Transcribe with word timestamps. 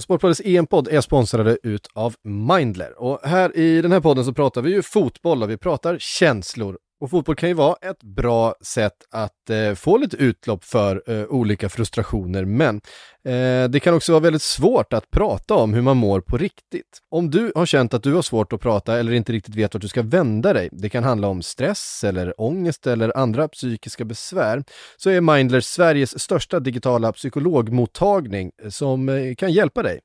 Sportbladets 0.00 0.40
EM-podd 0.44 0.88
är 0.88 1.00
sponsrade 1.00 1.58
ut 1.62 1.88
av 1.94 2.14
Mindler. 2.24 3.02
Och 3.02 3.20
här 3.22 3.56
i 3.56 3.82
den 3.82 3.92
här 3.92 4.00
podden 4.00 4.24
så 4.24 4.32
pratar 4.32 4.62
vi 4.62 4.70
ju 4.70 4.82
fotboll 4.82 5.42
och 5.42 5.50
vi 5.50 5.56
pratar 5.56 5.98
känslor 5.98 6.78
och 7.04 7.10
fotboll 7.10 7.36
kan 7.36 7.48
ju 7.48 7.54
vara 7.54 7.76
ett 7.82 8.02
bra 8.02 8.54
sätt 8.60 8.92
att 9.10 9.50
eh, 9.50 9.74
få 9.74 9.96
lite 9.98 10.16
utlopp 10.16 10.64
för 10.64 11.02
eh, 11.06 11.24
olika 11.24 11.68
frustrationer, 11.68 12.44
men 12.44 12.80
eh, 13.24 13.68
det 13.70 13.80
kan 13.80 13.94
också 13.94 14.12
vara 14.12 14.20
väldigt 14.20 14.42
svårt 14.42 14.92
att 14.92 15.10
prata 15.10 15.54
om 15.54 15.74
hur 15.74 15.82
man 15.82 15.96
mår 15.96 16.20
på 16.20 16.36
riktigt. 16.36 16.98
Om 17.10 17.30
du 17.30 17.52
har 17.54 17.66
känt 17.66 17.94
att 17.94 18.02
du 18.02 18.14
har 18.14 18.22
svårt 18.22 18.52
att 18.52 18.60
prata 18.60 18.98
eller 18.98 19.12
inte 19.12 19.32
riktigt 19.32 19.54
vet 19.54 19.74
vart 19.74 19.80
du 19.80 19.88
ska 19.88 20.02
vända 20.02 20.52
dig, 20.52 20.68
det 20.72 20.88
kan 20.88 21.04
handla 21.04 21.28
om 21.28 21.42
stress 21.42 22.04
eller 22.04 22.40
ångest 22.40 22.86
eller 22.86 23.16
andra 23.16 23.48
psykiska 23.48 24.04
besvär, 24.04 24.64
så 24.96 25.10
är 25.10 25.20
Mindler 25.20 25.60
Sveriges 25.60 26.20
största 26.20 26.60
digitala 26.60 27.12
psykologmottagning 27.12 28.50
eh, 28.62 28.68
som 28.68 29.08
eh, 29.08 29.34
kan 29.34 29.52
hjälpa 29.52 29.82
dig. 29.82 30.00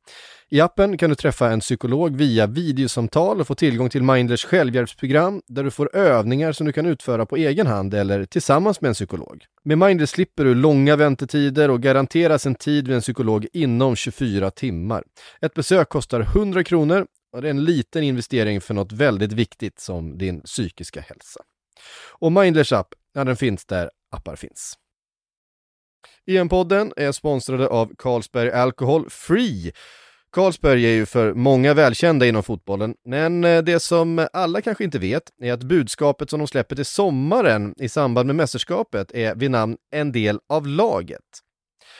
I 0.52 0.62
appen 0.62 0.98
kan 0.98 1.10
du 1.10 1.16
träffa 1.16 1.52
en 1.52 1.60
psykolog 1.60 2.16
via 2.16 2.48
videosamtal 2.48 3.42
och 3.42 3.48
få 3.48 3.56
tillgång 3.56 3.90
till 3.90 4.04
Mindlers 4.04 4.46
självhjälpsprogram 4.46 5.42
där 5.48 5.64
du 5.64 5.72
får 5.72 5.96
övningar 5.96 6.52
som 6.52 6.66
du 6.66 6.74
kan 6.74 6.86
utföra 6.86 7.26
på 7.26 7.36
egen 7.36 7.68
hand 7.68 7.94
eller 7.94 8.26
tillsammans 8.26 8.82
med 8.82 8.90
en 8.90 8.94
psykolog. 8.94 9.46
Med 9.64 9.78
Mindler 9.78 10.06
slipper 10.06 10.46
du 10.46 10.56
långa 10.56 10.96
väntetider 10.96 11.70
och 11.70 11.82
garanteras 11.82 12.46
en 12.46 12.56
tid 12.56 12.88
vid 12.88 12.96
en 12.96 13.02
psykolog 13.02 13.48
inom 13.54 13.96
24 13.96 14.52
timmar. 14.52 15.04
Ett 15.42 15.54
besök 15.54 15.90
kostar 15.90 16.20
100 16.20 16.64
kronor 16.64 17.06
och 17.34 17.42
det 17.42 17.48
är 17.48 17.52
en 17.52 17.64
liten 17.64 18.04
investering 18.04 18.62
för 18.62 18.74
något 18.74 18.92
väldigt 18.92 19.32
viktigt 19.32 19.80
som 19.80 20.18
din 20.18 20.42
psykiska 20.42 21.02
hälsa. 21.02 21.42
Och 22.20 22.32
Mindlers 22.32 22.74
app, 22.74 22.88
ja 23.14 23.24
den 23.24 23.36
finns 23.36 23.66
där 23.66 23.90
appar 24.12 24.36
finns. 24.36 24.74
EM-podden 26.28 26.94
är 26.96 27.12
sponsrade 27.12 27.68
av 27.68 27.92
Carlsberg 27.98 28.52
Alcohol 28.52 29.10
Free 29.10 29.74
Carlsberg 30.32 30.86
är 30.86 30.94
ju 30.94 31.06
för 31.06 31.34
många 31.34 31.74
välkända 31.74 32.26
inom 32.26 32.44
fotbollen, 32.44 32.96
men 33.06 33.44
eh, 33.44 33.62
det 33.62 33.80
som 33.80 34.28
alla 34.34 34.62
kanske 34.62 34.84
inte 34.84 35.00
vet 35.00 35.24
är 35.42 35.54
att 35.54 35.64
budskapet 35.64 36.30
som 36.30 36.40
de 36.40 36.48
släpper 36.48 36.76
till 36.76 36.86
sommaren 36.86 37.74
i 37.78 37.90
samband 37.90 38.28
med 38.28 38.36
mästerskapet 38.36 39.12
är 39.12 39.36
vid 39.36 39.52
namn 39.52 39.78
En 39.92 40.12
del 40.12 40.40
av 40.50 40.68
laget. 40.68 41.22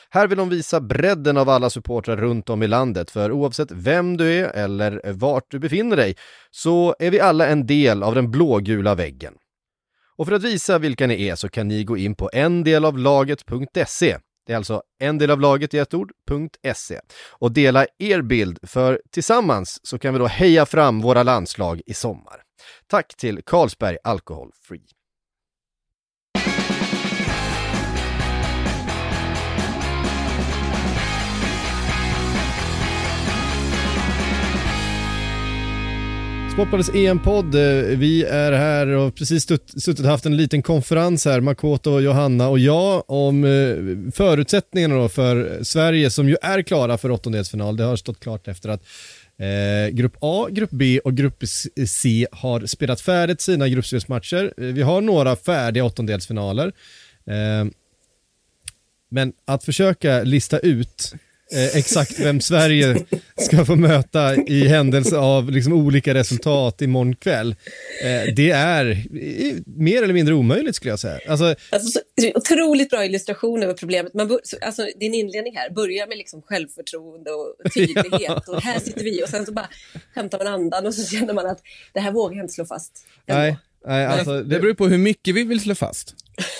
Här 0.10 0.28
vill 0.28 0.38
de 0.38 0.50
visa 0.50 0.82
bredden 0.82 1.38
av 1.38 1.50
alla 1.50 1.70
supportrar 1.70 2.18
runt 2.18 2.50
om 2.50 2.64
i 2.64 2.68
landet, 2.68 3.12
för 3.12 3.32
oavsett 3.32 3.72
vem 3.72 4.18
du 4.18 4.32
är 4.32 4.50
eller 4.50 5.12
vart 5.14 5.52
du 5.52 5.60
befinner 5.60 5.98
dig 5.98 6.16
så 6.52 6.96
är 7.00 7.12
vi 7.12 7.20
alla 7.20 7.48
en 7.48 7.66
del 7.68 8.04
av 8.04 8.16
den 8.16 8.32
blågula 8.32 8.96
väggen. 8.96 9.34
Och 10.18 10.28
för 10.28 10.34
att 10.34 10.44
visa 10.44 10.78
vilka 10.78 11.08
ni 11.08 11.28
är 11.28 11.36
så 11.36 11.50
kan 11.50 11.68
ni 11.68 11.84
gå 11.84 11.98
in 11.98 12.16
på 12.16 12.30
endelavlaget.se 12.34 14.18
det 14.50 14.54
är 14.54 14.58
alltså 14.58 14.84
en 15.00 15.18
del 15.18 15.32
av 15.32 15.40
laget 15.40 15.74
i 15.74 15.78
ett 15.78 15.94
ord.se 15.94 17.00
och 17.30 17.52
dela 17.52 17.86
er 17.98 18.22
bild 18.22 18.60
för 18.64 19.02
tillsammans 19.12 19.80
så 19.84 20.00
kan 20.00 20.14
vi 20.14 20.20
då 20.20 20.28
heja 20.28 20.66
fram 20.66 21.02
våra 21.02 21.24
landslag 21.24 21.82
i 21.86 21.94
sommar. 21.94 22.42
Tack 22.88 23.16
till 23.18 23.42
Carlsberg 23.46 23.98
Alcohol 24.04 24.52
Free. 24.62 24.99
Sportbladets 36.60 36.90
EM-podd. 36.96 37.56
Eh, 37.56 37.98
vi 37.98 38.24
är 38.24 38.52
här 38.52 38.88
och 38.88 39.16
precis 39.16 39.48
suttit 39.76 40.00
och 40.00 40.06
haft 40.06 40.26
en 40.26 40.38
liten 40.38 40.62
konferens 40.62 41.26
här, 41.26 41.42
Makoto, 41.42 42.00
Johanna 42.00 42.50
och 42.50 42.60
jag, 42.60 43.04
om 43.08 43.44
eh, 43.44 44.12
förutsättningarna 44.12 44.96
förutsättningarna 44.96 45.10
för 45.10 45.64
Sverige 45.64 46.10
som 46.10 46.30
ju 46.30 46.36
är 46.42 46.62
klara 46.62 46.98
för 46.98 47.12
åttondelsfinal. 47.12 47.78
Det 47.78 47.84
har 47.84 47.96
stått 47.96 48.20
klart 48.20 48.48
efter 48.48 48.70
att 48.70 48.84
Eh, 49.38 49.90
grupp 49.90 50.18
A, 50.22 50.48
Grupp 50.52 50.70
B 50.72 51.00
och 51.00 51.14
Grupp 51.14 51.44
C 51.88 52.28
har 52.32 52.66
spelat 52.66 53.02
färdigt 53.02 53.42
sina 53.42 53.68
gruppspelsmatcher. 53.68 54.54
Eh, 54.58 54.64
vi 54.66 54.82
har 54.82 55.02
några 55.02 55.36
färdiga 55.36 55.84
åttondelsfinaler. 55.84 56.72
Eh, 57.26 57.66
men 59.10 59.34
att 59.46 59.64
försöka 59.64 60.24
lista 60.24 60.60
ut 60.60 61.14
eh, 61.54 61.78
exakt 61.78 62.20
vem 62.20 62.42
Sverige 62.42 63.06
ska 63.38 63.66
få 63.66 63.76
möta 63.76 64.36
i 64.36 64.68
händelse 64.68 65.18
av 65.18 65.52
liksom, 65.52 65.74
olika 65.74 66.14
resultat 66.14 66.82
imorgon 66.82 67.16
kväll. 67.16 67.56
Eh, 68.04 68.34
det 68.36 68.52
är 68.52 69.04
mer 69.66 70.04
eller 70.04 70.14
mindre 70.14 70.34
omöjligt 70.34 70.76
skulle 70.76 70.92
jag 70.92 71.00
säga. 71.00 71.20
Alltså, 71.28 71.56
alltså, 71.70 72.00
otroligt 72.36 72.90
bra 72.90 73.06
illustration 73.06 73.64
över 73.64 73.74
problemet. 73.74 74.14
Man 74.14 74.40
alltså, 74.62 74.88
din 75.00 75.14
inledning 75.14 75.58
här 75.58 75.70
börjar 75.70 76.08
med 76.08 76.18
liksom 76.18 76.42
självförtroende 76.42 77.32
och 77.32 77.56
tydlighet 77.74 78.14
ja. 78.22 78.44
och 78.48 78.62
här 78.62 78.80
sitter 78.80 79.04
vi 79.04 79.24
och 79.24 79.30
sen 79.30 79.46
så 79.46 79.52
bara 79.52 79.70
hämtar 80.16 80.38
man 80.38 80.48
andan 80.48 80.86
och 80.86 80.94
så 80.94 81.16
känner 81.16 81.34
man 81.34 81.46
att 81.46 81.62
det 81.94 82.00
här 82.00 82.12
vågar 82.12 82.36
jag 82.36 82.44
inte 82.44 82.54
slå 82.54 82.66
fast. 82.66 83.08
Nej. 83.28 83.58
Nej, 83.88 84.06
alltså, 84.06 84.32
det... 84.32 84.44
det 84.44 84.60
beror 84.60 84.74
på 84.74 84.88
hur 84.88 84.98
mycket 84.98 85.36
vi 85.36 85.44
vill 85.44 85.60
slå 85.60 85.76
fast. 85.76 86.16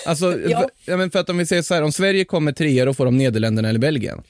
Alltså, 0.06 0.38
ja. 0.48 0.60
För, 0.60 0.70
ja, 0.84 0.96
men 0.96 1.10
för 1.10 1.18
att 1.18 1.30
om 1.30 1.38
vi 1.38 1.46
säger 1.46 1.62
så 1.62 1.74
här, 1.74 1.82
om 1.82 1.92
Sverige 1.92 2.24
kommer 2.24 2.52
trea 2.52 2.84
då 2.84 2.94
får 2.94 3.04
de 3.04 3.16
Nederländerna 3.16 3.68
eller 3.68 3.78
Belgien. 3.78 4.22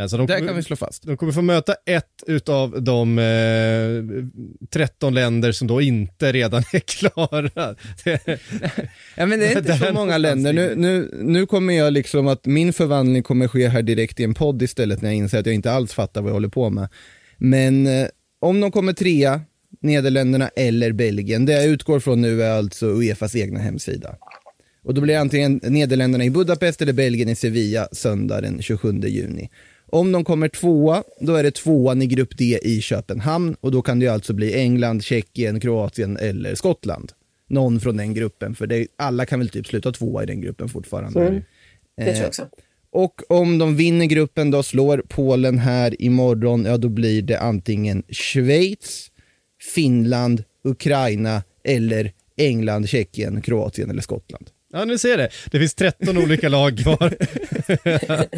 Alltså 0.00 0.16
de 0.16 0.26
kommer, 0.26 0.46
kan 0.46 0.56
vi 0.56 0.62
slå 0.62 0.76
fast. 0.76 1.02
De 1.02 1.16
kommer 1.16 1.32
få 1.32 1.42
möta 1.42 1.74
ett 1.86 2.22
utav 2.26 2.82
de 2.82 3.18
eh, 3.18 4.66
13 4.70 5.14
länder 5.14 5.52
som 5.52 5.68
då 5.68 5.80
inte 5.80 6.32
redan 6.32 6.62
är 6.72 6.78
klara. 6.86 7.74
ja, 9.16 9.26
men 9.26 9.38
det 9.38 9.52
är 9.52 9.58
inte 9.58 9.78
så 9.86 9.92
många 9.92 10.18
länder. 10.18 10.52
Nu, 10.52 10.74
nu, 10.76 11.10
nu 11.22 11.46
kommer 11.46 11.74
jag 11.74 11.92
liksom 11.92 12.26
att 12.26 12.46
min 12.46 12.72
förvandling 12.72 13.22
kommer 13.22 13.48
ske 13.48 13.68
här 13.68 13.82
direkt 13.82 14.20
i 14.20 14.24
en 14.24 14.34
podd 14.34 14.62
istället 14.62 15.02
när 15.02 15.08
jag 15.08 15.16
inser 15.16 15.38
att 15.38 15.46
jag 15.46 15.54
inte 15.54 15.72
alls 15.72 15.92
fattar 15.92 16.22
vad 16.22 16.30
jag 16.30 16.34
håller 16.34 16.48
på 16.48 16.70
med. 16.70 16.88
Men 17.36 17.86
eh, 17.86 18.06
om 18.40 18.60
de 18.60 18.70
kommer 18.70 18.92
trea, 18.92 19.40
Nederländerna 19.80 20.48
eller 20.56 20.92
Belgien, 20.92 21.46
det 21.46 21.52
jag 21.52 21.66
utgår 21.66 22.00
från 22.00 22.20
nu 22.20 22.42
är 22.42 22.50
alltså 22.50 22.86
Uefas 22.86 23.36
egna 23.36 23.60
hemsida. 23.60 24.16
Och 24.84 24.94
då 24.94 25.00
blir 25.00 25.14
det 25.14 25.20
antingen 25.20 25.60
Nederländerna 25.62 26.24
i 26.24 26.30
Budapest 26.30 26.82
eller 26.82 26.92
Belgien 26.92 27.28
i 27.28 27.34
Sevilla 27.34 27.88
söndag 27.92 28.40
den 28.40 28.62
27 28.62 29.00
juni. 29.00 29.50
Om 29.86 30.12
de 30.12 30.24
kommer 30.24 30.48
tvåa, 30.48 31.02
då 31.20 31.34
är 31.34 31.42
det 31.42 31.50
tvåan 31.54 32.02
i 32.02 32.06
grupp 32.06 32.38
D 32.38 32.58
i 32.62 32.80
Köpenhamn 32.80 33.56
och 33.60 33.72
då 33.72 33.82
kan 33.82 33.98
det 33.98 34.08
alltså 34.08 34.32
bli 34.32 34.54
England, 34.54 35.04
Tjeckien, 35.04 35.60
Kroatien 35.60 36.16
eller 36.16 36.54
Skottland. 36.54 37.12
Någon 37.48 37.80
från 37.80 37.96
den 37.96 38.14
gruppen, 38.14 38.54
för 38.54 38.66
det, 38.66 38.86
alla 38.96 39.26
kan 39.26 39.38
väl 39.38 39.48
typ 39.48 39.66
sluta 39.66 39.92
tvåa 39.92 40.22
i 40.22 40.26
den 40.26 40.40
gruppen 40.40 40.68
fortfarande. 40.68 41.26
Mm. 41.26 41.42
Det 41.96 42.04
tror 42.04 42.16
jag 42.16 42.28
också. 42.28 42.42
Eh, 42.42 42.48
och 42.90 43.22
om 43.28 43.58
de 43.58 43.76
vinner 43.76 44.06
gruppen 44.06 44.50
då, 44.50 44.62
slår 44.62 45.02
Polen 45.08 45.58
här 45.58 46.02
imorgon, 46.02 46.64
ja 46.64 46.76
då 46.76 46.88
blir 46.88 47.22
det 47.22 47.40
antingen 47.40 48.02
Schweiz, 48.08 49.10
Finland, 49.74 50.44
Ukraina 50.64 51.42
eller 51.64 52.12
England, 52.36 52.88
Tjeckien, 52.88 53.42
Kroatien 53.42 53.90
eller 53.90 54.02
Skottland. 54.02 54.50
Ja, 54.76 54.84
nu 54.84 54.98
ser 54.98 55.16
det. 55.16 55.30
Det 55.50 55.58
finns 55.58 55.74
13 55.74 56.18
olika 56.18 56.48
lag 56.48 56.78
kvar. 56.78 57.16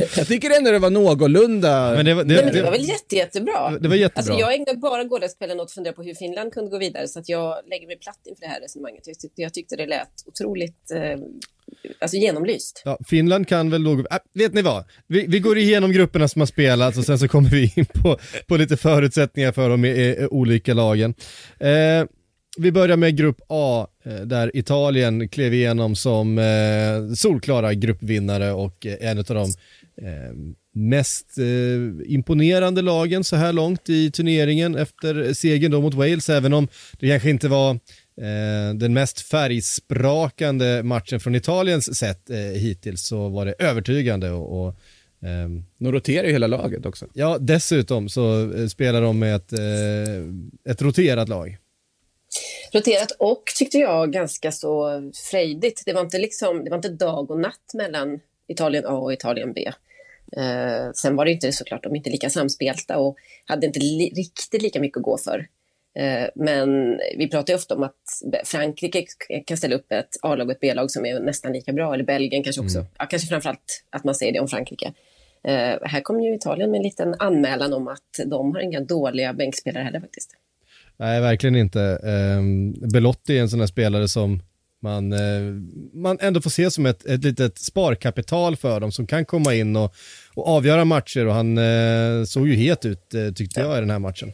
jag 0.17 0.27
tycker 0.27 0.57
ändå 0.57 0.71
det 0.71 0.79
var 0.79 0.91
någorlunda... 0.91 1.93
Men 1.97 2.05
det 2.05 2.15
var, 2.15 2.25
det, 2.25 2.45
Men 2.45 2.55
det 2.55 2.63
var 2.63 2.71
väl 2.71 2.89
jätte, 2.89 3.17
jättebra? 3.17 3.79
Det 3.81 3.89
var 3.89 3.97
jättebra. 3.97 4.33
Alltså, 4.33 4.33
jag 4.33 4.55
ägnade 4.55 4.79
bara 4.79 5.05
gårdagskvällen 5.05 5.61
åt 5.61 5.65
att 5.67 5.73
fundera 5.73 5.93
på 5.95 6.03
hur 6.03 6.15
Finland 6.15 6.53
kunde 6.53 6.71
gå 6.71 6.79
vidare, 6.79 7.09
så 7.09 7.19
att 7.19 7.29
jag 7.29 7.57
lägger 7.71 7.87
mig 7.87 7.99
platt 7.99 8.21
inför 8.25 8.41
det 8.41 8.49
här 8.49 8.61
resonemanget. 8.61 9.07
Jag 9.07 9.19
tyckte, 9.19 9.43
jag 9.43 9.55
tyckte 9.55 9.77
det 9.77 9.87
lät 9.87 10.09
otroligt 10.27 10.91
eh, 10.91 11.19
alltså 11.99 12.17
genomlyst. 12.17 12.83
Ja, 12.85 12.99
Finland 13.07 13.49
kan 13.49 13.71
väl 13.71 13.85
då... 13.85 13.93
Äh, 13.93 14.19
vet 14.35 14.55
ni 14.55 14.63
vad? 14.63 14.85
Vi, 15.07 15.27
vi, 15.29 15.41
går 15.41 15.59
igenom 15.59 15.93
grupperna 15.93 16.29
som 16.29 16.41
har 16.41 16.47
spelats 16.47 16.99
och 16.99 17.05
sen 17.05 17.19
så 17.19 17.29
kommer 17.29 17.51
vi 17.51 17.73
in 17.77 17.87
på, 17.87 18.19
på 18.47 18.57
lite 18.57 18.77
förutsättningar 18.77 19.53
för 19.53 19.69
de 19.69 20.29
olika 20.31 20.75
lagen. 20.75 21.15
Eh, 21.61 22.05
vi 22.59 22.73
börjar 22.73 22.97
med 22.97 23.17
grupp 23.17 23.41
A 23.49 23.87
eh, 24.05 24.15
där 24.15 24.57
Italien 24.57 25.29
klev 25.29 25.55
igenom 25.55 25.97
som 25.97 26.39
eh, 26.39 27.15
solklara 27.15 27.75
gruppvinnare 27.75 28.53
och 28.53 28.87
eh, 28.87 29.11
en 29.11 29.19
av 29.19 29.25
de 29.25 29.45
eh, 30.03 30.35
mest 30.75 31.39
eh, 31.39 32.13
imponerande 32.13 32.83
lagen 32.83 33.25
så 33.25 33.37
här 33.37 33.53
långt 33.53 33.89
i 33.89 34.11
turneringen 34.11 34.77
efter 34.77 35.33
segern 35.33 35.71
då 35.71 35.81
mot 35.81 35.95
Wales, 35.95 36.29
även 36.29 36.53
om 36.53 36.69
det 36.99 37.09
kanske 37.09 37.31
inte 37.31 37.49
var 37.49 37.71
eh, 37.71 38.75
den 38.75 38.93
mest 38.93 39.21
färgsprakande 39.21 40.83
matchen 40.83 41.21
från 41.21 41.35
Italiens 41.35 41.99
sätt 41.99 42.31
hittills 42.55 43.07
så 43.07 43.29
var 43.29 43.47
det 43.47 43.55
övertygande 43.59 44.31
och, 44.31 44.67
och 44.67 44.75
Um, 45.21 45.65
de 45.79 45.93
roterar 45.93 46.27
ju 46.27 46.33
hela 46.33 46.47
laget 46.47 46.87
också. 46.87 47.07
Ja, 47.13 47.39
dessutom 47.41 48.09
så 48.09 48.53
spelar 48.69 49.03
de 49.03 49.19
med 49.19 49.37
ett, 49.37 49.53
ett 50.69 50.83
roterat 50.83 51.29
lag 51.29 51.59
roterat 52.73 53.11
och 53.11 53.43
tyckte 53.57 53.79
jag 53.79 54.13
ganska 54.13 54.53
så 54.53 55.03
frejdigt. 55.31 55.83
Det 55.87 55.93
var 55.93 56.01
inte, 56.01 56.19
liksom, 56.19 56.65
det 56.65 56.71
var 56.71 56.77
inte 56.77 56.89
dag 56.89 57.31
och 57.31 57.41
natt 57.41 57.75
mellan 57.75 58.21
Italien 58.49 58.87
A 58.87 58.99
och 58.99 59.13
Italien 59.13 59.53
B. 59.53 59.73
Eh, 60.37 60.93
sen 60.95 61.17
var 61.17 61.25
det 61.25 61.31
inte 61.31 61.53
såklart, 61.53 61.83
de 61.83 61.97
inte 61.97 62.11
lika 62.11 62.31
samspelta 62.31 62.99
och 62.99 63.17
hade 63.45 63.67
inte 63.67 63.81
li 63.81 64.13
riktigt 64.17 64.63
lika 64.63 64.81
mycket 64.81 64.97
att 64.97 65.03
gå 65.03 65.19
för. 65.19 65.47
Eh, 65.99 66.29
men 66.35 66.99
vi 67.17 67.29
pratar 67.29 67.53
ju 67.53 67.57
ofta 67.57 67.75
om 67.75 67.83
att 67.83 67.95
Frankrike 68.45 69.05
kan 69.47 69.57
ställa 69.57 69.77
upp 69.77 69.93
ett 69.93 70.17
A-lag 70.23 70.47
och 70.47 70.53
ett 70.53 70.61
B-lag 70.61 70.91
som 70.91 71.07
är 71.07 71.21
nästan 71.21 71.53
lika 71.53 71.73
bra, 71.73 71.95
eller 71.95 72.05
Belgien 72.05 72.43
kanske 72.43 72.63
också. 72.63 72.79
Mm. 72.79 72.91
Ja, 72.99 73.07
kanske 73.07 73.29
framförallt 73.29 73.85
att 73.91 74.05
man 74.05 74.15
säger 74.15 74.33
det 74.33 74.41
om 74.41 74.49
Frankrike. 74.49 74.93
Eh, 75.45 75.79
här 75.83 76.01
kom 76.01 76.21
ju 76.21 76.35
Italien 76.35 76.71
med 76.71 76.79
en 76.79 76.85
liten 76.85 77.15
anmälan 77.19 77.73
om 77.73 77.89
att 77.89 78.21
de 78.27 78.55
har 78.55 78.61
inga 78.61 78.81
dåliga 78.81 79.33
bänkspelare 79.33 79.85
heller 79.85 80.01
faktiskt. 80.01 80.31
Nej, 80.99 81.21
verkligen 81.21 81.57
inte. 81.57 81.83
Eh, 81.83 82.43
Belotti 82.93 83.39
är 83.39 83.43
en 83.43 83.49
sån 83.49 83.61
här 83.61 83.67
spelare 83.67 84.09
som 84.09 84.43
man, 84.83 85.13
eh, 85.13 85.43
man 85.93 86.19
ändå 86.21 86.41
får 86.41 86.51
se 86.51 86.71
som 86.71 86.87
ett, 86.87 87.07
ett 87.07 87.25
litet 87.25 87.59
sparkapital 87.59 88.57
för 88.57 88.81
dem 88.81 88.93
som 88.93 89.07
kan 89.07 89.25
komma 89.25 89.55
in 89.55 89.77
och, 89.77 89.95
och 90.35 90.49
avgöra 90.49 90.85
matcher 90.85 91.27
och 91.27 91.35
han 91.35 91.59
eh, 91.59 92.25
såg 92.25 92.49
ju 92.49 92.55
het 92.55 92.85
ut 92.85 93.15
eh, 93.15 93.33
tyckte 93.33 93.61
jag 93.61 93.77
i 93.77 93.81
den 93.81 93.91
här 93.91 93.99
matchen. 93.99 94.33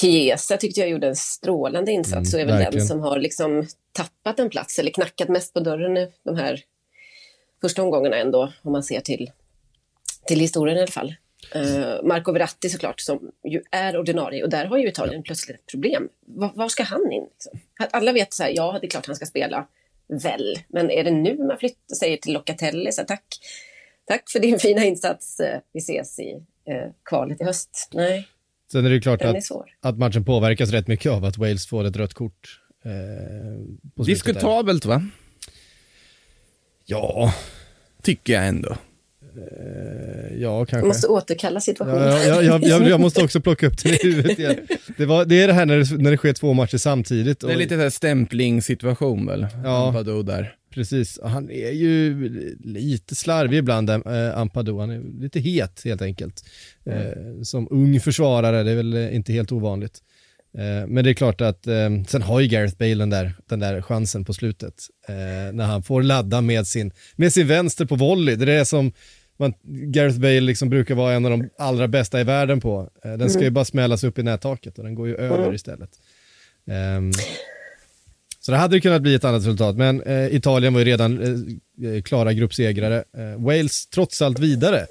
Chiesa 0.00 0.56
tyckte 0.56 0.80
jag 0.80 0.88
gjorde 0.88 1.08
en 1.08 1.16
strålande 1.16 1.92
insats 1.92 2.34
mm, 2.34 2.46
och 2.46 2.52
är 2.52 2.58
väl 2.58 2.72
den 2.72 2.86
som 2.86 3.00
har 3.00 3.18
liksom 3.18 3.66
tappat 3.92 4.38
en 4.38 4.50
plats 4.50 4.78
eller 4.78 4.90
knackat 4.90 5.28
mest 5.28 5.54
på 5.54 5.60
dörren 5.60 6.08
de 6.24 6.36
här 6.36 6.60
första 7.60 7.82
omgångarna 7.82 8.16
ändå, 8.16 8.52
om 8.62 8.72
man 8.72 8.82
ser 8.82 9.00
till, 9.00 9.30
till 10.26 10.40
historien 10.40 10.76
i 10.76 10.80
alla 10.80 10.90
fall. 10.90 11.14
Uh, 11.56 12.02
Marco 12.02 12.32
Verratti 12.32 12.68
såklart, 12.68 13.00
som 13.00 13.30
ju 13.44 13.62
är 13.70 13.96
ordinarie 13.96 14.44
och 14.44 14.50
där 14.50 14.64
har 14.64 14.78
ju 14.78 14.88
Italien 14.88 15.22
plötsligt 15.22 15.56
ett 15.56 15.66
problem. 15.66 16.08
Var, 16.26 16.52
var 16.54 16.68
ska 16.68 16.82
han 16.82 17.12
in? 17.12 17.26
Liksom? 17.32 17.60
Alla 17.90 18.12
vet 18.12 18.32
så 18.32 18.42
här, 18.42 18.52
ja 18.54 18.78
det 18.80 18.86
är 18.86 18.90
klart 18.90 19.06
han 19.06 19.16
ska 19.16 19.26
spela, 19.26 19.66
väl, 20.22 20.58
men 20.68 20.90
är 20.90 21.04
det 21.04 21.10
nu 21.10 21.38
man 21.38 21.58
flyttar, 21.58 21.94
säger 21.94 22.16
till 22.16 22.32
Locatelli 22.32 22.92
så 22.92 23.00
här, 23.00 23.06
tack, 23.06 23.24
tack 24.04 24.30
för 24.30 24.38
din 24.38 24.58
fina 24.58 24.84
insats, 24.84 25.40
uh, 25.40 25.60
vi 25.72 25.78
ses 25.78 26.18
i 26.18 26.34
uh, 26.34 26.92
kvalet 27.04 27.40
i 27.40 27.44
höst. 27.44 27.90
Nej. 27.92 28.28
Sen 28.72 28.84
är 28.84 28.88
det 28.88 28.94
ju 28.94 29.00
klart 29.00 29.22
att, 29.22 29.36
att 29.80 29.98
matchen 29.98 30.24
påverkas 30.24 30.70
rätt 30.70 30.88
mycket 30.88 31.12
av 31.12 31.24
att 31.24 31.38
Wales 31.38 31.66
får 31.66 31.84
ett 31.84 31.96
rött 31.96 32.14
kort. 32.14 32.60
Diskutabelt 34.06 34.84
va? 34.84 35.02
Ja, 36.84 37.34
tycker 38.02 38.32
jag 38.32 38.46
ändå. 38.46 38.76
Eh, 39.36 40.36
ja, 40.38 40.58
kanske. 40.58 40.84
Du 40.84 40.88
måste 40.88 41.06
återkalla 41.06 41.60
situationen. 41.60 42.02
Ja, 42.02 42.22
ja, 42.22 42.42
ja, 42.42 42.58
jag, 42.62 42.88
jag 42.88 43.00
måste 43.00 43.24
också 43.24 43.40
plocka 43.40 43.66
upp 43.66 43.82
det 43.82 43.88
i 43.88 43.98
huvudet 44.02 44.38
igen. 44.38 44.56
Det, 44.96 45.06
var, 45.06 45.24
det 45.24 45.42
är 45.42 45.46
det 45.46 45.52
här 45.52 45.66
när 45.66 45.78
det, 45.78 46.02
när 46.02 46.10
det 46.10 46.16
sker 46.16 46.32
två 46.32 46.52
matcher 46.52 46.78
samtidigt. 46.78 47.42
Och... 47.42 47.48
Det 47.48 47.54
är 47.54 47.58
lite 47.58 47.76
här 47.76 47.90
stämplingssituation 47.90 49.26
väl? 49.26 49.46
Ja, 49.64 49.88
Ampadu 49.88 50.22
där. 50.22 50.54
Precis, 50.74 51.20
han 51.22 51.50
är 51.50 51.70
ju 51.70 52.28
lite 52.64 53.14
slarvig 53.14 53.58
ibland, 53.58 53.90
äh, 53.90 54.02
Ampadu. 54.34 54.78
Han 54.78 54.90
är 54.90 55.22
lite 55.22 55.40
het 55.40 55.82
helt 55.84 56.02
enkelt. 56.02 56.44
Mm. 56.86 57.44
som 57.44 57.68
ung 57.70 58.00
försvarare, 58.00 58.62
det 58.62 58.70
är 58.70 58.76
väl 58.76 58.94
inte 58.96 59.32
helt 59.32 59.52
ovanligt. 59.52 60.02
Eh, 60.58 60.86
men 60.86 61.04
det 61.04 61.10
är 61.10 61.14
klart 61.14 61.40
att 61.40 61.66
eh, 61.66 61.90
sen 62.08 62.22
har 62.22 62.40
ju 62.40 62.48
Gareth 62.48 62.76
Bale 62.76 62.94
den 62.94 63.10
där, 63.10 63.34
den 63.48 63.60
där 63.60 63.82
chansen 63.82 64.24
på 64.24 64.32
slutet. 64.32 64.74
Eh, 65.08 65.14
när 65.52 65.64
han 65.64 65.82
får 65.82 66.02
ladda 66.02 66.40
med 66.40 66.66
sin, 66.66 66.92
med 67.16 67.32
sin 67.32 67.46
vänster 67.46 67.84
på 67.84 67.96
volley. 67.96 68.36
Det 68.36 68.44
är 68.44 68.58
det 68.58 68.64
som 68.64 68.92
man, 69.36 69.54
Gareth 69.62 70.18
Bale 70.18 70.40
liksom 70.40 70.68
brukar 70.68 70.94
vara 70.94 71.12
en 71.12 71.24
av 71.24 71.30
de 71.30 71.48
allra 71.58 71.88
bästa 71.88 72.20
i 72.20 72.24
världen 72.24 72.60
på. 72.60 72.90
den 73.02 73.30
ska 73.30 73.40
ju 73.40 73.46
mm. 73.46 73.54
bara 73.54 73.64
smällas 73.64 74.04
upp 74.04 74.18
i 74.18 74.22
nättaket 74.22 74.78
och 74.78 74.84
den 74.84 74.94
går 74.94 75.08
ju 75.08 75.16
över 75.16 75.42
mm. 75.42 75.54
istället. 75.54 75.90
Um, 76.96 77.12
så 78.46 78.52
det 78.52 78.58
hade 78.58 78.74
ju 78.74 78.80
kunnat 78.80 79.02
bli 79.02 79.14
ett 79.14 79.24
annat 79.24 79.42
resultat, 79.42 79.76
men 79.76 80.02
eh, 80.02 80.34
Italien 80.34 80.72
var 80.72 80.80
ju 80.80 80.86
redan 80.86 81.22
eh, 81.84 82.02
klara 82.02 82.32
gruppsegrare. 82.32 83.04
Eh, 83.16 83.44
Wales 83.44 83.86
trots 83.86 84.22
allt 84.22 84.38
vidare. 84.38 84.86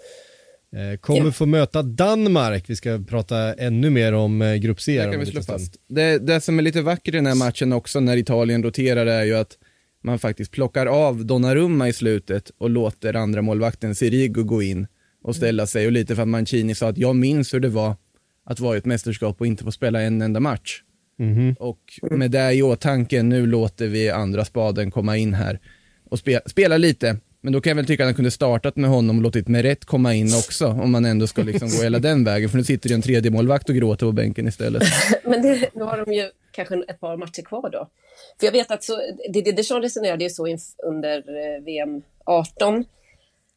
Eh, 0.75 0.97
kommer 0.99 1.31
få 1.31 1.45
möta 1.45 1.81
Danmark. 1.81 2.63
Vi 2.67 2.75
ska 2.75 2.99
prata 3.09 3.53
ännu 3.53 3.89
mer 3.89 4.13
om 4.13 4.41
eh, 4.41 4.55
grupp 4.55 4.81
C. 4.81 5.05
Det, 5.05 5.11
kan 5.11 5.19
vi 5.19 5.25
slå 5.25 5.41
fast. 5.41 5.75
Det, 5.87 6.17
det 6.17 6.41
som 6.41 6.59
är 6.59 6.63
lite 6.63 6.81
vackert 6.81 7.13
i 7.13 7.17
den 7.17 7.25
här 7.25 7.35
matchen 7.35 7.73
också 7.73 7.99
när 7.99 8.17
Italien 8.17 8.63
roterar 8.63 9.05
är 9.05 9.23
ju 9.23 9.35
att 9.35 9.57
man 10.05 10.19
faktiskt 10.19 10.51
plockar 10.51 10.85
av 10.85 11.25
Donnarumma 11.25 11.89
i 11.89 11.93
slutet 11.93 12.51
och 12.57 12.69
låter 12.69 13.13
andra 13.13 13.41
målvakten 13.41 13.95
Sirigu 13.95 14.43
gå 14.43 14.61
in 14.63 14.87
och 15.21 15.35
ställa 15.35 15.67
sig. 15.67 15.85
Och 15.85 15.91
lite 15.91 16.15
för 16.15 16.21
att 16.21 16.27
Mancini 16.27 16.75
sa 16.75 16.89
att 16.89 16.97
jag 16.97 17.15
minns 17.15 17.53
hur 17.53 17.59
det 17.59 17.69
var 17.69 17.95
att 18.45 18.59
vara 18.59 18.75
i 18.75 18.77
ett 18.77 18.85
mästerskap 18.85 19.41
och 19.41 19.47
inte 19.47 19.63
få 19.63 19.71
spela 19.71 20.01
en 20.01 20.21
enda 20.21 20.39
match. 20.39 20.81
Mm 21.19 21.35
-hmm. 21.35 21.55
Och 21.55 21.79
med 22.11 22.31
det 22.31 22.53
i 22.53 22.61
åtanke, 22.61 23.23
nu 23.23 23.45
låter 23.45 23.87
vi 23.87 24.09
andra 24.09 24.45
spaden 24.45 24.91
komma 24.91 25.17
in 25.17 25.33
här 25.33 25.59
och 26.09 26.19
spe, 26.19 26.39
spela 26.45 26.77
lite. 26.77 27.17
Men 27.41 27.53
då 27.53 27.61
kan 27.61 27.69
jag 27.69 27.75
väl 27.75 27.85
tycka 27.85 28.03
att 28.03 28.07
han 28.07 28.15
kunde 28.15 28.31
startat 28.31 28.75
med 28.75 28.89
honom 28.89 29.17
och 29.17 29.23
låtit 29.23 29.47
Meret 29.47 29.85
komma 29.85 30.13
in 30.13 30.27
också, 30.27 30.67
om 30.67 30.91
man 30.91 31.05
ändå 31.05 31.27
ska 31.27 31.43
liksom 31.43 31.69
gå 31.69 31.83
hela 31.83 31.99
den 31.99 32.23
vägen. 32.23 32.49
För 32.49 32.57
nu 32.57 32.63
sitter 32.63 32.89
ju 32.89 32.95
en 32.95 33.01
tredje 33.01 33.31
målvakt 33.31 33.69
och 33.69 33.75
gråter 33.75 34.05
på 34.05 34.11
bänken 34.11 34.47
istället. 34.47 34.83
Men 35.23 35.41
det, 35.41 35.69
nu 35.73 35.83
har 35.83 36.05
de 36.05 36.13
ju 36.13 36.29
kanske 36.51 36.83
ett 36.87 36.99
par 36.99 37.17
matcher 37.17 37.41
kvar 37.41 37.69
då. 37.69 37.89
För 38.39 38.47
jag 38.47 38.51
vet 38.51 38.71
att 38.71 38.83
så, 38.83 38.99
Didier 39.33 39.55
Deschamps 39.55 39.83
resonerade 39.83 40.23
ju 40.23 40.29
så 40.29 40.47
under 40.83 41.17
eh, 41.17 41.63
VM 41.63 42.01
18, 42.25 42.85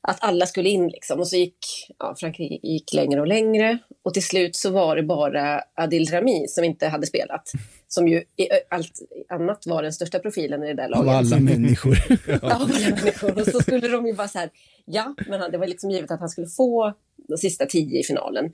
att 0.01 0.19
alla 0.21 0.47
skulle 0.47 0.69
in 0.69 0.89
liksom. 0.89 1.21
Och 1.21 1.29
så 1.29 1.37
gick 1.37 1.59
ja, 1.99 2.15
Frankrike 2.21 2.67
gick 2.67 2.93
längre 2.93 3.21
och 3.21 3.27
längre. 3.27 3.79
Och 4.03 4.15
till 4.15 4.25
slut 4.25 4.57
så 4.57 4.71
var 4.71 4.97
det 4.97 5.03
bara 5.03 5.63
Adil 5.75 6.11
Rami 6.11 6.49
som 6.49 6.65
inte 6.65 6.87
hade 6.87 7.07
spelat. 7.07 7.53
Som 7.89 8.09
ju 8.09 8.17
i 8.17 8.49
allt 8.71 8.93
annat 9.29 9.67
var 9.67 9.83
den 9.83 9.93
största 9.93 10.19
profilen 10.19 10.63
i 10.63 10.67
det 10.67 10.75
där 10.75 10.89
laget. 10.89 11.09
Av 11.09 11.17
alla 11.17 11.41
människor. 11.41 11.99
ja, 12.27 12.39
alla 12.43 12.67
människor. 12.67 13.39
Och 13.39 13.47
så 13.47 13.61
skulle 13.61 13.89
de 13.89 14.07
ju 14.07 14.13
bara 14.13 14.29
så 14.29 14.39
här, 14.39 14.51
ja, 14.85 15.15
men 15.27 15.53
det 15.53 15.59
var 15.59 15.67
liksom 15.67 15.91
givet 15.91 16.11
att 16.11 16.21
han 16.21 16.29
skulle 16.29 16.47
få 16.47 16.95
de 17.29 17.39
sista 17.39 17.67
tio 17.67 18.01
i 18.01 18.05
finalen. 18.05 18.45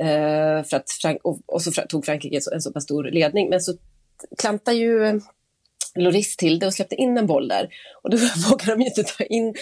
Uh, 0.00 0.64
för 0.64 0.74
att 0.74 0.90
Frank 1.02 1.20
och, 1.24 1.38
och, 1.46 1.62
så 1.62 1.70
tog 1.70 2.04
Frankrike 2.04 2.40
en 2.52 2.60
så 2.60 2.72
pass 2.72 2.84
stor 2.84 3.04
ledning. 3.04 3.50
Men 3.50 3.60
så 3.60 3.72
klantade 4.38 4.76
ju 4.76 5.20
Loris 5.94 6.36
till 6.36 6.58
det 6.58 6.66
och 6.66 6.74
släppte 6.74 6.94
in 6.94 7.18
en 7.18 7.26
boll 7.26 7.48
där. 7.48 7.68
Och 8.02 8.10
då 8.10 8.16
vågade 8.50 8.72
de 8.72 8.80
ju 8.80 8.86
inte 8.86 9.02
ta 9.02 9.24
in 9.24 9.54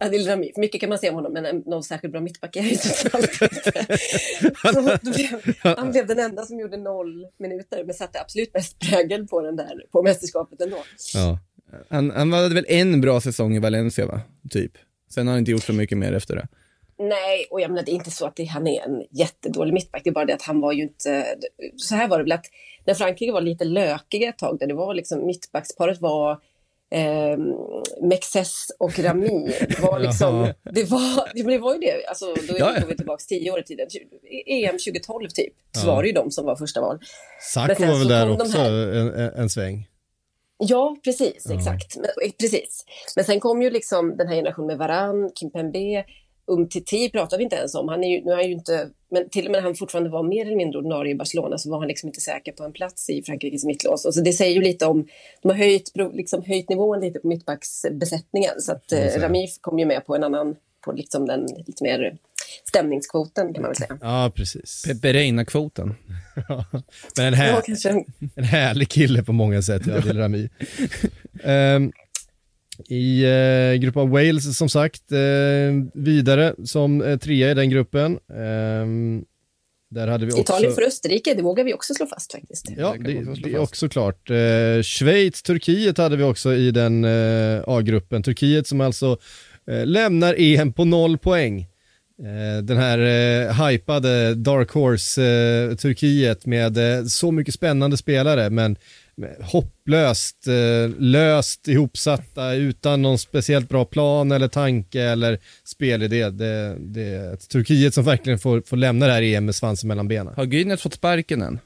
Adil 0.00 0.26
Rami, 0.26 0.52
mycket 0.56 0.80
kan 0.80 0.88
man 0.88 0.98
säga 0.98 1.10
om 1.10 1.16
honom, 1.16 1.32
men 1.32 1.62
någon 1.66 1.82
särskilt 1.82 2.12
bra 2.12 2.20
mittback 2.20 2.56
är 2.56 2.62
inte 2.62 2.88
blev, 5.10 5.56
Han 5.76 5.90
blev 5.90 6.06
den 6.06 6.18
enda 6.18 6.42
som 6.42 6.60
gjorde 6.60 6.76
noll 6.76 7.26
minuter, 7.38 7.84
men 7.84 7.94
satte 7.94 8.20
absolut 8.20 8.54
mest 8.54 8.78
prägel 8.78 9.26
på 9.26 9.40
den 9.40 9.56
där, 9.56 9.84
på 9.92 10.02
mästerskapet 10.02 10.60
ändå. 10.60 10.76
Ja. 11.14 11.38
Han, 11.88 12.10
han 12.10 12.32
hade 12.32 12.54
väl 12.54 12.66
en 12.68 13.00
bra 13.00 13.20
säsong 13.20 13.56
i 13.56 13.58
Valencia, 13.58 14.06
va? 14.06 14.20
Typ. 14.50 14.72
Sen 15.10 15.26
har 15.26 15.32
han 15.32 15.38
inte 15.38 15.50
gjort 15.50 15.64
så 15.64 15.72
mycket 15.72 15.98
mer 15.98 16.12
efter 16.12 16.36
det. 16.36 16.48
Nej, 16.98 17.46
och 17.50 17.60
jag 17.60 17.70
menar, 17.70 17.82
det 17.82 17.90
är 17.90 17.94
inte 17.94 18.10
så 18.10 18.26
att 18.26 18.36
det, 18.36 18.44
han 18.44 18.66
är 18.66 18.82
en 18.82 19.04
jättedålig 19.10 19.74
mittback. 19.74 20.00
Det 20.04 20.10
är 20.10 20.14
bara 20.14 20.24
det 20.24 20.34
att 20.34 20.42
han 20.42 20.60
var 20.60 20.72
ju 20.72 20.82
inte... 20.82 21.24
Så 21.76 21.94
här 21.94 22.08
var 22.08 22.18
det 22.18 22.24
väl 22.24 22.32
att 22.32 22.46
när 22.84 22.94
Frankrike 22.94 23.32
var 23.32 23.40
lite 23.40 23.64
lökiga 23.64 24.28
ett 24.28 24.38
tag, 24.38 24.58
där 24.58 24.66
det 24.66 24.74
var 24.74 24.94
liksom 24.94 25.26
mittbacksparet 25.26 26.00
var 26.00 26.40
eh, 26.90 27.38
Mexes 28.02 28.66
och 28.78 28.98
Rami. 28.98 29.52
Det 29.68 29.80
var, 29.80 29.98
liksom, 30.06 30.52
det, 30.72 30.90
var, 30.90 31.34
det 31.34 31.58
var 31.58 31.74
ju 31.74 31.80
det, 31.80 32.06
alltså, 32.06 32.34
då 32.48 32.54
är 32.54 32.58
ja, 32.58 32.74
vi 32.88 32.96
tillbaka 32.96 33.22
tio 33.28 33.50
år 33.50 33.60
i 33.60 33.62
tiden. 33.62 33.86
EM 34.46 34.72
2012 34.72 35.28
typ, 35.28 35.52
så 35.72 35.86
var 35.86 36.02
det 36.02 36.08
ju 36.08 36.14
de 36.14 36.30
som 36.30 36.46
var 36.46 36.56
första 36.56 36.80
val. 36.80 36.98
Sacco 37.52 37.86
var 37.86 37.98
väl 37.98 38.08
där 38.08 38.30
också 38.30 38.58
här... 38.58 38.72
en, 38.72 39.34
en, 39.34 39.50
sväng? 39.50 39.88
Ja, 40.58 40.96
precis, 41.04 41.46
ja. 41.48 41.54
exakt. 41.54 41.96
Men, 41.96 42.30
precis. 42.40 42.84
Men 43.16 43.24
sen 43.24 43.40
kom 43.40 43.62
ju 43.62 43.70
liksom 43.70 44.16
den 44.16 44.28
här 44.28 44.34
generationen 44.34 44.66
med 44.66 44.78
Varan, 44.78 45.30
Kimpembe, 45.34 46.04
Umtiti 46.48 47.10
pratar 47.10 47.38
vi 47.38 47.44
inte 47.44 47.56
ens 47.56 47.74
om. 47.74 47.88
Han 47.88 48.04
är 48.04 48.08
ju, 48.08 48.24
nu 48.24 48.30
är 48.32 48.36
han 48.36 48.46
ju 48.46 48.52
inte, 48.52 48.88
men 49.10 49.28
till 49.28 49.46
och 49.46 49.52
med 49.52 49.58
när 49.58 49.66
han 49.66 49.74
fortfarande 49.74 50.10
var 50.10 50.22
mer 50.22 50.46
eller 50.46 50.56
mindre 50.56 50.78
ordinarie 50.78 51.12
i 51.12 51.16
Barcelona 51.16 51.58
så 51.58 51.70
var 51.70 51.78
han 51.78 51.88
liksom 51.88 52.06
inte 52.08 52.20
säker 52.20 52.52
på 52.52 52.64
en 52.64 52.72
plats 52.72 53.10
i 53.10 53.22
Frankrikes 53.22 53.64
mittlås. 53.64 54.04
Och 54.04 54.14
så 54.14 54.20
det 54.20 54.32
säger 54.32 54.54
ju 54.54 54.62
lite 54.62 54.86
om, 54.86 55.06
de 55.42 55.48
har 55.48 55.56
höjt, 55.56 55.92
liksom 56.12 56.42
höjt 56.42 56.68
nivån 56.68 57.00
lite 57.00 57.18
på 57.18 57.28
mittbacksbesättningen. 57.28 58.60
Så 58.60 58.72
att 58.72 58.92
eh, 58.92 59.20
Ramif 59.20 59.50
kom 59.60 59.78
ju 59.78 59.86
med 59.86 60.06
på 60.06 60.16
en 60.16 60.24
annan, 60.24 60.56
på 60.84 60.92
liksom 60.92 61.26
den 61.26 61.46
lite 61.66 61.84
mer 61.84 62.16
stämningskvoten 62.68 63.54
kan 63.54 63.62
man 63.62 63.70
väl 63.70 63.76
säga. 63.76 63.98
Ja, 64.00 64.32
precis. 64.34 64.84
Peperina-kvoten. 64.86 65.94
men 67.16 67.26
en, 67.26 67.34
här, 67.34 67.62
ja, 67.84 68.04
en 68.34 68.44
härlig 68.44 68.88
kille 68.88 69.22
på 69.22 69.32
många 69.32 69.62
sätt, 69.62 69.88
Adil 69.88 70.18
Rami. 70.18 70.48
um, 71.44 71.92
i 72.86 73.24
eh, 73.24 73.80
grupp 73.80 73.96
av 73.96 74.08
Wales 74.08 74.58
som 74.58 74.68
sagt, 74.68 75.12
eh, 75.12 75.18
vidare 75.94 76.54
som 76.64 77.02
eh, 77.02 77.18
trea 77.18 77.50
i 77.50 77.54
den 77.54 77.70
gruppen. 77.70 78.18
Eh, 78.30 78.86
där 79.90 80.06
hade 80.08 80.26
vi 80.26 80.32
också... 80.32 80.42
Italien 80.42 80.72
för 80.72 80.82
Österrike, 80.82 81.34
det 81.34 81.42
vågar 81.42 81.64
vi 81.64 81.74
också 81.74 81.94
slå 81.94 82.06
fast 82.06 82.32
faktiskt. 82.32 82.70
Ja, 82.76 82.94
det, 83.00 83.34
det 83.42 83.54
är 83.54 83.58
också 83.58 83.88
klart. 83.88 84.30
Eh, 84.30 84.82
Schweiz, 84.82 85.42
Turkiet 85.42 85.98
hade 85.98 86.16
vi 86.16 86.22
också 86.22 86.54
i 86.54 86.70
den 86.70 87.04
eh, 87.04 87.62
A-gruppen. 87.66 88.22
Turkiet 88.22 88.66
som 88.66 88.80
alltså 88.80 89.18
eh, 89.70 89.86
lämnar 89.86 90.34
EM 90.38 90.72
på 90.72 90.84
noll 90.84 91.18
poäng. 91.18 91.66
Eh, 92.22 92.62
den 92.62 92.76
här 92.76 92.98
eh, 92.98 93.66
hypade 93.66 94.34
Dark 94.34 94.70
Horse 94.70 95.24
eh, 95.24 95.76
Turkiet 95.76 96.46
med 96.46 96.98
eh, 96.98 97.04
så 97.04 97.30
mycket 97.30 97.54
spännande 97.54 97.96
spelare 97.96 98.50
men 98.50 98.76
hopplöst, 99.40 100.46
eh, 100.46 100.90
löst 100.98 101.68
ihopsatta 101.68 102.54
utan 102.54 103.02
någon 103.02 103.18
speciellt 103.18 103.68
bra 103.68 103.84
plan 103.84 104.32
eller 104.32 104.48
tanke 104.48 105.02
eller 105.02 105.38
spelidé. 105.64 106.30
Det, 106.30 106.76
det 106.78 107.02
är 107.02 107.34
ett 107.34 107.48
Turkiet 107.48 107.94
som 107.94 108.04
verkligen 108.04 108.38
får, 108.38 108.62
får 108.66 108.76
lämna 108.76 109.06
det 109.06 109.12
här 109.12 109.22
EM 109.22 109.44
med 109.44 109.54
svansen 109.54 109.88
mellan 109.88 110.08
benen. 110.08 110.34
Har 110.36 110.44
Gynet 110.44 110.80
fått 110.80 110.94
sparken 110.94 111.42
än? 111.42 111.60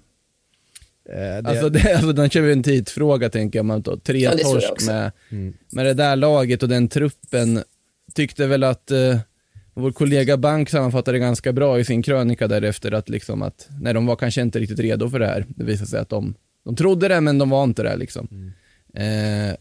Eh, 1.08 1.14
det... 1.14 1.42
Alltså, 1.44 1.68
det, 1.68 1.92
alltså 1.96 2.12
den 2.12 2.30
kör 2.30 2.40
vi 2.40 2.52
en 2.52 2.62
tidsfråga 2.62 3.30
tänker 3.30 3.58
jag, 3.58 3.66
man 3.66 3.82
tar 3.82 3.96
tre 3.96 4.18
ja, 4.18 4.30
torsk 4.30 4.86
med, 4.86 5.12
mm. 5.30 5.54
med 5.72 5.86
det 5.86 5.94
där 5.94 6.16
laget 6.16 6.62
och 6.62 6.68
den 6.68 6.88
truppen. 6.88 7.62
Tyckte 8.14 8.46
väl 8.46 8.64
att 8.64 8.90
eh, 8.90 9.18
Vår 9.74 9.92
kollega 9.92 10.36
Bank 10.36 10.70
sammanfattade 10.70 11.18
ganska 11.18 11.52
bra 11.52 11.80
i 11.80 11.84
sin 11.84 12.02
krönika 12.02 12.48
därefter 12.48 12.92
att 12.92 13.08
liksom 13.08 13.42
att 13.42 13.68
när 13.80 13.94
de 13.94 14.06
var 14.06 14.16
kanske 14.16 14.40
inte 14.40 14.58
riktigt 14.58 14.78
redo 14.78 15.10
för 15.10 15.18
det 15.18 15.26
här. 15.26 15.46
Det 15.48 15.64
visade 15.64 15.90
sig 15.90 16.00
att 16.00 16.08
de, 16.08 16.34
de 16.64 16.76
trodde 16.76 17.08
det 17.08 17.20
men 17.20 17.38
de 17.38 17.50
var 17.50 17.64
inte 17.64 17.82
det 17.82 17.96
liksom. 17.96 18.28
Mm. 18.30 18.52
Eh, 18.94 19.56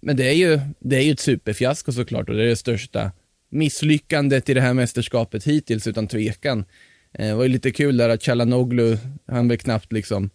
men 0.00 0.16
det 0.16 0.28
är, 0.28 0.34
ju, 0.34 0.60
det 0.78 0.96
är 0.96 1.00
ju 1.00 1.12
ett 1.12 1.20
superfiasko 1.20 1.92
såklart 1.92 2.28
och 2.28 2.34
det 2.34 2.42
är 2.42 2.46
det 2.46 2.56
största 2.56 3.12
misslyckandet 3.50 4.48
i 4.48 4.54
det 4.54 4.60
här 4.60 4.74
mästerskapet 4.74 5.44
hittills 5.44 5.86
utan 5.86 6.06
tvekan. 6.06 6.64
Eh, 7.12 7.26
det 7.26 7.34
var 7.34 7.42
ju 7.42 7.48
lite 7.48 7.70
kul 7.70 7.96
där 7.96 8.08
att 8.08 8.22
Chalanoglu, 8.22 8.98
han 9.26 9.48
väl 9.48 9.58
knappt 9.58 9.92
liksom 9.92 10.30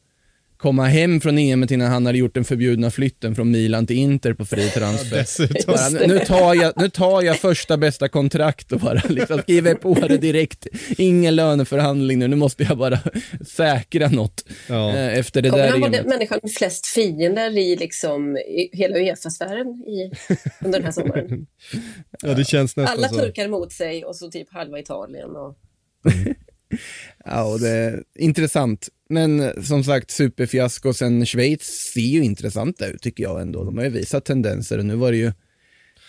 komma 0.64 0.86
hem 0.86 1.22
från 1.22 1.38
EM 1.38 1.68
innan 1.70 1.92
han 1.92 2.06
hade 2.06 2.18
gjort 2.18 2.34
den 2.34 2.44
förbjudna 2.44 2.92
flytten 2.92 3.36
från 3.36 3.52
Milan 3.52 3.88
till 3.88 3.98
Inter 3.98 4.34
på 4.34 4.46
fri 4.46 4.70
transfer. 4.70 5.68
bara, 5.68 6.08
nu, 6.08 6.20
tar 6.20 6.56
jag, 6.56 6.74
nu 6.76 6.90
tar 6.90 7.22
jag 7.22 7.40
första 7.40 7.78
bästa 7.78 8.10
kontrakt 8.10 8.72
och 8.72 8.80
bara 8.80 9.02
liksom 9.10 9.40
skriver 9.40 9.76
på 9.76 9.94
det 9.94 10.18
direkt. 10.18 10.68
Ingen 10.98 11.36
löneförhandling 11.36 12.20
nu, 12.20 12.28
nu 12.28 12.36
måste 12.36 12.64
jag 12.64 12.78
bara 12.78 13.00
säkra 13.48 14.10
något 14.10 14.46
ja. 14.70 14.90
eh, 14.96 15.20
efter 15.20 15.42
det 15.42 15.50
Kommer 15.50 15.64
där 15.64 15.72
han 15.72 15.82
vara 15.82 15.92
den 15.92 16.10
människan 16.10 16.40
med 16.44 16.52
flest 16.52 16.86
fiender 16.86 17.58
i, 17.58 17.76
liksom, 17.76 18.38
i 18.38 18.70
hela 18.74 18.96
Uefa-sfären 18.98 19.84
under 20.62 20.80
den 20.80 20.84
här 20.84 20.92
sommaren? 20.92 21.48
ja, 22.22 22.34
det 22.34 22.46
känns 22.46 22.76
nästan 22.76 22.98
Alla 22.98 23.10
så. 23.10 23.16
turkar 23.16 23.46
emot 23.46 23.72
sig 23.72 24.06
och 24.06 24.16
så 24.16 24.32
typ 24.32 24.54
halva 24.54 24.80
Italien. 24.80 25.30
Och... 25.36 25.58
ja, 27.26 27.44
och 27.44 27.60
det 27.60 27.70
är 27.70 28.04
intressant. 28.16 28.90
Men 29.14 29.64
som 29.64 29.84
sagt, 29.84 30.12
superfiasko. 30.12 30.94
Sen 30.94 31.26
Schweiz 31.26 31.92
ser 31.94 32.02
ju 32.02 32.24
intressanta 32.24 32.88
ut 32.88 33.02
tycker 33.02 33.24
jag 33.24 33.42
ändå. 33.42 33.64
De 33.64 33.78
har 33.78 33.84
ju 33.84 33.90
visat 33.90 34.26
tendenser 34.26 34.78
och 34.78 34.86
nu 34.86 34.96
var 34.96 35.12
det 35.12 35.18
ju 35.18 35.32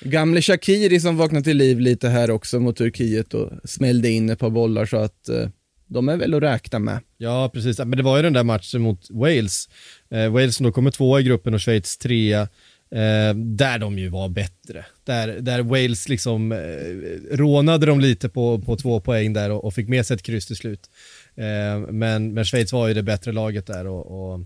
gamle 0.01 0.43
Shakiri 0.43 1.01
som 1.01 1.17
vaknade 1.17 1.45
till 1.45 1.57
liv 1.57 1.81
lite 1.81 2.09
här 2.09 2.31
också 2.31 2.61
mot 2.61 2.77
Turkiet 2.77 3.35
och 3.35 3.51
smällde 3.65 4.11
in 4.11 4.31
ett 4.31 4.39
par 4.39 4.51
bollar 4.51 4.87
så 4.87 4.97
att 4.97 5.29
eh, 5.29 5.49
de 5.87 6.09
är 6.09 6.17
väl 6.17 6.35
att 6.35 6.43
räkna 6.43 6.79
med. 6.79 7.01
Ja, 7.19 7.51
precis. 7.55 7.79
Men 7.79 7.91
det 7.91 8.03
var 8.03 8.17
ju 8.17 8.23
den 8.23 8.33
där 8.33 8.45
matchen 8.45 8.83
mot 8.83 9.11
Wales. 9.11 9.69
Eh, 10.11 10.29
Wales 10.29 10.57
som 10.57 10.67
då 10.67 10.73
kommer 10.73 10.91
tvåa 10.91 11.21
i 11.21 11.23
gruppen 11.23 11.55
och 11.55 11.61
Schweiz 11.63 11.99
trea. 11.99 12.49
Eh, 12.91 13.35
där 13.35 13.79
de 13.79 13.99
ju 13.99 14.09
var 14.09 14.29
bättre. 14.29 14.85
Där, 15.05 15.29
där 15.41 15.63
Wales 15.63 16.09
liksom 16.09 16.53
eh, 16.53 17.37
rånade 17.37 17.87
dem 17.87 18.01
lite 18.01 18.29
på, 18.29 18.59
på 18.59 18.77
två 18.77 19.01
poäng 19.01 19.33
där 19.33 19.51
och, 19.51 19.65
och 19.65 19.75
fick 19.75 19.89
med 19.89 20.07
sig 20.07 20.15
ett 20.15 20.23
kryss 20.23 20.47
till 20.47 20.57
slut. 20.57 20.91
Eh, 21.37 21.93
men, 21.93 22.35
men 22.35 22.45
Schweiz 22.45 22.73
var 22.73 22.89
ju 22.89 22.95
det 22.95 23.03
bättre 23.03 23.33
laget 23.33 23.67
där 23.67 23.87
och, 23.87 24.33
och 24.33 24.41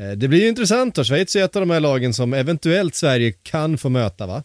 eh, 0.00 0.10
det 0.10 0.28
blir 0.28 0.40
ju 0.40 0.48
intressant 0.48 0.94
då. 0.94 1.04
Schweiz 1.04 1.36
är 1.36 1.44
ett 1.44 1.56
av 1.56 1.62
de 1.62 1.70
här 1.70 1.80
lagen 1.80 2.14
som 2.14 2.34
eventuellt 2.34 2.94
Sverige 2.94 3.32
kan 3.32 3.78
få 3.78 3.88
möta 3.88 4.26
va? 4.26 4.42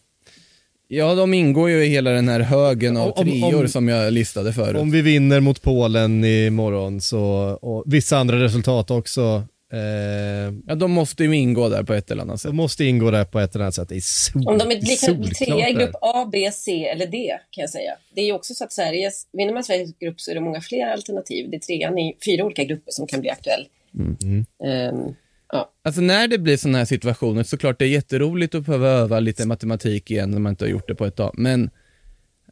Ja, 0.88 1.16
de 1.16 1.34
ingår 1.34 1.70
ju 1.70 1.86
i 1.86 1.88
hela 1.88 2.12
den 2.12 2.30
här 2.30 2.40
högen 2.40 2.98
av 2.98 3.12
om, 3.12 3.24
treor 3.24 3.62
om, 3.62 3.68
som 3.68 3.88
jag 3.88 4.14
listade 4.14 4.54
förut. 4.54 4.82
Om 4.82 4.92
vi 4.92 5.02
vinner 5.02 5.40
mot 5.40 5.62
Polen 5.62 6.26
imorgon 6.26 7.02
så, 7.02 7.24
och 7.62 7.84
vissa 7.86 8.18
andra 8.18 8.44
resultat 8.44 8.92
också, 8.92 9.44
Eh, 9.74 10.54
ja, 10.68 10.76
de 10.76 10.92
måste 10.92 11.24
ju 11.24 11.36
ingå 11.36 11.70
där 11.70 11.84
på 11.84 11.94
ett 11.94 12.12
eller 12.12 12.22
annat 12.22 12.42
sätt. 12.42 12.50
De 12.50 12.56
måste 12.56 12.86
ingå 12.86 13.12
där 13.12 13.26
på 13.26 13.40
ett 13.40 13.56
eller 13.56 13.66
annat 13.66 13.76
sätt. 13.76 13.90
Det 13.90 13.96
är 13.96 14.02
sol, 14.02 14.48
Om 14.48 14.58
de 14.58 14.72
är 14.72 14.82
lika 14.82 15.36
trea 15.46 15.70
i 15.70 15.74
grupp 15.74 15.96
A, 16.02 16.30
B, 16.32 16.52
C 16.52 16.88
eller 16.88 17.08
D 17.08 17.38
kan 17.50 17.62
jag 17.62 17.70
säga. 17.70 17.92
Det 18.16 18.22
är 18.22 18.26
ju 18.26 18.34
också 18.34 18.54
så 18.54 18.64
att 18.64 18.74
Sverige, 18.74 19.12
vinner 19.34 19.54
man 19.54 19.64
Sveriges 19.64 19.98
grupp 20.00 20.22
så 20.22 20.32
är 20.32 20.36
det 20.36 20.42
många 20.42 20.62
fler 20.62 20.88
alternativ. 20.88 21.50
Det 21.50 21.58
är 21.58 21.60
trean 21.60 21.98
i 21.98 22.18
fyra 22.26 22.46
olika 22.46 22.64
grupper 22.64 22.92
som 22.92 23.08
kan 23.08 23.22
bli 23.22 23.30
aktuell. 23.30 23.68
Mm. 23.96 24.46
Um, 24.94 25.16
ja. 25.52 25.72
Alltså 25.84 26.02
när 26.02 26.28
det 26.28 26.38
blir 26.38 26.58
sådana 26.58 26.78
här 26.78 26.86
situationer, 26.86 27.44
såklart 27.44 27.80
det 27.80 27.86
är 27.86 27.90
jätteroligt 27.90 28.56
att 28.56 28.66
behöva 28.66 28.88
öva 28.88 29.20
lite 29.20 29.48
matematik 29.48 30.12
igen 30.12 30.32
när 30.32 30.40
man 30.40 30.50
inte 30.50 30.66
har 30.66 30.70
gjort 30.70 30.88
det 30.88 30.96
på 30.96 31.06
ett 31.06 31.16
tag. 31.16 31.34
Men 31.38 31.70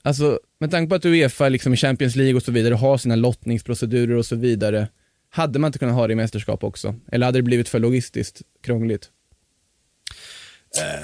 alltså 0.01 0.39
med 0.59 0.71
tanke 0.71 0.89
på 0.89 0.95
att 0.95 1.05
Uefa 1.05 1.49
liksom 1.49 1.73
i 1.73 1.77
Champions 1.77 2.15
League 2.15 2.35
och 2.35 2.43
så 2.43 2.51
vidare 2.51 2.73
har 2.73 2.97
sina 2.97 3.15
lottningsprocedurer 3.15 4.15
och 4.15 4.25
så 4.25 4.35
vidare 4.35 4.87
hade 5.33 5.59
man 5.59 5.69
inte 5.69 5.79
kunnat 5.79 5.95
ha 5.95 6.07
det 6.07 6.13
i 6.13 6.15
mästerskap 6.15 6.63
också? 6.63 6.95
Eller 7.11 7.25
hade 7.25 7.37
det 7.37 7.43
blivit 7.43 7.69
för 7.69 7.79
logistiskt 7.79 8.41
krångligt? 8.61 9.09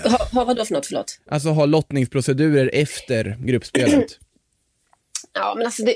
Uh, 0.05 0.11
ha, 0.11 0.17
ha 0.33 0.45
vad 0.45 0.57
då 0.57 0.65
för 0.65 0.73
något, 0.73 0.85
förlåt? 0.85 1.19
Alltså 1.25 1.49
ha 1.49 1.65
lottningsprocedurer 1.65 2.69
efter 2.73 3.37
gruppspelet. 3.39 4.19
ja, 5.33 5.53
men 5.57 5.65
alltså 5.65 5.83
det... 5.83 5.95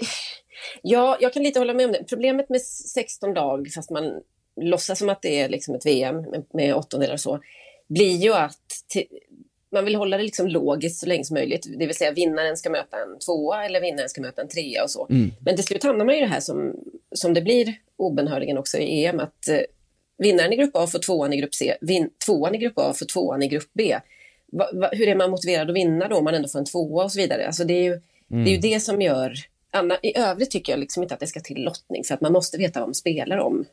Ja, 0.81 1.17
jag 1.19 1.33
kan 1.33 1.43
lite 1.43 1.59
hålla 1.59 1.73
med 1.73 1.85
om 1.85 1.91
det. 1.91 2.03
Problemet 2.09 2.49
med 2.49 2.61
16 2.61 3.33
lag, 3.33 3.71
fast 3.75 3.89
man 3.89 4.21
låtsas 4.61 4.99
som 4.99 5.09
att 5.09 5.21
det 5.21 5.39
är 5.39 5.49
liksom 5.49 5.75
ett 5.75 5.85
VM 5.85 6.15
med, 6.15 6.45
med 6.53 6.75
åttondelar 6.75 7.13
och 7.13 7.19
så, 7.19 7.39
blir 7.89 8.17
ju 8.17 8.33
att 8.33 8.85
man 9.71 9.85
vill 9.85 9.95
hålla 9.95 10.17
det 10.17 10.23
liksom 10.23 10.47
logiskt 10.47 10.99
så 10.99 11.05
länge 11.05 11.23
som 11.23 11.33
möjligt. 11.33 11.67
Det 11.79 11.85
vill 11.85 11.95
säga 11.95 12.11
vinnaren 12.11 12.57
ska 12.57 12.69
möta 12.69 12.97
en 12.97 13.19
tvåa 13.19 13.65
eller 13.65 13.81
vinnaren 13.81 14.09
ska 14.09 14.21
möta 14.21 14.41
en 14.41 14.47
trea 14.47 14.83
och 14.83 14.91
så. 14.91 15.07
Mm. 15.09 15.31
Men 15.39 15.55
till 15.55 15.65
slut 15.65 15.83
hamnar 15.83 16.05
man 16.05 16.15
i 16.15 16.19
det 16.19 16.27
här 16.27 16.39
som, 16.39 16.75
som 17.11 17.33
det 17.33 17.41
blir 17.41 17.75
obenhörligen 17.97 18.57
också 18.57 18.77
i 18.77 19.05
EM, 19.05 19.19
att 19.19 19.47
eh, 19.47 19.59
vinnaren 20.17 20.53
i 20.53 20.55
grupp 20.55 20.75
A 20.75 20.87
får 20.87 20.99
tvåan 20.99 21.33
i 21.33 21.37
grupp 21.37 21.55
C, 21.55 21.77
vin, 21.81 22.09
tvåan 22.25 22.55
i 22.55 22.57
grupp 22.57 22.73
A 22.75 22.93
får 22.93 23.05
tvåan 23.05 23.43
i 23.43 23.47
grupp 23.47 23.69
B. 23.73 23.97
Va, 24.51 24.69
va, 24.73 24.89
hur 24.91 25.07
är 25.07 25.15
man 25.15 25.31
motiverad 25.31 25.69
att 25.69 25.75
vinna 25.75 26.07
då 26.07 26.15
om 26.15 26.23
man 26.23 26.35
ändå 26.35 26.47
får 26.47 26.59
en 26.59 26.65
tvåa 26.65 27.03
och 27.03 27.11
så 27.11 27.19
vidare? 27.19 27.47
Alltså 27.47 27.63
det 27.63 27.73
är 27.73 27.83
ju, 27.83 28.01
mm. 28.31 28.43
det, 28.43 28.49
är 28.49 28.53
ju 28.53 28.57
det 28.57 28.79
som 28.79 29.01
gör... 29.01 29.33
Anna, 29.73 29.97
I 30.03 30.17
övrigt 30.17 30.51
tycker 30.51 30.73
jag 30.73 30.79
liksom 30.79 31.03
inte 31.03 31.13
att 31.13 31.19
det 31.19 31.27
ska 31.27 31.39
till 31.39 31.63
lottning, 31.63 32.03
för 32.03 32.13
att 32.13 32.21
man 32.21 32.33
måste 32.33 32.57
veta 32.57 32.79
vad 32.79 32.89
man 32.89 32.95
spelar 32.95 33.37
om 33.37 33.65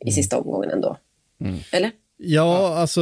i 0.00 0.04
mm. 0.04 0.12
sista 0.12 0.38
omgången 0.38 0.70
ändå. 0.70 0.96
Mm. 1.40 1.58
Eller? 1.72 1.90
Ja, 2.16 2.76
alltså 2.76 3.00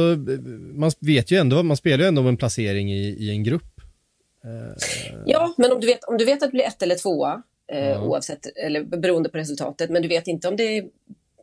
man 0.73 0.91
vet 0.99 1.31
ju 1.31 1.37
ändå, 1.37 1.63
man 1.63 1.77
spelar 1.77 2.03
ju 2.03 2.07
ändå 2.07 2.21
om 2.21 2.27
en 2.27 2.37
placering 2.37 2.93
i, 2.93 3.07
i 3.19 3.29
en 3.29 3.43
grupp. 3.43 3.73
Ja, 5.25 5.53
men 5.57 5.71
om 5.71 5.79
du 5.79 5.87
vet, 5.87 6.03
om 6.03 6.17
du 6.17 6.25
vet 6.25 6.43
att 6.43 6.49
det 6.49 6.55
blir 6.55 6.63
ett 6.63 6.81
eller 6.81 6.95
tvåa, 6.95 7.43
eh, 7.71 8.03
oavsett, 8.03 8.45
eller 8.45 8.83
beroende 8.83 9.29
på 9.29 9.37
resultatet, 9.37 9.89
men 9.89 10.01
du 10.01 10.07
vet 10.07 10.27
inte 10.27 10.47
om 10.47 10.55
det 10.55 10.77
är 10.77 10.85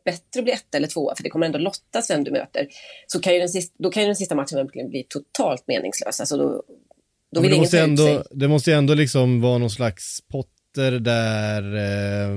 bättre 0.04 0.38
att 0.38 0.44
bli 0.44 0.52
ett 0.52 0.74
eller 0.74 0.88
tvåa, 0.88 1.14
för 1.14 1.22
det 1.22 1.30
kommer 1.30 1.46
ändå 1.46 1.58
lottas 1.58 2.10
vem 2.10 2.24
du 2.24 2.30
möter, 2.30 2.68
så 3.06 3.20
kan 3.20 3.32
ju 3.32 3.38
den 3.38 3.48
sista, 3.48 3.76
då 3.78 3.90
kan 3.90 4.02
ju 4.02 4.06
den 4.06 4.16
sista 4.16 4.34
matchen 4.34 4.58
verkligen 4.58 4.88
bli 4.88 5.06
totalt 5.08 5.64
meningslös. 5.66 6.20
Alltså 6.20 6.36
då, 6.36 6.62
då 7.32 7.40
vill 7.40 7.50
det, 7.50 7.56
måste 7.56 7.80
ändå, 7.80 8.24
det 8.30 8.48
måste 8.48 8.70
ju 8.70 8.76
ändå 8.76 8.94
liksom 8.94 9.40
vara 9.40 9.58
någon 9.58 9.70
slags 9.70 10.20
potter 10.28 10.90
där 10.90 11.76
eh, 11.76 12.28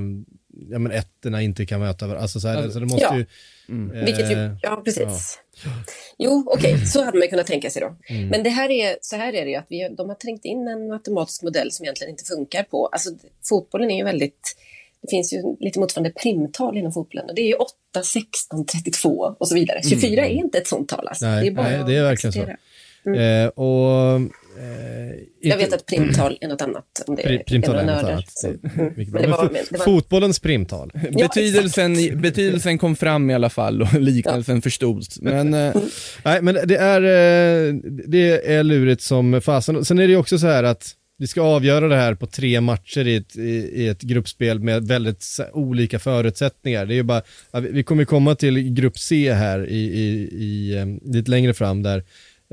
ja, 0.69 0.79
men 0.79 0.91
ettorna 0.91 1.41
inte 1.41 1.65
kan 1.65 1.79
möta 1.79 2.05
varandra. 2.05 2.21
Alltså 2.21 2.39
så, 2.39 2.47
här, 2.47 2.63
alltså 2.63 2.79
det 2.79 2.85
måste 2.85 3.03
ja. 3.03 3.17
ju... 3.17 3.25
Mm. 3.69 3.97
Eh, 3.97 4.05
Vilket 4.05 4.31
ju, 4.31 4.57
ja, 4.61 4.81
precis. 4.85 5.39
Ja. 5.65 5.71
Jo, 6.17 6.43
okej, 6.47 6.73
okay, 6.73 6.85
så 6.85 7.03
hade 7.03 7.17
man 7.17 7.27
kunnat 7.27 7.47
tänka 7.47 7.69
sig 7.69 7.81
då. 7.81 7.95
Mm. 8.15 8.27
Men 8.27 8.43
det 8.43 8.49
här 8.49 8.69
är, 8.69 8.97
så 9.01 9.15
här 9.15 9.33
är 9.33 9.45
det 9.45 9.51
ju, 9.51 9.55
att 9.55 9.65
vi, 9.69 9.89
de 9.97 10.09
har 10.09 10.15
trängt 10.15 10.45
in 10.45 10.67
en 10.67 10.87
matematisk 10.87 11.43
modell 11.43 11.71
som 11.71 11.85
egentligen 11.85 12.11
inte 12.11 12.23
funkar 12.23 12.63
på... 12.63 12.87
Alltså, 12.87 13.09
fotbollen 13.49 13.91
är 13.91 13.97
ju 13.97 14.03
väldigt... 14.03 14.55
Det 15.01 15.09
finns 15.09 15.33
ju 15.33 15.41
lite 15.59 15.79
motsvarande 15.79 16.09
primtal 16.09 16.77
inom 16.77 16.91
fotbollen. 16.91 17.29
Och 17.29 17.35
det 17.35 17.41
är 17.41 17.47
ju 17.47 17.53
8, 17.53 17.73
16, 18.03 18.65
32 18.65 19.35
och 19.39 19.47
så 19.47 19.55
vidare. 19.55 19.81
24 19.83 20.25
mm. 20.25 20.37
är 20.37 20.43
inte 20.43 20.57
ett 20.57 20.67
sånt 20.67 20.89
tal. 20.89 21.07
Alltså. 21.07 21.25
Nej, 21.25 21.41
det 21.41 21.47
är, 21.47 21.51
bara 21.51 21.69
nej, 21.69 21.83
det 21.87 21.95
är 21.95 22.03
verkligen 22.03 22.33
så. 22.33 22.45
Mm. 23.05 23.45
Eh, 23.45 23.47
och 23.47 24.21
Eh, 24.59 25.15
jag 25.41 25.57
vet 25.57 25.73
att 25.73 25.85
primtal 25.85 26.37
är 26.41 26.47
något 26.47 26.61
annat. 26.61 26.85
Om 27.07 27.15
det 27.15 27.23
är 27.23 27.43
primtal 27.43 27.75
är 27.75 27.85
något 27.85 28.03
annat. 28.03 28.25
Det, 28.43 28.47
mm. 28.81 28.93
det 28.95 29.27
var, 29.27 29.49
det 29.53 29.77
var... 29.77 29.85
Fotbollens 29.85 30.39
primtal. 30.39 30.91
Ja, 31.11 31.27
betydelsen, 31.27 32.21
betydelsen 32.21 32.77
kom 32.77 32.95
fram 32.95 33.29
i 33.29 33.33
alla 33.33 33.49
fall 33.49 33.81
och 33.81 33.93
liknelsen 33.93 34.55
ja. 34.55 34.61
förstods. 34.61 35.21
Men, 35.21 35.53
eh... 35.53 35.75
Nej, 36.25 36.41
men 36.41 36.57
det 36.65 36.77
är, 36.77 37.01
eh, 37.01 37.73
det 38.07 38.53
är 38.53 38.63
lurigt 38.63 39.01
som 39.01 39.41
fasen. 39.41 39.85
Sen 39.85 39.99
är 39.99 40.07
det 40.07 40.15
också 40.15 40.39
så 40.39 40.47
här 40.47 40.63
att 40.63 40.95
vi 41.17 41.27
ska 41.27 41.41
avgöra 41.41 41.87
det 41.87 41.95
här 41.95 42.15
på 42.15 42.27
tre 42.27 42.61
matcher 42.61 43.07
i 43.07 43.15
ett, 43.15 43.35
i 43.35 43.87
ett 43.87 44.01
gruppspel 44.01 44.59
med 44.59 44.87
väldigt 44.87 45.25
olika 45.53 45.99
förutsättningar. 45.99 46.85
Det 46.85 46.93
är 46.93 46.95
ju 46.95 47.03
bara, 47.03 47.21
vi 47.51 47.83
kommer 47.83 48.05
komma 48.05 48.35
till 48.35 48.73
grupp 48.73 48.99
C 48.99 49.33
här 49.33 49.67
i, 49.67 49.79
i, 49.79 50.29
i, 50.31 50.99
lite 51.05 51.31
längre 51.31 51.53
fram 51.53 51.83
där 51.83 52.03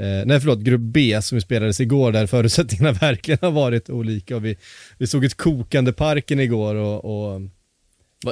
Eh, 0.00 0.26
nej 0.26 0.40
förlåt, 0.40 0.59
grupp 0.59 0.80
B 0.80 1.23
som 1.23 1.40
spelades 1.40 1.80
igår 1.80 2.12
där 2.12 2.26
förutsättningarna 2.26 2.92
verkligen 3.00 3.38
har 3.42 3.50
varit 3.50 3.90
olika 3.90 4.37
och 4.37 4.45
vi, 4.45 4.57
vi 4.99 5.07
såg 5.07 5.25
ett 5.25 5.37
kokande 5.37 5.92
parken 5.92 6.40
igår 6.40 6.75
och, 6.75 7.04
och 7.04 7.40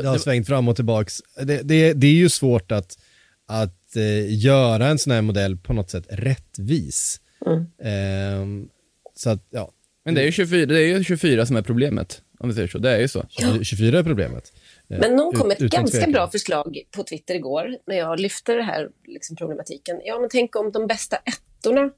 det 0.02 0.08
har 0.08 0.18
svängt 0.18 0.46
fram 0.46 0.68
och 0.68 0.76
tillbaks. 0.76 1.22
Det, 1.42 1.62
det, 1.62 1.92
det 1.92 2.06
är 2.06 2.12
ju 2.12 2.28
svårt 2.28 2.72
att, 2.72 2.98
att 3.46 3.96
eh, 3.96 4.38
göra 4.38 4.87
en 4.87 4.98
sån 4.98 5.12
här 5.12 5.22
modell 5.22 5.56
på 5.56 5.72
något 5.72 5.90
sätt 5.90 6.06
rättvis. 6.08 7.20
Mm. 7.46 7.60
Eh, 7.60 8.68
så 9.14 9.30
att, 9.30 9.46
ja. 9.50 9.72
Men 10.04 10.14
det 10.14 10.20
är, 10.20 10.25
ju 10.25 10.32
24, 10.32 10.66
det 10.66 10.82
är 10.82 10.98
ju 10.98 11.04
24 11.04 11.46
som 11.46 11.56
är 11.56 11.62
problemet, 11.62 12.22
om 12.38 12.48
vi 12.48 12.54
säger 12.54 12.68
så. 12.68 12.78
Det 12.78 12.90
är 12.90 13.00
ju 13.00 13.08
så. 13.08 13.26
Ja. 13.38 13.62
24 13.62 13.98
är 13.98 14.02
problemet. 14.02 14.52
Men 14.87 15.16
någon 15.16 15.34
kom 15.34 15.48
med 15.48 15.62
ett 15.62 15.72
ganska 15.72 15.98
tvekan. 15.98 16.12
bra 16.12 16.30
förslag 16.30 16.78
på 16.90 17.02
Twitter 17.02 17.34
igår 17.34 17.76
när 17.87 17.96
jag 17.96 18.20
lyfte 18.20 18.54
det 18.54 18.62
här 18.62 18.88
liksom, 19.06 19.37
problematiken. 19.37 20.00
Ja, 20.04 20.18
men 20.20 20.28
tänk 20.30 20.56
om 20.56 20.72
de 20.72 20.87
bästa 20.87 21.18
ettorna 21.58 21.90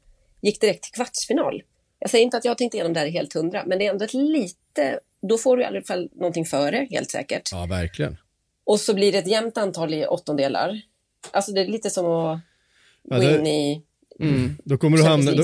gick 0.43 0.61
direkt 0.61 0.83
till 0.83 0.93
kvartsfinal. 0.93 1.63
Jag 1.99 2.11
säger 2.11 2.25
inte 2.25 2.37
att 2.37 2.45
jag 2.45 2.51
har 2.51 2.57
tänkt 2.57 2.75
igenom 2.75 2.93
det 2.93 3.01
här 3.01 3.07
helt 3.07 3.35
hundra, 3.35 3.65
men 3.67 3.79
det 3.79 3.87
är 3.87 3.91
ändå 3.91 4.05
ett 4.05 4.15
lite... 4.15 5.01
Då 5.29 5.39
får 5.39 5.57
du 5.57 5.63
i 5.63 5.67
alla 5.67 5.83
fall 5.83 6.09
någonting 6.13 6.45
före, 6.45 6.89
helt 6.91 7.11
säkert. 7.11 7.49
Ja, 7.53 7.67
verkligen. 7.67 8.17
Och 8.65 8.81
så 8.81 8.95
blir 8.95 9.13
det 9.13 9.19
ett 9.19 9.27
jämnt 9.27 9.59
antal 9.59 9.95
i 9.95 10.07
åttondelar. 10.07 10.81
Alltså 11.31 11.53
det 11.53 11.61
är 11.61 11.67
lite 11.67 11.91
som 11.91 12.07
att 12.07 12.41
gå 13.03 13.17
ja, 13.17 13.19
det... 13.19 13.39
in 13.39 13.47
i 13.47 13.83
Mm. 14.21 14.57
Då, 14.65 14.79
kommer 14.79 14.97
du 14.97 15.05
hamna, 15.05 15.33
då, 15.33 15.43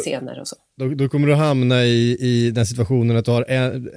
då, 0.76 0.94
då, 0.94 1.08
kommer 1.08 1.28
du 1.28 1.34
hamna 1.34 1.84
i, 1.84 2.16
i 2.20 2.50
den 2.50 2.66
situationen 2.66 3.16
att 3.16 3.24
du 3.24 3.30
har 3.30 3.50
en, 3.50 3.90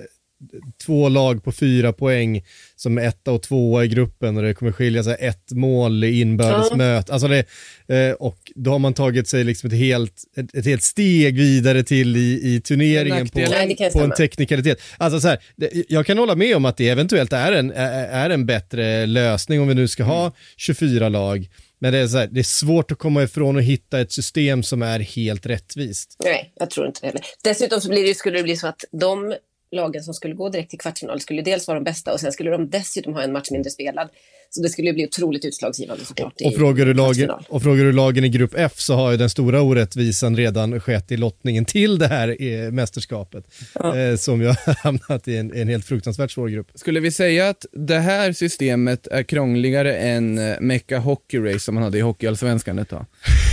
två 0.85 1.09
lag 1.09 1.43
på 1.43 1.51
fyra 1.51 1.93
poäng 1.93 2.43
som 2.75 2.97
är 2.97 3.01
etta 3.07 3.31
och 3.31 3.41
tvåa 3.43 3.83
i 3.85 3.87
gruppen 3.87 4.37
och 4.37 4.43
det 4.43 4.53
kommer 4.53 4.71
skilja 4.71 5.03
sig 5.03 5.15
ett 5.19 5.51
mål 5.51 6.03
i 6.03 6.21
inbördes 6.21 6.67
Ja. 6.69 6.75
möte. 6.75 7.13
Alltså 7.13 7.27
det, 7.27 7.45
eh, 7.87 8.11
och 8.13 8.51
då 8.55 8.71
har 8.71 8.79
man 8.79 8.93
tagit 8.93 9.27
sig 9.27 9.43
liksom 9.43 9.69
ett 9.69 9.77
helt, 9.77 10.23
ett, 10.37 10.55
ett 10.55 10.65
helt 10.65 10.83
steg 10.83 11.37
vidare 11.37 11.83
till 11.83 12.17
i, 12.17 12.39
i 12.55 12.61
turneringen 12.61 13.29
på, 13.29 13.39
Nej, 13.39 13.89
på 13.93 13.99
en 13.99 14.11
teknikalitet. 14.11 14.81
Alltså 14.97 15.19
så 15.19 15.27
här, 15.27 15.39
det, 15.55 15.69
jag 15.89 16.05
kan 16.05 16.17
hålla 16.17 16.35
med 16.35 16.55
om 16.55 16.65
att 16.65 16.77
det 16.77 16.89
eventuellt 16.89 17.33
är 17.33 17.51
en, 17.51 17.71
är, 17.71 18.07
är 18.07 18.29
en 18.29 18.45
bättre 18.45 19.05
lösning 19.05 19.61
om 19.61 19.67
vi 19.67 19.73
nu 19.73 19.87
ska 19.87 20.03
ha 20.03 20.31
24 20.57 21.09
lag. 21.09 21.49
Men 21.81 21.93
det 21.93 21.99
är, 21.99 22.07
så 22.07 22.17
här, 22.17 22.27
det 22.31 22.39
är 22.39 22.43
svårt 22.43 22.91
att 22.91 22.97
komma 22.97 23.23
ifrån 23.23 23.55
och 23.55 23.61
hitta 23.63 23.99
ett 23.99 24.11
system 24.11 24.63
som 24.63 24.81
är 24.81 24.99
helt 24.99 25.45
rättvist. 25.45 26.15
Nej, 26.23 26.53
jag 26.59 26.69
tror 26.69 26.87
inte 26.87 26.99
det 27.01 27.07
heller. 27.07 27.21
Dessutom 27.43 27.81
så 27.81 27.89
blir 27.89 28.07
det, 28.07 28.13
skulle 28.15 28.37
det 28.37 28.43
bli 28.43 28.57
så 28.57 28.67
att 28.67 28.83
de 28.91 29.33
lagen 29.71 30.03
som 30.03 30.13
skulle 30.13 30.35
gå 30.35 30.49
direkt 30.49 30.69
till 30.69 30.79
kvartsfinal 30.79 31.21
skulle 31.21 31.41
dels 31.41 31.67
vara 31.67 31.79
de 31.79 31.83
bästa 31.83 32.13
och 32.13 32.19
sen 32.19 32.31
skulle 32.31 32.49
de 32.49 32.69
dessutom 32.69 33.13
ha 33.13 33.23
en 33.23 33.31
match 33.31 33.51
mindre 33.51 33.69
spelad. 33.71 34.09
Så 34.51 34.61
det 34.61 34.69
skulle 34.69 34.93
bli 34.93 35.05
otroligt 35.05 35.45
utslagsgivande 35.45 36.05
såklart. 36.05 36.33
Och 36.33 36.51
i 36.51 36.55
frågar, 36.55 36.85
du 36.85 36.93
lagen, 36.93 37.31
och 37.49 37.63
frågar 37.63 37.83
du 37.83 37.91
lagen 37.91 38.23
i 38.23 38.29
grupp 38.29 38.53
F 38.57 38.73
så 38.75 38.93
har 38.93 39.11
ju 39.11 39.17
den 39.17 39.29
stora 39.29 39.61
orättvisan 39.61 40.37
redan 40.37 40.79
skett 40.79 41.11
i 41.11 41.17
lottningen 41.17 41.65
till 41.65 41.99
det 41.99 42.07
här 42.07 42.43
eh, 42.43 42.71
mästerskapet. 42.71 43.45
Eh, 43.75 44.15
som 44.17 44.41
ju 44.41 44.47
har 44.47 44.83
hamnat 44.83 45.27
i 45.27 45.37
en, 45.37 45.53
en 45.53 45.67
helt 45.67 45.85
fruktansvärt 45.85 46.31
svår 46.31 46.47
grupp. 46.47 46.71
Skulle 46.75 46.99
vi 46.99 47.11
säga 47.11 47.49
att 47.49 47.65
det 47.71 47.99
här 47.99 48.33
systemet 48.33 49.07
är 49.07 49.23
krångligare 49.23 49.97
än 49.97 50.37
eh, 50.37 50.59
Mecca 50.59 50.99
Hockey 50.99 51.39
Race 51.39 51.59
som 51.59 51.75
man 51.75 51.83
hade 51.83 51.97
i 51.97 52.01
Hockeyallsvenskan 52.01 52.79
ett 52.79 52.89
tag? 52.89 53.05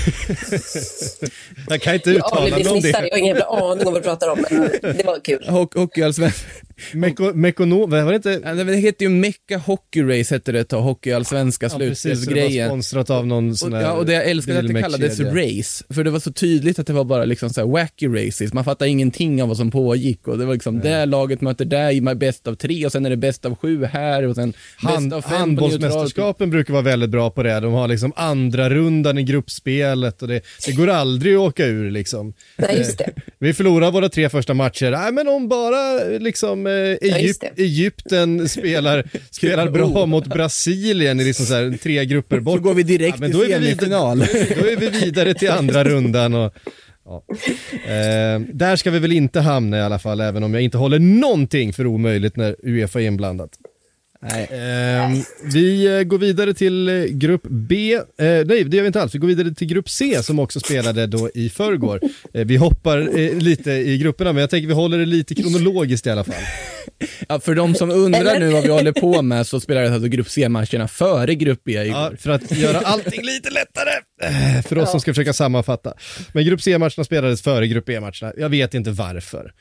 Jag 1.68 1.82
kan 1.82 1.94
inte 1.94 2.10
uttala 2.10 2.40
mig 2.56 2.68
om 2.68 2.80
det. 2.80 2.88
jag 2.88 3.00
har 3.10 3.18
ingen 3.18 3.42
aning 3.42 3.86
om 3.86 3.92
vad 3.92 3.94
du 3.94 4.00
pratar 4.00 4.28
om, 4.28 4.44
men 4.50 4.62
det 4.96 5.02
var 5.06 5.20
kul. 5.24 5.44
Ho- 5.48 5.78
Hockeyallsvenskan, 5.78 6.50
Meko, 6.94 7.32
mekono, 7.34 7.86
vad 7.86 8.04
var 8.04 8.10
det 8.10 8.16
inte? 8.16 8.40
Ja, 8.44 8.54
det 8.54 8.76
heter 8.76 9.04
ju 9.04 9.08
Mecca 9.08 9.58
Hockey 9.58 10.02
Race 10.02 10.34
hette 10.34 10.52
det 10.52 10.60
ett 10.60 10.68
tag, 10.68 10.82
Hockeyallsvenska 10.82 11.66
Ja, 11.66 11.70
så 11.70 11.78
det 11.78 11.88
var 11.88 11.94
slutspelsgrejen. 11.94 12.68
sponsrat 12.68 13.10
av 13.10 13.26
någon 13.26 13.56
sån 13.56 13.72
Och, 13.72 13.78
här 13.78 13.84
ja, 13.86 13.92
och 13.92 14.06
det 14.06 14.12
jag 14.12 14.26
älskade 14.30 14.58
att 14.58 14.68
det 14.68 14.82
kallades 14.82 15.20
race, 15.20 15.84
för 15.94 16.04
det 16.04 16.10
var 16.10 16.20
så 16.20 16.32
tydligt 16.32 16.78
att 16.78 16.86
det 16.86 16.92
var 16.92 17.04
bara 17.04 17.24
liksom 17.24 17.50
så 17.50 17.60
här 17.60 17.68
wacky 17.68 18.08
races, 18.08 18.52
man 18.52 18.64
fattade 18.64 18.90
ingenting 18.90 19.42
av 19.42 19.48
vad 19.48 19.56
som 19.56 19.70
pågick 19.70 20.28
och 20.28 20.38
det 20.38 20.44
var 20.44 20.52
liksom 20.52 20.80
det 20.80 21.06
laget 21.06 21.40
möter 21.40 21.64
där 21.64 21.90
i 21.90 22.00
bäst 22.00 22.46
av 22.46 22.54
tre 22.54 22.86
och 22.86 22.92
sen 22.92 23.06
är 23.06 23.10
det 23.10 23.16
bäst 23.16 23.44
av 23.44 23.56
sju 23.56 23.84
här 23.84 24.22
och 24.26 24.34
sen 24.34 24.52
Hand, 24.76 25.10
bäst 25.10 25.16
av 25.16 25.30
fem 25.30 25.38
handbollsmästerskapen 25.40 26.50
brukar 26.50 26.72
vara 26.72 26.82
väldigt 26.82 27.10
bra 27.10 27.30
på 27.30 27.42
det. 27.42 27.60
De 27.60 27.72
har 27.72 27.88
liksom 27.88 28.12
andra 28.16 28.70
rundan 28.70 29.18
i 29.18 29.22
gruppspelet 29.22 30.22
och 30.22 30.28
det, 30.28 30.40
det 30.66 30.72
går 30.72 30.88
aldrig 30.88 31.34
att 31.34 31.40
åka 31.40 31.66
ur 31.66 31.90
liksom. 31.90 32.34
Nej, 32.56 32.78
just 32.78 32.98
det. 32.98 33.10
Vi 33.38 33.54
förlorar 33.54 33.90
våra 33.90 34.08
tre 34.08 34.28
första 34.28 34.54
matcher. 34.54 34.90
Nej, 34.90 35.12
men 35.12 35.28
om 35.28 35.48
bara 35.48 36.04
liksom 36.18 36.65
eh, 36.66 36.72
Egyp- 36.72 37.18
just 37.18 37.40
det. 37.40 37.62
Egypten 37.62 38.48
spelar, 38.48 39.04
spelar 39.30 39.70
bra 39.70 40.06
mot 40.06 40.26
Brasilien 40.26 41.20
i 41.20 41.24
liksom 41.24 41.46
så 41.46 41.54
här, 41.54 41.78
tre 41.82 42.04
grupper 42.04 42.36
Så 42.36 42.42
bort. 42.42 42.62
går 42.62 42.74
vi 42.74 42.82
direkt 42.82 43.18
men 43.18 43.30
till 43.30 43.40
då 43.40 43.46
semifinal. 43.46 44.18
Då 44.60 44.66
är 44.66 44.76
vi 44.76 44.88
vidare 45.04 45.34
till 45.34 45.50
andra 45.50 45.84
rundan. 45.84 46.34
Och, 46.34 46.54
ja. 47.04 47.24
eh, 47.72 48.40
där 48.52 48.76
ska 48.76 48.90
vi 48.90 48.98
väl 48.98 49.12
inte 49.12 49.40
hamna 49.40 49.78
i 49.78 49.80
alla 49.80 49.98
fall, 49.98 50.20
även 50.20 50.42
om 50.42 50.54
jag 50.54 50.62
inte 50.62 50.78
håller 50.78 50.98
någonting 50.98 51.72
för 51.72 51.86
omöjligt 51.86 52.36
när 52.36 52.56
Uefa 52.62 53.00
är 53.00 53.06
inblandat. 53.06 53.50
Nej. 54.30 54.44
Eh, 54.44 55.10
vi 55.54 55.96
eh, 55.98 56.02
går 56.02 56.18
vidare 56.18 56.54
till 56.54 56.88
eh, 56.88 57.04
grupp 57.04 57.42
B. 57.50 57.94
Eh, 57.94 58.00
nej, 58.18 58.44
det 58.44 58.76
gör 58.76 58.82
vi 58.82 58.86
inte 58.86 59.02
alls. 59.02 59.14
Vi 59.14 59.18
går 59.18 59.28
vidare 59.28 59.54
till 59.54 59.66
grupp 59.66 59.88
C 59.88 60.22
som 60.22 60.38
också 60.38 60.60
spelade 60.60 61.06
då 61.06 61.30
i 61.34 61.48
förrgår. 61.50 62.00
Vi 62.32 62.56
hoppar 62.56 62.98
lite 63.40 63.70
i 63.72 63.98
grupperna, 63.98 64.32
men 64.32 64.40
jag 64.40 64.50
tänker 64.50 64.68
vi 64.68 64.74
håller 64.74 64.98
det 64.98 65.06
lite 65.06 65.34
kronologiskt 65.34 66.06
i 66.06 66.10
alla 66.10 66.24
fall. 66.24 66.34
Ja, 67.28 67.40
för 67.40 67.54
de 67.54 67.74
som 67.74 67.90
undrar 67.90 68.38
nu 68.38 68.50
vad 68.50 68.62
vi 68.62 68.68
håller 68.68 68.92
på 68.92 69.22
med 69.22 69.46
så 69.46 69.60
spelades 69.60 69.92
alltså 69.92 70.08
grupp 70.08 70.28
C-matcherna 70.30 70.88
före 70.88 71.34
grupp 71.34 71.60
B 71.64 71.72
igår. 71.72 71.86
Ja, 71.88 72.12
för 72.18 72.30
att 72.30 72.50
göra 72.50 72.78
allting 72.78 73.22
lite 73.22 73.50
lättare 73.50 74.62
för 74.62 74.78
oss 74.78 74.90
som 74.90 75.00
ska 75.00 75.10
försöka 75.14 75.32
sammanfatta. 75.32 75.94
Men 76.32 76.44
grupp 76.44 76.62
C-matcherna 76.62 77.04
spelades 77.04 77.42
före 77.42 77.66
grupp 77.68 77.84
B-matcherna. 77.84 78.32
Jag 78.36 78.48
vet 78.48 78.74
inte 78.74 78.90
varför 78.90 79.52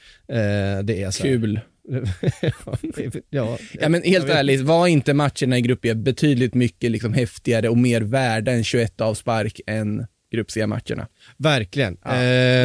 det 0.84 1.04
är 1.04 1.12
så. 1.12 1.24
här. 1.24 1.30
Kul. 1.30 1.60
ja, 3.30 3.58
Ja 3.74 3.90
men 3.90 4.04
helt 4.04 4.30
ärligt, 4.30 4.62
var 4.62 4.88
inte 4.88 5.14
matcherna 5.14 5.58
i 5.58 5.62
grupp 5.62 5.80
B 5.82 5.94
betydligt 5.94 6.54
mycket 6.54 6.92
liksom 6.92 7.14
häftigare 7.14 7.70
och 7.70 7.78
mer 7.78 8.02
värda 8.02 8.52
än 8.52 8.64
21 8.64 9.02
avspark 9.02 9.62
än 9.68 10.06
grupp 10.32 10.52
C-matcherna? 10.52 11.08
verkligen. 11.38 11.98
Ja, 12.04 12.12
Eh, 12.16 12.20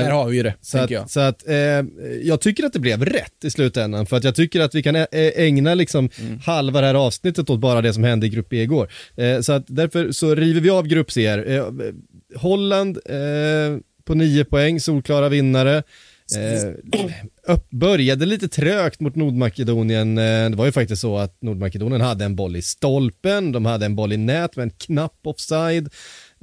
Där 0.05 0.11
har 0.11 0.29
vi 0.29 0.37
ju 0.37 0.43
det, 0.43 0.55
Så 0.61 0.79
tänker 0.79 0.95
jag. 0.95 1.03
att, 1.05 1.11
så 1.11 1.21
att 1.21 1.49
eh, 1.49 1.55
jag 2.23 2.41
tycker 2.41 2.65
att 2.65 2.73
det 2.73 2.79
blev 2.79 3.05
rätt 3.05 3.45
i 3.45 3.51
slutändan 3.51 4.07
för 4.07 4.17
att 4.17 4.25
jag 4.25 4.35
tycker 4.35 4.61
att 4.61 4.75
vi 4.75 4.83
kan 4.83 5.07
ägna 5.13 5.75
liksom 5.75 6.11
Mm. 6.21 6.39
halva 6.39 6.81
det 6.81 6.87
här 6.87 6.95
avsnittet 6.95 7.51
åt 7.51 7.61
bara 7.61 7.81
det 7.83 7.93
som 7.93 8.05
hände 8.05 8.27
i 8.27 8.29
grupp 8.29 8.49
B 8.49 8.63
igår. 8.63 8.93
Eh, 9.17 9.41
så 9.41 9.53
att 9.53 9.65
därför 9.67 10.13
så 10.13 10.35
river 10.35 10.61
vi 10.61 10.71
av 10.71 10.87
grupp 10.87 11.11
C. 11.13 11.27
Eh, 11.27 11.65
Holland 12.37 12.99
eh, 13.07 13.79
på 14.05 14.15
nio 14.15 14.45
poäng, 14.45 14.81
solklara 14.81 15.29
vinnare. 15.29 15.83
Eh, 16.37 17.59
började 17.71 18.27
lite 18.27 18.49
trögt 18.49 19.01
mot 19.01 19.17
Nordmakedonien. 19.17 20.19
Eh, 20.19 20.51
det 20.51 20.57
var 20.57 20.67
ju 20.67 20.73
faktiskt 20.73 21.03
så 21.03 21.19
att 21.19 21.43
Nordmakedonien 21.43 22.01
hade 22.01 22.25
en 22.25 22.37
boll 22.37 22.57
i 22.57 22.63
stolpen, 22.63 23.53
de 23.53 23.65
hade 23.65 23.87
en 23.87 23.97
boll 23.97 24.13
i 24.13 24.17
nät 24.17 24.57
med 24.57 24.63
en 24.63 24.71
knapp 24.71 25.19
offside. 25.25 25.89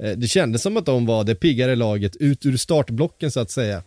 Eh, 0.02 0.10
det 0.10 0.28
kändes 0.28 0.62
som 0.62 0.76
att 0.76 0.86
de 0.86 1.06
var 1.06 1.24
det 1.24 1.34
piggare 1.34 1.76
laget 1.76 2.16
ut 2.16 2.46
ur 2.46 2.56
startblocken 2.56 3.30
så 3.30 3.40
att 3.40 3.50
säga. 3.50 3.82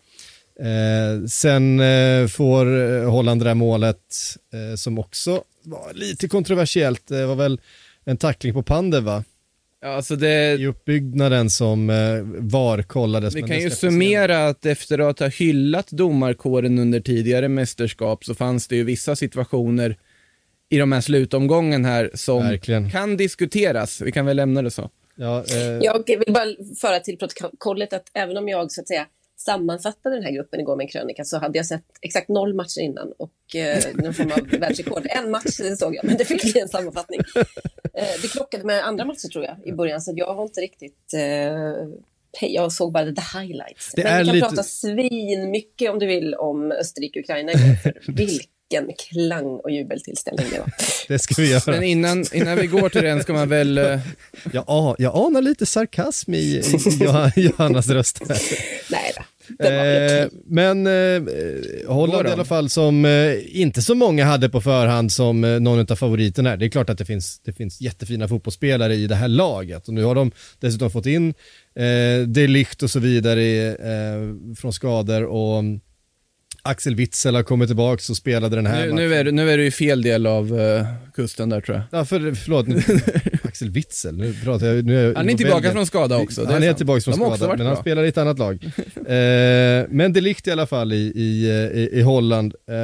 Eh, 0.60 1.26
sen 1.28 1.80
eh, 1.80 2.28
får 2.28 2.82
eh, 2.82 3.12
Holland 3.12 3.42
det 3.42 3.46
där 3.46 3.56
målet 3.56 3.98
eh, 4.54 4.76
som 4.76 5.00
också 5.00 5.44
var 5.64 5.94
lite 5.94 6.28
kontroversiellt. 6.28 7.08
Det 7.08 7.26
var 7.26 7.36
väl 7.36 7.60
en 8.06 8.18
tackling 8.18 8.54
på 8.54 8.64
Pandev 8.64 9.04
va? 9.04 9.24
Ja, 9.84 9.90
alltså 9.90 10.16
det, 10.16 10.54
I 10.60 10.68
uppbyggnaden 10.68 11.50
som 11.50 11.90
eh, 11.90 11.96
VAR 12.40 12.82
kollades. 12.82 13.36
vi 13.36 13.42
kan 13.42 13.60
ju 13.60 13.70
summera 13.70 14.48
att 14.48 14.66
efter 14.66 15.00
att 15.00 15.20
ha 15.20 15.28
hyllat 15.28 15.88
domarkåren 15.92 16.80
under 16.80 17.00
tidigare 17.00 17.48
mästerskap 17.48 18.26
så 18.26 18.36
fanns 18.36 18.68
det 18.68 18.76
ju 18.76 18.84
vissa 18.84 19.16
situationer 19.16 19.98
i 20.70 20.78
de 20.78 20.92
här 20.92 21.02
slutomgången 21.02 21.86
här 21.86 22.12
som 22.14 22.44
Verkligen. 22.44 22.90
kan 22.92 23.18
diskuteras. 23.18 24.02
Vi 24.02 24.12
kan 24.12 24.26
väl 24.26 24.38
lämna 24.38 24.62
det 24.62 24.72
så. 24.72 24.90
Ja, 25.16 25.44
eh, 25.52 25.62
Jag 25.82 26.04
vill 26.08 26.34
bara 26.34 26.46
föra 26.82 27.00
till 27.00 27.18
protokollet 27.18 27.94
att 27.94 28.04
även 28.14 28.38
om 28.38 28.50
jag 28.50 28.72
så 28.72 28.82
att 28.82 28.88
säga 28.88 29.06
sammanfattade 29.46 30.16
den 30.16 30.24
här 30.24 30.32
gruppen 30.32 30.60
igår 30.60 30.76
med 30.76 30.84
en 30.84 30.88
krönika 30.90 31.24
så 31.26 31.38
hade 31.38 31.58
jag 31.60 31.66
sett 31.66 31.84
exakt 32.02 32.30
noll 32.30 32.54
matcher 32.54 32.80
innan 32.82 33.12
och 33.18 33.56
eh, 33.56 33.84
någon 33.96 34.14
form 34.14 34.32
av 34.32 34.40
världsrekord. 34.60 35.08
En 35.10 35.32
match 35.32 35.60
såg 35.80 35.96
jag, 35.96 36.06
men 36.06 36.18
det 36.18 36.26
fick 36.26 36.42
bli 36.54 36.60
en 36.62 36.70
sammanfattning. 36.70 37.20
Eh, 37.94 38.04
det 38.22 38.28
krockade 38.34 38.64
med 38.64 38.88
andra 38.88 39.06
matcher 39.06 39.28
tror 39.28 39.46
jag 39.46 39.56
i 39.66 39.72
början, 39.72 40.02
så 40.02 40.14
jag 40.16 40.34
har 40.36 40.44
inte 40.44 40.62
riktigt... 40.62 41.14
Eh, 41.14 41.88
jag 42.42 42.72
såg 42.72 42.92
bara 42.92 43.06
the 43.12 43.40
highlights. 43.40 43.92
Det 43.96 44.04
men 44.04 44.20
vi 44.20 44.26
kan 44.26 44.36
lite- 44.36 44.48
prata 44.48 44.64
svin 44.64 45.52
mycket 45.52 45.92
om 45.92 46.00
du 46.00 46.06
vill 46.08 46.36
om 46.36 46.72
Österrike-Ukraina. 46.72 47.52
Vilken 48.08 48.92
klang 48.98 49.46
och 49.46 49.72
jubeltillställning 49.72 50.46
det 50.54 50.60
var. 50.60 50.70
det 51.08 51.20
ska 51.20 51.42
vi 51.42 51.52
göra. 51.52 51.62
Men 51.72 51.84
innan, 51.84 52.26
innan 52.34 52.58
vi 52.58 52.68
går 52.68 52.90
till 52.90 53.04
den 53.04 53.24
ska 53.24 53.34
man 53.34 53.50
väl... 53.50 53.78
eh, 53.78 54.00
Jag, 54.54 54.96
jag 55.00 55.16
anar 55.18 55.42
lite 55.42 55.66
sarkasm 55.66 56.34
i, 56.34 56.38
i 56.38 56.62
Johan- 57.00 57.32
Johannas 57.36 57.90
röst. 57.90 58.20
här. 58.30 58.38
Nej 58.92 59.14
då. 59.18 59.24
Eh, 59.60 60.28
men 60.46 60.88
eh, 60.88 61.22
Holland 61.88 62.28
i 62.28 62.32
alla 62.32 62.46
fall 62.46 62.70
som 62.70 63.06
eh, 63.06 63.34
inte 63.62 63.82
så 63.82 63.96
många 63.96 64.26
hade 64.26 64.50
på 64.50 64.62
förhand 64.62 65.12
som 65.12 65.44
eh, 65.44 65.60
någon 65.60 65.80
av 65.92 65.96
favoriterna. 65.96 66.56
Det 66.58 66.66
är 66.66 66.70
klart 66.70 66.90
att 66.90 66.98
det 66.98 67.06
finns, 67.06 67.40
det 67.40 67.54
finns 67.54 67.82
jättefina 67.82 68.28
fotbollsspelare 68.28 68.96
i 68.96 69.08
det 69.08 69.16
här 69.16 69.28
laget 69.28 69.88
och 69.88 69.94
nu 69.94 70.04
har 70.04 70.16
de 70.16 70.32
dessutom 70.60 70.92
fått 70.92 71.06
in 71.06 71.34
eh, 71.76 72.28
De 72.28 72.48
Ligt 72.48 72.84
och 72.84 72.90
så 72.92 73.00
vidare 73.00 73.68
eh, 73.68 74.56
från 74.58 74.74
skador 74.74 75.24
och 75.24 75.60
mm, 75.60 75.80
Axel 76.64 76.96
Witzel 76.96 77.36
har 77.36 77.44
kommit 77.44 77.70
tillbaka 77.70 78.02
och 78.10 78.18
spelade 78.18 78.56
den 78.56 78.66
här 78.66 78.76
Nu, 78.86 78.92
matchen. 78.92 78.96
nu, 79.10 79.16
är, 79.16 79.24
du- 79.24 79.32
nu 79.32 79.52
är 79.52 79.58
du 79.58 79.66
i 79.66 79.72
fel 79.72 80.02
del 80.02 80.28
av 80.28 80.60
eh, 80.60 80.86
kusten 81.16 81.50
där 81.50 81.62
tror 81.62 81.78
jag. 81.78 82.00
Ja, 82.00 82.06
för, 82.06 82.34
förlåt, 82.34 82.68
nu, 82.68 82.76
Axel 83.62 83.70
Witzel, 83.74 84.18
nu 84.18 84.34
pratar 84.44 84.66
jag, 84.68 84.86
nu 84.86 85.00
är 85.00 85.08
jag 85.08 85.16
Han 85.16 85.30
är 85.30 85.34
tillbaka 85.34 85.56
Belgien. 85.56 85.74
från 85.74 85.86
skada 85.86 86.18
också. 86.18 86.42
det 86.46 86.54
han 86.54 86.64
är 86.64 86.68
sant. 86.68 86.78
tillbaka 86.78 87.02
från 87.02 87.20
De 87.20 87.38
skada, 87.38 87.56
men 87.58 87.66
han 87.66 87.76
bra. 87.76 87.82
spelar 87.82 88.04
i 88.04 88.08
ett 88.08 88.18
annat 88.18 88.40
lag. 88.40 88.64
eh, 88.96 89.86
men 89.90 90.14
det 90.14 90.22
likt 90.22 90.48
i 90.48 90.52
alla 90.52 90.68
fall 90.68 90.94
i, 90.94 91.12
i, 91.16 91.48
i, 91.74 92.00
i 92.00 92.02
Holland. 92.02 92.54
Eh, 92.70 92.76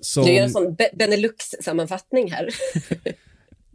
som, 0.00 0.24
Du 0.24 0.32
gör 0.32 0.42
en 0.44 0.50
sån 0.50 0.74
Be- 0.74 0.90
Benelux-sammanfattning 0.98 2.30
här. 2.32 2.48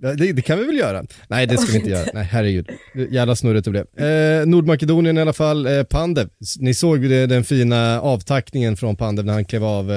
Ja, 0.01 0.13
det, 0.13 0.31
det 0.33 0.41
kan 0.41 0.59
vi 0.59 0.65
väl 0.65 0.77
göra? 0.77 1.05
Nej, 1.27 1.47
det 1.47 1.57
ska 1.57 1.71
vi 1.71 1.77
inte 1.77 1.89
göra. 1.89 2.07
Nej, 2.13 2.23
herregud. 2.23 2.69
Jävla 3.11 3.35
snurrigt 3.35 3.65
det 3.65 3.71
blev. 3.71 3.85
Eh, 4.09 4.45
Nordmakedonien 4.45 5.17
i 5.17 5.21
alla 5.21 5.33
fall, 5.33 5.65
eh, 5.65 5.83
Pandev. 5.83 6.29
Ni 6.59 6.73
såg 6.73 7.03
ju 7.03 7.27
den 7.27 7.43
fina 7.43 8.01
avtackningen 8.01 8.77
från 8.77 8.95
Pandev 8.95 9.25
när 9.25 9.33
han 9.33 9.45
klev 9.45 9.63
av 9.63 9.91
eh, 9.91 9.95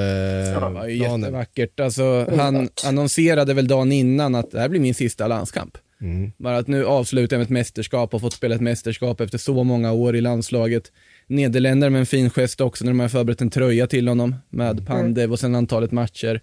Det 0.54 0.58
var 0.60 0.86
ju 0.88 0.98
planen. 0.98 1.20
jättevackert. 1.20 1.80
Alltså, 1.80 2.26
han 2.36 2.68
annonserade 2.86 3.54
väl 3.54 3.68
dagen 3.68 3.92
innan 3.92 4.34
att 4.34 4.50
det 4.50 4.60
här 4.60 4.68
blir 4.68 4.80
min 4.80 4.94
sista 4.94 5.26
landskamp. 5.28 5.76
Mm. 6.00 6.32
Bara 6.36 6.58
att 6.58 6.68
nu 6.68 6.84
avslutar 6.84 7.36
jag 7.36 7.38
med 7.38 7.44
ett 7.44 7.50
mästerskap 7.50 8.14
och 8.14 8.20
fått 8.20 8.32
spela 8.32 8.54
ett 8.54 8.60
mästerskap 8.60 9.20
efter 9.20 9.38
så 9.38 9.64
många 9.64 9.92
år 9.92 10.16
i 10.16 10.20
landslaget. 10.20 10.92
Nederländare 11.26 11.90
med 11.90 12.00
en 12.00 12.06
fin 12.06 12.30
gest 12.30 12.60
också 12.60 12.84
när 12.84 12.90
de 12.90 13.00
har 13.00 13.08
förberett 13.08 13.40
en 13.40 13.50
tröja 13.50 13.86
till 13.86 14.08
honom 14.08 14.34
med 14.50 14.86
Pandev 14.86 15.32
och 15.32 15.40
sen 15.40 15.54
antalet 15.54 15.92
matcher. 15.92 16.40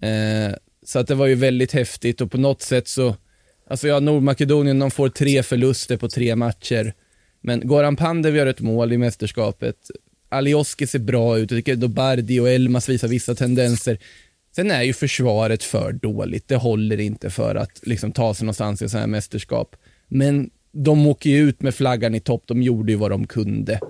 Eh, 0.00 0.54
så 0.84 0.98
att 0.98 1.06
det 1.06 1.14
var 1.14 1.26
ju 1.26 1.34
väldigt 1.34 1.72
häftigt 1.72 2.20
och 2.20 2.30
på 2.30 2.38
något 2.38 2.62
sätt 2.62 2.88
så, 2.88 3.16
alltså 3.70 3.88
ja, 3.88 4.00
Nordmakedonien, 4.00 4.78
de 4.78 4.90
får 4.90 5.08
tre 5.08 5.42
förluster 5.42 5.96
på 5.96 6.08
tre 6.08 6.36
matcher. 6.36 6.94
Men 7.40 7.68
Goran 7.68 7.96
Pandev 7.96 8.36
gör 8.36 8.46
ett 8.46 8.60
mål 8.60 8.92
i 8.92 8.98
mästerskapet. 8.98 9.76
Alioski 10.28 10.86
ser 10.86 10.98
bra 10.98 11.38
ut, 11.38 11.50
jag 11.50 11.58
tycker 11.58 11.76
Dobardi 11.76 12.40
och 12.40 12.48
Elmas 12.48 12.88
visar 12.88 13.08
vissa 13.08 13.34
tendenser. 13.34 13.98
Sen 14.56 14.70
är 14.70 14.82
ju 14.82 14.92
försvaret 14.92 15.62
för 15.62 15.92
dåligt, 15.92 16.48
det 16.48 16.56
håller 16.56 17.00
inte 17.00 17.30
för 17.30 17.54
att 17.54 17.86
liksom, 17.86 18.12
ta 18.12 18.34
sig 18.34 18.44
någonstans 18.44 18.82
i 18.82 18.88
sådana 18.88 19.00
här 19.00 19.10
mästerskap. 19.10 19.76
Men 20.08 20.50
de 20.72 21.06
åker 21.06 21.30
ju 21.30 21.48
ut 21.48 21.62
med 21.62 21.74
flaggan 21.74 22.14
i 22.14 22.20
topp, 22.20 22.42
de 22.46 22.62
gjorde 22.62 22.92
ju 22.92 22.98
vad 22.98 23.10
de 23.10 23.26
kunde. 23.26 23.80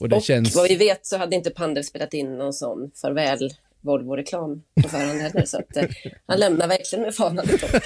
Och, 0.00 0.08
det 0.08 0.16
och 0.16 0.22
känns... 0.22 0.56
vad 0.56 0.68
vi 0.68 0.76
vet 0.76 1.06
så 1.06 1.16
hade 1.16 1.36
inte 1.36 1.50
Pandev 1.50 1.82
spelat 1.82 2.14
in 2.14 2.38
någon 2.38 2.52
sån 2.52 2.90
farväl 2.94 3.50
Volvo-reklam 3.80 4.62
på 4.82 4.88
förhand 4.88 5.20
heller. 5.20 5.44
Så 5.44 5.58
att, 5.58 5.76
eh, 5.76 5.84
han 6.26 6.38
lämnar 6.38 6.68
verkligen 6.68 7.04
med 7.04 7.14
fanan 7.14 7.44
i 7.44 7.58
topp 7.58 7.70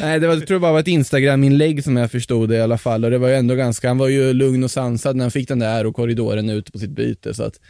Nej, 0.00 0.20
det 0.20 0.26
var, 0.26 0.34
jag 0.34 0.46
tror 0.46 0.58
bara 0.58 0.72
var 0.72 0.80
ett 0.80 0.88
Instagram-inlägg 0.88 1.84
som 1.84 1.96
jag 1.96 2.10
förstod 2.10 2.48
det 2.48 2.56
i 2.56 2.60
alla 2.60 2.78
fall. 2.78 3.04
Och 3.04 3.10
det 3.10 3.18
var 3.18 3.28
ju 3.28 3.34
ändå 3.34 3.54
ganska, 3.54 3.88
han 3.88 3.98
var 3.98 4.08
ju 4.08 4.32
lugn 4.32 4.64
och 4.64 4.70
sansad 4.70 5.16
när 5.16 5.24
han 5.24 5.30
fick 5.30 5.48
den 5.48 5.58
där 5.58 5.76
aerokorridoren 5.76 6.50
ut 6.50 6.72
på 6.72 6.78
sitt 6.78 6.90
byte. 6.90 7.34
Så 7.34 7.42
att, 7.42 7.60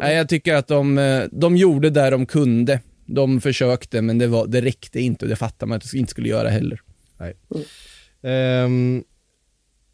nej, 0.00 0.16
jag 0.16 0.28
tycker 0.28 0.54
att 0.54 0.68
de, 0.68 0.98
eh, 0.98 1.24
de 1.32 1.56
gjorde 1.56 1.90
där 1.90 2.10
de 2.10 2.26
kunde. 2.26 2.80
De 3.06 3.40
försökte, 3.40 4.02
men 4.02 4.18
det, 4.18 4.26
var, 4.26 4.46
det 4.46 4.60
räckte 4.60 5.00
inte 5.00 5.24
och 5.24 5.28
det 5.28 5.36
fattar 5.36 5.66
man 5.66 5.76
att 5.76 5.90
de 5.92 5.98
inte 5.98 6.10
skulle 6.10 6.28
göra 6.28 6.48
heller. 6.48 6.80
Nej. 7.18 7.34
Um, 8.64 9.04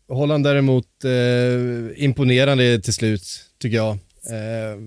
Holland 0.08 0.44
däremot 0.44 1.04
eh, 1.04 2.04
imponerande 2.04 2.80
till 2.80 2.94
slut, 2.94 3.22
tycker 3.58 3.76
jag. 3.76 3.90
Eh, 4.30 4.78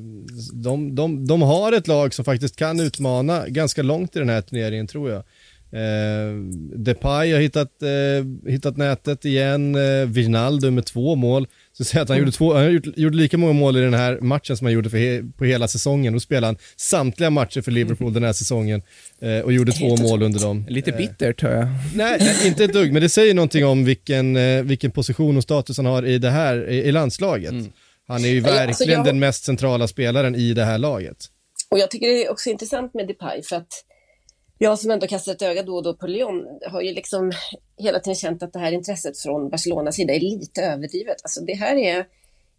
de, 0.54 0.96
de, 0.96 1.28
de 1.28 1.42
har 1.42 1.72
ett 1.72 1.88
lag 1.88 2.14
som 2.14 2.26
faktiskt 2.26 2.56
kan 2.56 2.80
utmana 2.80 3.48
ganska 3.48 3.84
långt 3.84 4.16
i 4.16 4.20
den 4.20 4.30
här 4.30 4.42
turneringen, 4.42 4.88
tror 4.88 5.12
jag. 5.12 5.24
Eh, 5.74 6.36
Depay 6.76 7.34
har 7.34 7.40
hittat, 7.40 7.82
eh, 7.82 8.52
hittat 8.52 8.78
nätet 8.78 9.26
igen, 9.26 9.76
eh, 9.76 10.06
Wijnaldum 10.08 10.76
med 10.76 10.86
två 10.86 11.16
mål. 11.16 11.48
Så 11.74 11.84
säga 11.84 12.02
att 12.02 12.10
han, 12.10 12.18
mm. 12.18 12.26
gjorde, 12.26 12.38
två, 12.38 12.54
han 12.54 12.74
gjorde, 12.74 12.92
gjorde, 12.96 13.18
lika 13.18 13.38
många 13.38 13.54
mål 13.54 13.78
i 13.78 13.82
den 13.82 13.94
här 13.94 14.20
matchen 14.22 14.58
som 14.58 14.66
han 14.66 14.74
gjorde 14.74 14.90
för 14.90 14.98
he, 14.98 15.24
på 15.38 15.46
hela 15.46 15.68
säsongen. 15.68 16.14
Då 16.14 16.20
spelade 16.20 16.48
han 16.48 16.58
samtliga 16.76 17.30
matcher 17.30 17.62
för 17.62 17.72
Liverpool 17.72 18.14
den 18.14 18.24
här 18.24 18.34
säsongen 18.34 18.82
eh, 19.22 19.40
och 19.40 19.54
gjorde 19.54 19.72
två 19.72 19.98
mål 19.98 20.24
under 20.24 20.40
dem. 20.40 20.66
Lite 20.70 20.92
eh, 20.92 20.98
bittert 20.98 21.42
hör 21.42 21.56
jag. 21.56 21.68
Nej, 21.96 22.48
inte 22.48 22.64
ett 22.64 22.74
dugg, 22.74 22.94
men 22.94 23.02
det 23.02 23.10
säger 23.10 23.34
någonting 23.34 23.66
om 23.66 23.86
vilken, 23.86 24.36
eh, 24.36 24.64
vilken 24.64 24.92
position 24.92 25.38
och 25.38 25.44
status 25.44 25.78
han 25.78 25.86
har 25.86 26.06
i 26.06 26.18
det 26.18 26.30
här, 26.30 26.70
i, 26.70 26.78
i 26.78 26.92
landslaget. 26.92 27.52
Mm. 27.52 27.72
Han 28.08 28.26
är 28.26 28.30
ju 28.30 28.40
verkligen 28.40 28.68
alltså 28.68 28.84
jag... 28.84 29.06
den 29.06 29.20
mest 29.20 29.44
centrala 29.44 29.88
spelaren 29.88 30.36
i 30.36 30.54
det 30.54 30.66
här 30.66 30.78
laget. 30.78 31.18
Och 31.70 31.80
jag 31.80 31.92
tycker 31.92 32.08
det 32.08 32.26
är 32.26 32.32
också 32.32 32.50
intressant 32.50 32.94
med 32.94 33.08
Depay 33.08 33.42
för 33.42 33.56
att 33.56 33.84
jag 34.64 34.80
som 34.80 34.92
ändå 34.92 35.08
kastar 35.08 35.32
ett 35.32 35.42
öga 35.42 35.64
då 35.64 35.76
och 35.76 35.84
då 35.84 35.94
på 35.94 36.08
Lyon 36.08 36.60
har 36.68 36.82
ju 36.82 36.94
liksom 36.94 37.32
hela 37.78 38.00
tiden 38.00 38.16
känt 38.16 38.44
att 38.44 38.54
det 38.54 38.60
här 38.60 38.72
intresset 38.72 39.18
från 39.18 39.50
Barcelonas 39.50 39.96
sida 39.96 40.14
är 40.14 40.20
lite 40.20 40.62
överdrivet. 40.62 41.18
Alltså 41.24 41.42
det 41.42 41.54
här 41.54 41.76
är 41.76 42.06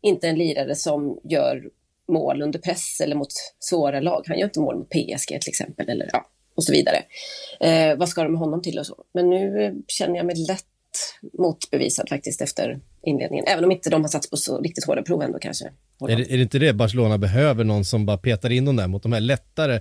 inte 0.00 0.28
en 0.28 0.38
lirare 0.38 0.74
som 0.74 1.20
gör 1.24 1.70
mål 2.08 2.42
under 2.42 2.58
press 2.58 3.00
eller 3.00 3.16
mot 3.16 3.32
svåra 3.58 4.00
lag. 4.00 4.24
Han 4.26 4.38
gör 4.38 4.44
inte 4.44 4.60
mål 4.60 4.78
mot 4.78 4.90
PSG 4.90 5.28
till 5.28 5.48
exempel 5.48 5.88
eller 5.88 6.10
ja, 6.12 6.26
och 6.54 6.64
så 6.64 6.72
vidare. 6.72 7.02
Eh, 7.60 7.96
vad 7.96 8.08
ska 8.08 8.22
de 8.22 8.32
med 8.32 8.40
honom 8.40 8.62
till 8.62 8.78
och 8.78 8.86
så? 8.86 9.04
Men 9.14 9.30
nu 9.30 9.64
eh, 9.64 9.72
känner 9.88 10.16
jag 10.16 10.26
mig 10.26 10.36
lätt 10.36 10.66
motbevisad 11.38 12.08
faktiskt 12.08 12.42
efter 12.42 12.80
inledningen. 13.02 13.44
Även 13.48 13.64
om 13.64 13.72
inte 13.72 13.90
de 13.90 14.02
har 14.02 14.08
satt 14.08 14.30
på 14.30 14.36
så 14.36 14.60
riktigt 14.60 14.84
hårda 14.84 15.02
prov 15.02 15.22
ändå 15.22 15.38
kanske. 15.38 15.64
Är 16.08 16.16
det, 16.16 16.32
är 16.32 16.36
det, 16.36 16.42
inte 16.42 16.58
det 16.58 16.72
Barcelona 16.72 17.18
behöver, 17.18 17.64
någon 17.64 17.84
som 17.84 18.06
bara 18.06 18.16
petar 18.16 18.52
in 18.52 18.64
dem 18.64 18.76
där 18.76 18.88
mot 18.88 19.02
de 19.02 19.12
här 19.12 19.20
lättare 19.20 19.74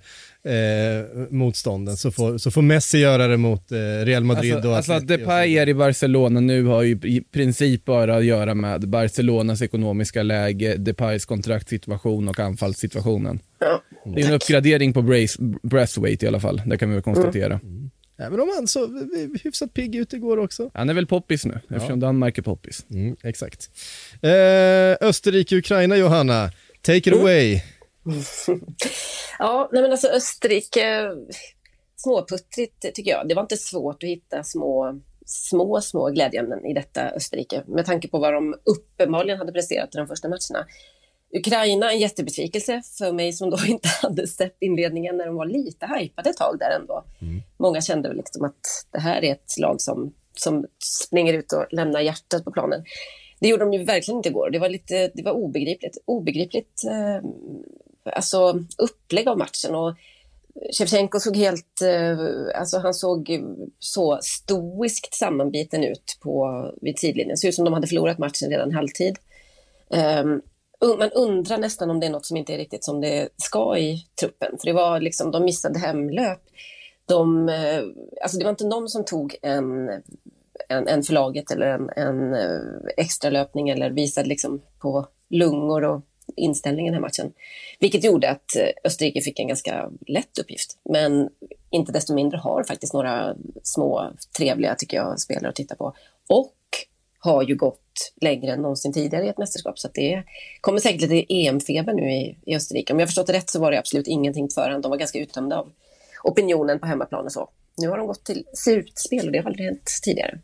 eh, 0.44 1.30
motstånden, 1.30 1.98
så 1.98 2.12
får, 2.12 2.38
så 2.38 2.52
får 2.52 2.62
Messi 2.62 2.98
göra 2.98 3.28
det 3.28 3.38
mot 3.38 3.72
eh, 3.72 3.78
Real 4.06 4.24
Madrid 4.24 4.54
alltså, 4.54 4.70
och 4.70 4.76
Alltså 4.76 4.94
att 4.94 5.08
Depay 5.08 5.58
är 5.58 5.70
i 5.70 5.74
Barcelona 5.74 6.40
nu 6.40 6.66
har 6.66 6.82
ju 6.82 6.92
i 6.92 7.22
princip 7.22 7.86
bara 7.86 8.16
att 8.16 8.26
göra 8.26 8.56
med 8.56 8.90
Barcelonas 8.90 9.62
ekonomiska 9.62 10.24
läge, 10.24 10.76
Depays 10.78 11.26
kontraktssituation 11.26 12.28
och 12.28 12.40
anfallssituationen. 12.40 13.40
Ja, 13.60 13.82
det 14.16 14.22
är 14.22 14.28
en 14.28 14.34
uppgradering 14.34 14.94
på 14.94 15.02
brace, 15.02 15.38
Brathwaite 15.64 16.26
i 16.26 16.28
alla 16.28 16.40
fall, 16.40 16.62
det 16.66 16.78
kan 16.78 16.90
vi 16.90 16.96
väl 16.96 17.04
konstatera. 17.04 17.54
Mm. 17.64 17.91
Även 18.22 18.40
om 18.40 18.50
han 18.56 18.68
såg 18.68 18.90
hyfsat 19.44 19.74
pigg 19.74 19.96
ut 19.96 20.14
igår 20.14 20.38
också. 20.38 20.72
Han 20.74 20.90
är 20.90 20.94
väl 20.94 21.08
poppis 21.08 21.46
nu, 21.46 21.60
ja. 21.68 21.76
eftersom 21.76 22.00
Danmark 22.00 22.38
är 22.38 22.42
poppis. 22.42 22.86
Mm, 22.90 23.16
exakt. 23.24 23.70
Eh, 24.22 25.08
Österrike-Ukraina, 25.08 25.96
Johanna. 25.96 26.52
Take 26.82 26.98
it 26.98 27.08
mm. 27.08 27.20
away. 27.20 27.62
ja, 29.40 29.70
nej 29.72 29.82
men 29.82 29.92
alltså 29.92 30.08
Österrike, 30.08 31.12
småputtrigt 31.96 32.96
tycker 32.96 33.12
jag. 33.12 33.28
Det 33.28 33.36
var 33.36 33.42
inte 33.42 33.58
svårt 33.58 34.04
att 34.04 34.10
hitta 34.10 34.44
små, 34.44 35.00
små, 35.26 35.82
små 35.82 36.10
glädjeämnen 36.10 36.66
i 36.66 36.74
detta 36.74 37.10
Österrike 37.10 37.64
med 37.68 37.86
tanke 37.86 38.08
på 38.08 38.20
vad 38.20 38.34
de 38.34 38.56
uppenbarligen 38.66 39.40
hade 39.40 39.52
presterat 39.52 39.96
i 39.96 39.98
de 39.98 40.08
första 40.08 40.30
matcherna. 40.30 40.68
Ukraina, 41.34 41.92
en 41.92 42.00
jättebesvikelse 42.00 42.82
för 42.98 43.12
mig 43.12 43.34
som 43.34 43.50
då 43.50 43.58
inte 43.68 43.88
hade 43.88 44.28
sett 44.28 44.58
inledningen 44.60 45.18
när 45.18 45.26
de 45.26 45.36
var 45.36 45.46
lite 45.46 45.86
hypade 45.86 46.30
ett 46.30 46.38
tag 46.38 46.60
där 46.60 46.80
ändå. 46.80 47.04
Mm. 47.22 47.42
Många 47.58 47.82
kände 47.82 48.08
väl 48.08 48.18
liksom 48.18 48.46
att 48.46 48.88
det 48.92 49.00
här 49.00 49.24
är 49.24 49.32
ett 49.32 49.58
lag 49.58 49.82
som, 49.82 50.14
som 50.38 50.66
springer 50.84 51.34
ut 51.34 51.54
och 51.54 51.66
lämnar 51.72 52.02
hjärtat 52.02 52.44
på 52.46 52.52
planen. 52.52 52.84
Det 53.40 53.48
gjorde 53.48 53.66
de 53.66 53.74
ju 53.74 53.84
verkligen 53.84 54.18
inte 54.18 54.30
igår. 54.30 54.50
Det 54.50 54.60
var, 54.60 54.70
lite, 54.70 55.12
det 55.14 55.24
var 55.24 55.32
obegripligt, 55.32 55.98
obegripligt 56.06 56.84
eh, 56.84 57.30
alltså 58.14 58.60
upplägg 58.78 59.28
av 59.28 59.38
matchen. 59.38 59.76
Och 59.76 59.96
Shevchenko 60.78 61.20
såg 61.20 61.38
helt, 61.38 61.82
eh, 61.82 62.60
alltså 62.60 62.78
han 62.78 62.94
såg 62.94 63.42
så 63.80 64.20
stoiskt 64.22 65.14
sammanbiten 65.14 65.84
ut 65.84 66.18
på, 66.24 66.66
vid 66.82 66.98
tidlinjen. 66.98 67.30
Det 67.30 67.38
såg 67.38 67.48
ut 67.48 67.56
som 67.56 67.66
de 67.66 67.74
hade 67.74 67.88
förlorat 67.88 68.18
matchen 68.18 68.50
redan 68.50 68.72
halvtid. 68.72 69.18
Um, 69.90 70.42
man 70.82 71.12
undrar 71.12 71.58
nästan 71.58 71.90
om 71.90 72.00
det 72.00 72.06
är 72.06 72.12
något 72.12 72.26
som 72.26 72.38
inte 72.38 72.54
är 72.54 72.58
riktigt 72.58 72.84
som 72.84 73.02
det 73.02 73.30
ska 73.38 73.78
i 73.78 74.06
truppen. 74.20 74.58
För 74.60 74.66
det 74.66 74.74
var 74.74 75.00
liksom, 75.00 75.32
de 75.32 75.46
missade 75.46 75.80
hemlöp. 75.80 76.42
De, 77.06 77.50
eh, 77.50 77.84
alltså 78.22 78.38
det 78.38 78.44
var 78.44 78.52
inte 78.52 78.68
någon 78.68 78.90
som 78.90 79.06
tog 79.06 79.36
en, 79.42 79.90
en, 80.70 80.88
en 80.88 81.04
för 81.04 81.14
laget 81.14 81.52
eller 81.52 81.66
en, 81.66 81.90
en 81.90 82.34
eh, 82.34 82.60
extra 82.98 83.30
löpning 83.30 83.70
eller 83.70 83.92
visade 83.92 84.30
liksom 84.30 84.62
på 84.80 85.08
lungor 85.30 85.84
och 85.84 86.02
inställning 86.36 86.86
i 86.86 86.90
den 86.90 86.94
här 86.94 87.02
matchen. 87.02 87.34
Vilket 87.80 88.04
gjorde 88.04 88.30
att 88.30 88.56
eh, 88.56 88.70
Österrike 88.84 89.22
fick 89.22 89.40
en 89.40 89.48
ganska 89.48 89.90
lätt 90.08 90.38
uppgift. 90.40 90.78
Men 90.90 91.30
inte 91.70 91.92
desto 91.92 92.14
mindre 92.14 92.38
har 92.38 92.64
faktiskt 92.64 92.94
några 92.94 93.36
små 93.64 94.12
trevliga, 94.38 94.76
tycker 94.76 94.98
jag, 94.98 95.20
spelare 95.20 95.50
att 95.50 95.56
titta 95.56 95.76
på. 95.76 95.94
Och 96.30 96.56
har 97.20 97.44
ju 97.44 97.56
gått 97.56 97.91
längre 98.22 98.54
än 98.54 98.62
någonsin 98.62 98.94
tidigare 98.94 99.26
i 99.26 99.30
ett 99.30 99.38
mästerskap. 99.38 99.80
Så 99.80 99.90
det 99.94 100.24
kommer 100.62 100.80
säkert 100.80 101.02
lite 101.02 101.34
EM-feber 101.34 101.94
nu 101.94 102.12
i, 102.12 102.38
i 102.46 102.56
Österrike. 102.56 102.94
Om 102.94 103.00
jag 103.00 103.10
förstått 103.10 103.28
det 103.28 103.34
rätt 103.34 103.50
så 103.50 103.60
var 103.60 103.72
det 103.72 103.80
absolut 103.80 104.08
ingenting 104.08 104.50
förhand. 104.50 104.84
De 104.84 104.90
var 104.90 104.98
ganska 104.98 105.20
uttömda 105.20 105.58
av 105.58 105.72
opinionen 106.24 106.80
på 106.80 106.86
hemmaplan 106.88 107.26
och 107.26 107.32
så. 107.32 107.50
Nu 107.78 107.90
har 107.90 107.98
de 107.98 108.08
gått 108.08 108.26
till 108.26 108.46
slutspel 108.54 109.26
och 109.26 109.32
det 109.32 109.40
har 109.40 109.46
aldrig 109.46 109.66
hänt 109.66 109.92
tidigare. 110.04 110.40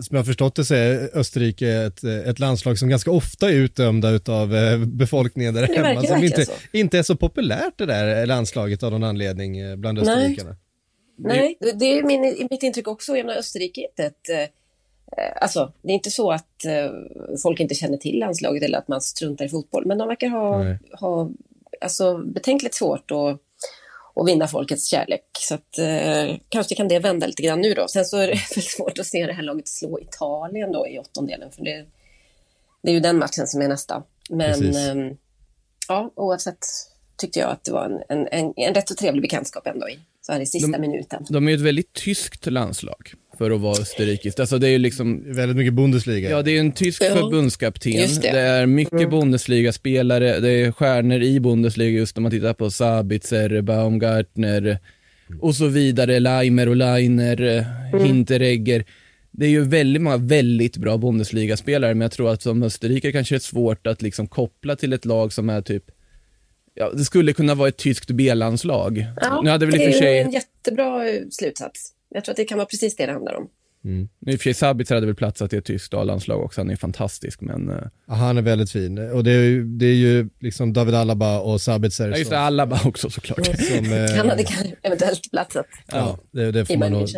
Som 0.00 0.14
jag 0.14 0.18
har 0.18 0.24
förstått 0.24 0.54
det 0.54 0.64
så 0.64 0.74
är 0.74 1.18
Österrike 1.18 1.68
ett, 1.68 2.04
ett 2.04 2.38
landslag 2.38 2.78
som 2.78 2.88
ganska 2.88 3.10
ofta 3.10 3.48
är 3.48 3.54
utdömda 3.54 4.20
av 4.28 4.56
eh, 4.56 4.78
befolkningen 4.78 5.54
där 5.54 5.66
hemma. 5.66 6.02
Som 6.02 6.24
inte, 6.24 6.46
inte 6.72 6.98
är 6.98 7.02
så 7.02 7.16
populärt 7.16 7.78
det 7.78 7.86
där 7.86 8.26
landslaget 8.26 8.82
av 8.82 8.90
någon 8.90 9.04
anledning 9.04 9.58
eh, 9.58 9.76
bland 9.76 9.98
österrikarna. 9.98 10.56
Nej, 11.18 11.56
Nej 11.60 11.74
det 11.74 11.84
är 11.84 12.02
min, 12.02 12.48
mitt 12.50 12.62
intryck 12.62 12.88
också. 12.88 13.16
Jag 13.16 13.26
menar, 13.26 13.38
Österrike 13.38 13.80
är 13.80 13.88
inte 13.88 14.04
ett 14.04 14.28
Eh, 14.28 14.48
alltså, 15.16 15.72
det 15.82 15.92
är 15.92 15.94
inte 15.94 16.10
så 16.10 16.32
att 16.32 16.64
eh, 16.64 16.90
folk 17.42 17.60
inte 17.60 17.74
känner 17.74 17.96
till 17.96 18.18
landslaget 18.18 18.62
eller 18.62 18.78
att 18.78 18.88
man 18.88 19.00
struntar 19.00 19.44
i 19.44 19.48
fotboll, 19.48 19.86
men 19.86 19.98
de 19.98 20.08
verkar 20.08 20.28
ha, 20.28 20.64
ha 21.00 21.30
alltså, 21.80 22.18
betänkligt 22.18 22.74
svårt 22.74 23.10
att, 23.10 23.40
att 24.14 24.28
vinna 24.28 24.48
folkets 24.48 24.86
kärlek. 24.86 25.24
Så 25.38 25.54
att, 25.54 25.78
eh, 25.78 26.36
kanske 26.48 26.74
kan 26.74 26.88
det 26.88 26.98
vända 26.98 27.26
lite 27.26 27.42
grann 27.42 27.60
nu 27.60 27.74
då. 27.74 27.88
Sen 27.88 28.04
så 28.04 28.16
är 28.16 28.26
det 28.26 28.32
väl 28.54 28.64
svårt 28.64 28.98
att 28.98 29.06
se 29.06 29.26
det 29.26 29.32
här 29.32 29.42
laget 29.42 29.68
slå 29.68 30.00
Italien 30.00 30.72
då 30.72 30.88
i 30.88 30.98
åttondelen, 30.98 31.50
för 31.50 31.64
det, 31.64 31.86
det 32.82 32.90
är 32.90 32.94
ju 32.94 33.00
den 33.00 33.18
matchen 33.18 33.46
som 33.46 33.62
är 33.62 33.68
nästa. 33.68 34.02
Men 34.30 34.76
eh, 34.76 35.16
ja, 35.88 36.12
oavsett 36.14 36.66
tyckte 37.16 37.38
jag 37.38 37.50
att 37.50 37.64
det 37.64 37.72
var 37.72 37.84
en, 37.84 38.02
en, 38.08 38.28
en, 38.30 38.52
en 38.56 38.74
rätt 38.74 38.88
så 38.88 38.94
trevlig 38.94 39.22
bekantskap 39.22 39.66
ändå 39.66 39.88
i, 39.88 39.98
så 40.20 40.32
här 40.32 40.40
i 40.40 40.46
sista 40.46 40.72
de, 40.72 40.78
minuten. 40.78 41.26
De 41.28 41.46
är 41.46 41.50
ju 41.50 41.56
ett 41.56 41.62
väldigt 41.62 41.92
tyskt 41.92 42.46
landslag 42.46 43.14
för 43.38 43.50
att 43.50 43.60
vara 43.60 43.80
österrikiskt. 43.80 44.40
Alltså 44.40 44.58
det 44.58 44.68
är 44.68 44.78
liksom... 44.78 45.22
Väldigt 45.26 45.56
mycket 45.56 45.74
Bundesliga. 45.74 46.30
Ja, 46.30 46.42
det 46.42 46.56
är 46.56 46.60
en 46.60 46.72
tysk 46.72 47.02
ja. 47.02 47.14
förbundskapten. 47.14 47.92
Det. 47.92 48.20
det. 48.20 48.40
är 48.40 48.66
mycket 48.66 48.92
mm. 48.92 49.10
Bundesliga-spelare, 49.10 50.40
det 50.40 50.50
är 50.50 50.72
stjärnor 50.72 51.22
i 51.22 51.40
Bundesliga 51.40 51.88
just 51.88 52.16
om 52.16 52.22
man 52.22 52.32
tittar 52.32 52.54
på 52.54 52.70
Sabitzer, 52.70 53.60
Baumgartner 53.60 54.78
och 55.40 55.54
så 55.54 55.66
vidare, 55.66 56.18
Leimer 56.18 56.68
och 56.68 56.76
Leiner, 56.76 57.40
mm. 57.40 58.06
Hinteregger. 58.06 58.84
Det 59.30 59.46
är 59.46 59.50
ju 59.50 59.64
väldigt 59.64 60.02
många 60.02 60.16
väldigt 60.16 60.76
bra 60.76 60.96
Bundesliga-spelare, 60.96 61.94
men 61.94 62.00
jag 62.00 62.12
tror 62.12 62.30
att 62.30 62.42
som 62.42 62.62
Österrike 62.62 63.12
kanske 63.12 63.34
är 63.34 63.38
svårt 63.38 63.86
att 63.86 64.02
liksom 64.02 64.26
koppla 64.26 64.76
till 64.76 64.92
ett 64.92 65.04
lag 65.04 65.32
som 65.32 65.50
är 65.50 65.62
typ 65.62 65.84
ja, 66.74 66.90
det 66.90 67.04
skulle 67.04 67.32
kunna 67.32 67.54
vara 67.54 67.68
ett 67.68 67.76
tyskt 67.76 68.10
B-landslag. 68.10 69.06
Ja, 69.20 69.40
nu 69.44 69.50
hade 69.50 69.66
väl 69.66 69.74
i 69.74 69.78
det 69.78 69.86
och 69.86 69.92
för 69.92 69.98
sig... 69.98 70.18
är 70.18 70.24
en 70.24 70.30
jättebra 70.30 71.08
eh, 71.08 71.20
slutsats. 71.30 71.92
Jag 72.08 72.24
tror 72.24 72.32
att 72.32 72.36
det 72.36 72.44
kan 72.44 72.58
vara 72.58 72.66
precis 72.66 72.96
det 72.96 73.06
det 73.06 73.12
handlar 73.12 73.34
om. 73.34 73.50
Mm. 73.88 74.08
I 74.26 74.36
och 74.36 74.40
för 74.40 74.42
sig 74.42 74.54
Sabitzer 74.54 74.94
hade 74.94 75.06
väl 75.06 75.16
platsat 75.16 75.52
i 75.52 75.56
ett 75.56 75.64
tyskt 75.64 75.94
A-landslag 75.94 76.44
också, 76.44 76.60
han 76.60 76.70
är 76.70 76.76
fantastisk 76.76 77.40
men... 77.40 77.68
Uh... 77.68 77.76
Ja, 78.06 78.14
han 78.14 78.38
är 78.38 78.42
väldigt 78.42 78.70
fin 78.70 79.10
och 79.12 79.24
det 79.24 79.30
är 79.30 79.42
ju, 79.42 79.64
det 79.64 79.86
är 79.86 79.94
ju 79.94 80.28
liksom 80.40 80.72
David 80.72 80.94
Alaba 80.94 81.38
och 81.38 81.60
Sabitzer. 81.60 82.10
Ja 82.10 82.16
just 82.16 82.30
det, 82.30 82.38
Alaba 82.38 82.80
också 82.84 83.10
såklart. 83.10 83.46
Som, 83.46 83.92
eh... 83.92 84.16
Han 84.16 84.28
hade 84.28 84.44
eventuellt 84.82 85.30
platsat. 85.30 85.66
Ja, 85.86 86.18
det, 86.30 86.52
det 86.52 86.66
får 86.66 86.76
man 86.76 86.92
nog. 86.92 87.08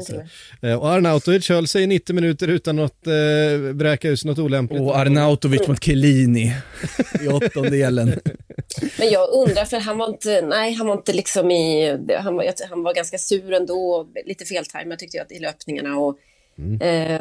Eh, 0.63 0.75
och 0.75 0.89
Arnautovic 0.89 1.49
höll 1.49 1.67
sig 1.67 1.83
i 1.83 1.87
90 1.87 2.15
minuter 2.15 2.49
utan 2.49 2.79
att 2.79 3.07
eh, 3.07 3.73
bräka 3.75 4.09
ut 4.09 4.25
något 4.25 4.39
olämpligt. 4.39 4.81
Och 4.81 4.99
Arnautovic 4.99 5.69
mot 5.69 5.85
Chiellini 5.85 6.57
i 7.21 7.29
åttondelen. 7.29 8.07
Men 8.99 9.11
jag 9.11 9.31
undrar, 9.31 9.65
för 9.65 9.81
han 9.81 9.99
var 9.99 10.09
inte, 10.09 10.43
nej 10.43 10.73
han 10.73 10.87
var 10.87 10.95
inte 10.95 11.13
liksom 11.13 11.51
i, 11.51 11.97
han 12.19 12.37
var, 12.37 12.69
han 12.69 12.83
var 12.83 12.95
ganska 12.95 13.19
sur 13.19 13.53
ändå, 13.53 14.09
lite 14.27 14.45
feltajmad 14.45 14.99
tyckte 14.99 15.17
jag 15.17 15.33
i 15.33 15.39
löpningarna 15.39 15.99
och 15.99 16.19
Mm. 16.61 16.73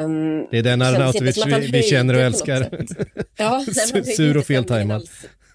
Um, 0.02 0.46
det 0.50 0.58
är 0.58 0.62
den 0.62 0.82
Arnautovic 0.82 1.46
vi, 1.46 1.70
vi 1.72 1.82
känner 1.82 2.14
och 2.14 2.20
älskar. 2.20 2.84
ja, 3.36 3.64
Sur 4.16 4.36
och 4.36 4.44
feltajmad. 4.44 5.02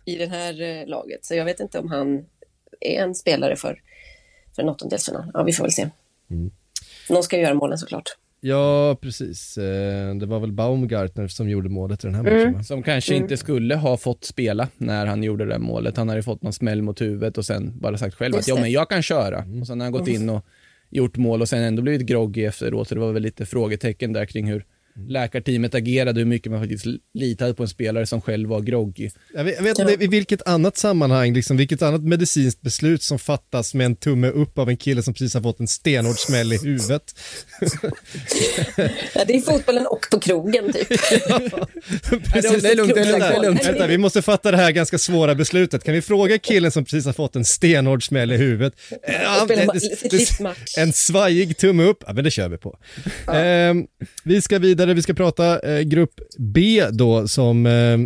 I 0.05 0.15
det 0.15 0.27
här 0.27 0.61
uh, 0.61 0.87
laget, 0.87 1.25
så 1.25 1.35
jag 1.35 1.45
vet 1.45 1.59
inte 1.59 1.79
om 1.79 1.89
han 1.89 2.25
är 2.81 3.01
en 3.01 3.15
spelare 3.15 3.55
för, 3.55 3.79
för 4.55 4.61
en 4.61 4.69
åttondelsfinal. 4.69 5.31
Ja, 5.33 5.43
vi 5.43 5.53
får 5.53 5.63
väl 5.63 5.71
se. 5.71 5.89
Mm. 6.31 6.51
Någon 7.09 7.23
ska 7.23 7.37
göra 7.37 7.53
målen 7.53 7.77
såklart. 7.77 8.15
Ja, 8.47 8.97
precis. 9.01 9.57
Eh, 9.57 10.15
det 10.15 10.25
var 10.25 10.39
väl 10.39 10.51
Baumgartner 10.51 11.27
som 11.27 11.49
gjorde 11.49 11.69
målet 11.69 12.03
i 12.03 12.07
den 12.07 12.15
här 12.15 12.23
matchen. 12.23 12.47
Mm. 12.47 12.63
Som 12.63 12.83
kanske 12.83 13.13
mm. 13.13 13.23
inte 13.23 13.37
skulle 13.37 13.75
ha 13.75 13.97
fått 13.97 14.23
spela 14.23 14.67
när 14.77 15.05
han 15.05 15.23
gjorde 15.23 15.45
det 15.45 15.59
målet. 15.59 15.97
Han 15.97 16.09
hade 16.09 16.23
fått 16.23 16.41
någon 16.41 16.53
smäll 16.53 16.81
mot 16.81 17.01
huvudet 17.01 17.37
och 17.37 17.45
sen 17.45 17.79
bara 17.79 17.97
sagt 17.97 18.15
själv 18.15 18.35
Just 18.35 18.49
att 18.49 18.55
ja, 18.55 18.61
men 18.61 18.71
jag 18.71 18.89
kan 18.89 19.01
köra. 19.01 19.41
Mm. 19.41 19.61
Och 19.61 19.67
sen 19.67 19.79
har 19.79 19.85
han 19.85 19.91
gått 19.91 20.07
in 20.07 20.29
och 20.29 20.45
gjort 20.89 21.17
mål 21.17 21.41
och 21.41 21.49
sen 21.49 21.63
ändå 21.63 21.81
blivit 21.81 22.07
groggy 22.07 22.45
efteråt. 22.45 22.87
Så 22.87 22.95
det 22.95 23.01
var 23.01 23.11
väl 23.11 23.23
lite 23.23 23.45
frågetecken 23.45 24.13
där 24.13 24.25
kring 24.25 24.47
hur 24.47 24.65
läkarteamet 25.07 25.75
agerade, 25.75 26.19
hur 26.19 26.25
mycket 26.25 26.51
man 26.51 26.61
faktiskt 26.61 26.85
litade 27.13 27.53
på 27.53 27.63
en 27.63 27.69
spelare 27.69 28.05
som 28.05 28.21
själv 28.21 28.49
var 28.49 28.61
groggy. 28.61 29.09
Jag 29.33 29.43
vet, 29.43 29.55
jag 29.55 29.63
vet 29.63 29.79
inte 29.79 30.03
i 30.03 30.07
vilket 30.07 30.47
annat 30.47 30.77
sammanhang, 30.77 31.33
liksom, 31.33 31.57
vilket 31.57 31.81
annat 31.81 32.03
medicinskt 32.03 32.61
beslut 32.61 33.03
som 33.03 33.19
fattas 33.19 33.73
med 33.73 33.85
en 33.85 33.95
tumme 33.95 34.29
upp 34.29 34.57
av 34.57 34.69
en 34.69 34.77
kille 34.77 35.03
som 35.03 35.13
precis 35.13 35.33
har 35.33 35.41
fått 35.41 35.59
en 35.59 35.67
stenhård 35.67 36.19
smäll 36.19 36.53
i 36.53 36.57
huvudet. 36.57 37.03
ja, 39.13 39.25
det 39.27 39.35
är 39.35 39.41
fotbollen 39.41 39.87
och 39.87 40.07
på 40.11 40.19
krogen 40.19 40.73
typ. 40.73 40.87
ja, 41.29 41.39
precis, 42.33 42.63
det 42.63 42.71
är 42.71 42.75
lugnt, 42.75 42.93
det 42.93 43.01
är 43.01 43.05
lugnt. 43.05 43.19
Det 43.19 43.35
är 43.35 43.41
lugnt. 43.41 43.65
Vänta, 43.65 43.87
vi 43.87 43.97
måste 43.97 44.21
fatta 44.21 44.51
det 44.51 44.57
här 44.57 44.71
ganska 44.71 44.97
svåra 44.97 45.35
beslutet. 45.35 45.83
Kan 45.83 45.93
vi 45.93 46.01
fråga 46.01 46.37
killen 46.37 46.71
som 46.71 46.85
precis 46.85 47.05
har 47.05 47.13
fått 47.13 47.35
en 47.35 47.45
stenhård 47.45 48.07
smäll 48.07 48.31
i 48.31 48.37
huvudet? 48.37 48.73
Ja, 49.07 49.45
det, 49.47 49.67
det, 50.09 50.77
en 50.77 50.93
svajig 50.93 51.57
tumme 51.57 51.83
upp, 51.83 52.03
ja 52.07 52.13
men 52.13 52.23
det 52.23 52.31
kör 52.31 52.49
vi 52.49 52.57
på. 52.57 52.77
Ja. 53.25 53.39
Eh, 53.39 53.73
vi 54.23 54.41
ska 54.41 54.59
vidare 54.59 54.84
vidare. 54.85 54.95
Vi 54.95 55.01
ska 55.01 55.13
prata 55.13 55.59
eh, 55.59 55.81
grupp 55.81 56.19
B 56.37 56.85
då 56.91 57.27
som 57.27 57.65
eh, 57.65 57.99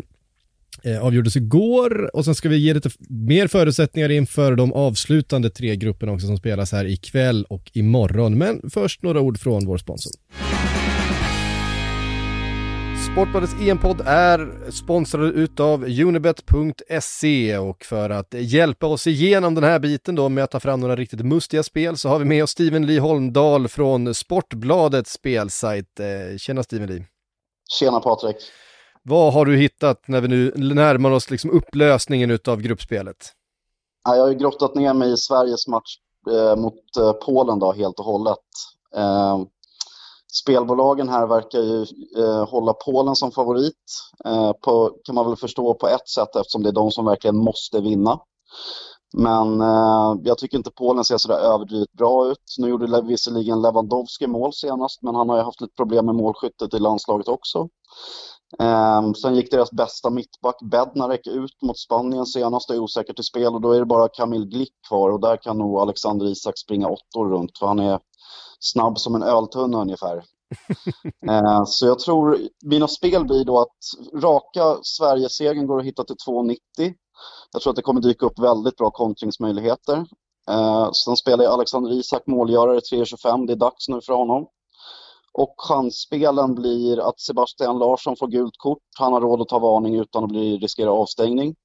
eh 0.93 1.01
avgjordes 1.01 1.35
igår 1.35 2.15
och 2.15 2.25
sen 2.25 2.35
ska 2.35 2.49
vi 2.49 2.57
ge 2.57 2.73
lite 2.73 2.89
mer 3.09 3.47
förutsättningar 3.47 4.09
inför 4.11 4.55
de 4.55 4.73
avslutande 4.73 5.49
tre 5.49 5.75
grupperna 5.75 6.11
också 6.11 6.27
som 6.27 6.37
spelas 6.37 6.71
här 6.71 6.85
ikväll 6.85 7.45
och 7.49 7.71
imorgon. 7.73 8.37
Men 8.37 8.69
först 8.69 9.03
några 9.03 9.19
ord 9.19 9.39
från 9.39 9.65
vår 9.65 9.77
sponsor. 9.77 10.11
Sportbladets 13.19 13.53
EM-podd 13.61 14.01
är 14.05 14.71
sponsrad 14.71 15.23
utav 15.23 15.83
Unibet.se 15.83 17.57
och 17.57 17.85
för 17.85 18.09
att 18.09 18.33
hjälpa 18.33 18.87
oss 18.87 19.07
igenom 19.07 19.55
den 19.55 19.63
här 19.63 19.79
biten 19.79 20.15
då 20.15 20.29
med 20.29 20.43
att 20.43 20.51
ta 20.51 20.59
fram 20.59 20.79
några 20.79 20.95
riktigt 20.95 21.25
mustiga 21.25 21.63
spel 21.63 21.97
så 21.97 22.09
har 22.09 22.19
vi 22.19 22.25
med 22.25 22.43
oss 22.43 22.51
Steven 22.51 22.85
Lee 22.85 22.99
Holmdahl 22.99 23.67
från 23.67 24.13
Sportbladets 24.13 25.11
spelsajt. 25.11 25.99
Eh, 25.99 26.37
tjena 26.37 26.63
Steven 26.63 26.89
Lee! 26.89 27.05
Tjena 27.79 27.99
Patrik! 27.99 28.35
Vad 29.03 29.33
har 29.33 29.45
du 29.45 29.57
hittat 29.57 30.07
när 30.07 30.21
vi 30.21 30.27
nu 30.27 30.53
närmar 30.55 31.11
oss 31.11 31.29
liksom 31.29 31.51
upplösningen 31.51 32.31
utav 32.31 32.61
gruppspelet? 32.61 33.33
Ja, 34.03 34.15
jag 34.15 34.23
har 34.23 34.29
ju 34.29 34.37
grottat 34.37 34.75
ner 34.75 34.93
mig 34.93 35.13
i 35.13 35.17
Sveriges 35.17 35.67
match 35.67 35.97
eh, 36.31 36.55
mot 36.55 36.97
eh, 36.99 37.11
Polen 37.11 37.59
då 37.59 37.71
helt 37.71 37.99
och 37.99 38.05
hållet. 38.05 38.45
Eh, 38.95 39.39
spelbolagen 40.31 41.09
här 41.09 41.27
verkar 41.27 41.59
ju 41.59 41.85
eh, 42.17 42.49
hålla 42.49 42.73
Polen 42.73 43.15
som 43.15 43.31
favorit. 43.31 43.75
Eh, 44.25 44.51
på, 44.51 44.91
kan 45.05 45.15
man 45.15 45.25
väl 45.25 45.35
förstå 45.35 45.73
på 45.73 45.87
ett 45.87 46.09
sätt 46.09 46.35
eftersom 46.35 46.63
det 46.63 46.69
är 46.69 46.73
de 46.73 46.91
som 46.91 47.05
verkligen 47.05 47.37
måste 47.37 47.81
vinna. 47.81 48.19
Men 49.17 49.61
eh, 49.61 50.15
jag 50.23 50.37
tycker 50.37 50.57
inte 50.57 50.71
Polen 50.71 51.03
ser 51.03 51.17
sådär 51.17 51.39
överdrivet 51.39 51.91
bra 51.91 52.27
ut. 52.27 52.55
Nu 52.57 52.69
gjorde 52.69 53.01
visserligen 53.01 53.61
Lewandowski 53.61 54.27
mål 54.27 54.53
senast, 54.53 55.01
men 55.01 55.15
han 55.15 55.29
har 55.29 55.37
ju 55.37 55.43
haft 55.43 55.61
lite 55.61 55.73
problem 55.75 56.05
med 56.05 56.15
målskyttet 56.15 56.73
i 56.73 56.79
landslaget 56.79 57.27
också. 57.27 57.69
Eh, 58.59 59.11
sen 59.11 59.35
gick 59.35 59.51
deras 59.51 59.71
bästa 59.71 60.09
mittback 60.09 60.61
Bednarek 60.71 61.27
ut 61.27 61.61
mot 61.61 61.79
Spanien 61.79 62.25
senast 62.25 62.69
och 62.69 62.75
är 62.75 62.79
osäker 62.79 63.13
till 63.13 63.23
spel 63.23 63.53
och 63.53 63.61
då 63.61 63.71
är 63.71 63.79
det 63.79 63.85
bara 63.85 64.07
Kamil 64.07 64.45
Glick 64.45 64.73
kvar 64.87 65.09
och 65.09 65.19
där 65.19 65.37
kan 65.37 65.57
nog 65.57 65.79
Alexander 65.79 66.25
Isak 66.25 66.57
springa 66.57 66.87
åttor 66.87 67.29
runt 67.29 67.57
för 67.57 67.67
han 67.67 67.79
är 67.79 67.99
snabb 68.59 68.99
som 68.99 69.15
en 69.15 69.23
öltunna 69.23 69.81
ungefär. 69.81 70.23
eh, 71.29 71.63
så 71.65 71.85
jag 71.85 71.99
tror 71.99 72.37
mina 72.65 72.87
spel 72.87 73.25
blir 73.25 73.45
då 73.45 73.59
att 73.59 73.77
raka 74.21 74.77
Sverigesegern 74.83 75.67
går 75.67 75.79
att 75.79 75.85
hitta 75.85 76.03
till 76.03 76.15
2,90. 76.27 76.93
Jag 77.53 77.61
tror 77.61 77.71
att 77.71 77.75
det 77.75 77.81
kommer 77.81 78.01
dyka 78.01 78.25
upp 78.25 78.39
väldigt 78.39 78.75
bra 78.75 78.91
kontringsmöjligheter. 78.91 80.05
Eh, 80.49 80.91
sen 80.91 81.17
spelar 81.17 81.43
jag 81.43 81.53
Alexander 81.53 81.91
Isak 81.91 82.27
målgörare 82.27 82.79
3,25. 82.79 83.47
Det 83.47 83.53
är 83.53 83.57
dags 83.57 83.87
nu 83.89 84.01
för 84.01 84.13
honom. 84.13 84.47
Och 85.33 85.55
chansspelen 85.57 86.55
blir 86.55 86.99
att 87.09 87.19
Sebastian 87.19 87.79
Larsson 87.79 88.15
får 88.19 88.27
gult 88.27 88.57
kort. 88.57 88.83
Han 88.97 89.13
har 89.13 89.21
råd 89.21 89.41
att 89.41 89.47
ta 89.47 89.59
varning 89.59 89.95
utan 89.95 90.23
att 90.23 90.29
bli, 90.29 90.57
riskera 90.57 90.91
avstängning. 90.91 91.55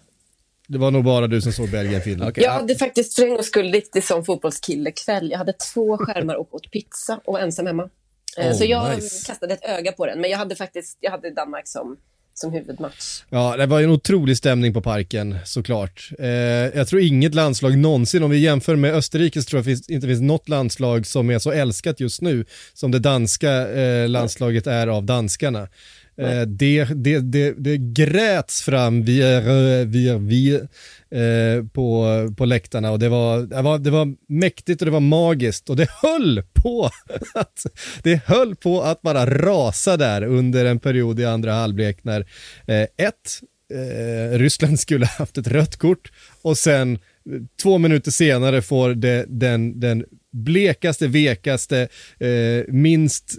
Det 0.68 0.78
var 0.78 0.90
nog 0.90 1.04
bara 1.04 1.26
du 1.26 1.40
som 1.40 1.52
såg 1.52 1.70
Belgien-Finland. 1.70 2.30
Okay. 2.30 2.44
Jag 2.44 2.52
hade 2.52 2.74
faktiskt 2.74 3.14
för 3.14 3.22
en 3.22 3.28
gångs 3.28 3.46
skull 3.46 3.72
riktigt 3.72 4.04
som 4.04 4.24
fotbollskille-kväll. 4.24 5.30
Jag 5.30 5.38
hade 5.38 5.52
två 5.52 5.98
skärmar 5.98 6.34
och 6.34 6.54
åt 6.54 6.70
pizza 6.70 7.20
och 7.24 7.32
var 7.32 7.40
ensam 7.40 7.66
hemma. 7.66 7.88
Eh, 8.38 8.50
oh, 8.50 8.56
så 8.56 8.64
jag 8.64 8.96
nice. 8.96 9.26
kastade 9.26 9.54
ett 9.54 9.64
öga 9.64 9.92
på 9.92 10.06
den, 10.06 10.20
men 10.20 10.30
jag 10.30 10.38
hade 10.38 10.56
faktiskt 10.56 10.98
jag 11.00 11.10
hade 11.10 11.30
Danmark 11.30 11.68
som, 11.68 11.96
som 12.34 12.52
huvudmatch. 12.52 13.22
Ja, 13.30 13.56
det 13.56 13.66
var 13.66 13.80
en 13.80 13.90
otrolig 13.90 14.36
stämning 14.36 14.74
på 14.74 14.80
parken 14.80 15.38
såklart. 15.44 16.10
Eh, 16.18 16.28
jag 16.28 16.88
tror 16.88 17.02
inget 17.02 17.34
landslag 17.34 17.78
någonsin, 17.78 18.22
om 18.22 18.30
vi 18.30 18.38
jämför 18.38 18.76
med 18.76 18.94
Österrike 18.94 19.42
så 19.42 19.48
tror 19.50 19.62
jag 19.66 19.76
det 19.76 19.94
inte 19.94 20.06
finns 20.06 20.20
något 20.20 20.48
landslag 20.48 21.06
som 21.06 21.30
är 21.30 21.38
så 21.38 21.50
älskat 21.50 22.00
just 22.00 22.20
nu 22.20 22.44
som 22.74 22.90
det 22.90 22.98
danska 22.98 23.68
eh, 23.68 24.08
landslaget 24.08 24.66
är 24.66 24.86
av 24.86 25.04
danskarna. 25.04 25.68
Eh, 26.18 26.40
det, 26.40 26.84
det, 26.84 27.18
det, 27.18 27.54
det 27.58 27.76
gräts 27.76 28.62
fram 28.62 29.02
via, 29.02 29.40
via, 29.84 30.18
via 30.18 30.60
eh, 31.10 31.64
på, 31.72 32.06
på 32.36 32.44
läktarna. 32.44 32.90
Och 32.90 32.98
det 32.98 33.08
var, 33.08 33.42
det, 33.42 33.62
var, 33.62 33.78
det 33.78 33.90
var 33.90 34.14
mäktigt 34.28 34.82
och 34.82 34.86
det 34.86 34.92
var 34.92 35.00
magiskt. 35.00 35.70
Och 35.70 35.76
det 35.76 35.88
höll 36.02 36.42
på 36.52 36.90
att, 37.34 37.66
det 38.02 38.20
höll 38.26 38.56
på 38.56 38.82
att 38.82 39.02
bara 39.02 39.26
rasa 39.26 39.96
där 39.96 40.22
under 40.22 40.64
en 40.64 40.78
period 40.78 41.20
i 41.20 41.24
andra 41.24 41.52
halvlek 41.52 42.04
när 42.04 42.20
eh, 42.66 42.82
ett, 42.82 43.40
eh, 43.74 44.38
Ryssland 44.38 44.80
skulle 44.80 45.06
haft 45.06 45.38
ett 45.38 45.48
rött 45.48 45.76
kort. 45.76 46.12
Och 46.42 46.58
sen 46.58 46.92
eh, 46.92 46.98
två 47.62 47.78
minuter 47.78 48.10
senare 48.10 48.62
får 48.62 48.94
det, 48.94 49.24
den, 49.28 49.80
den 49.80 50.04
blekaste, 50.32 51.06
vekaste, 51.06 51.88
eh, 52.18 52.64
minst 52.68 53.38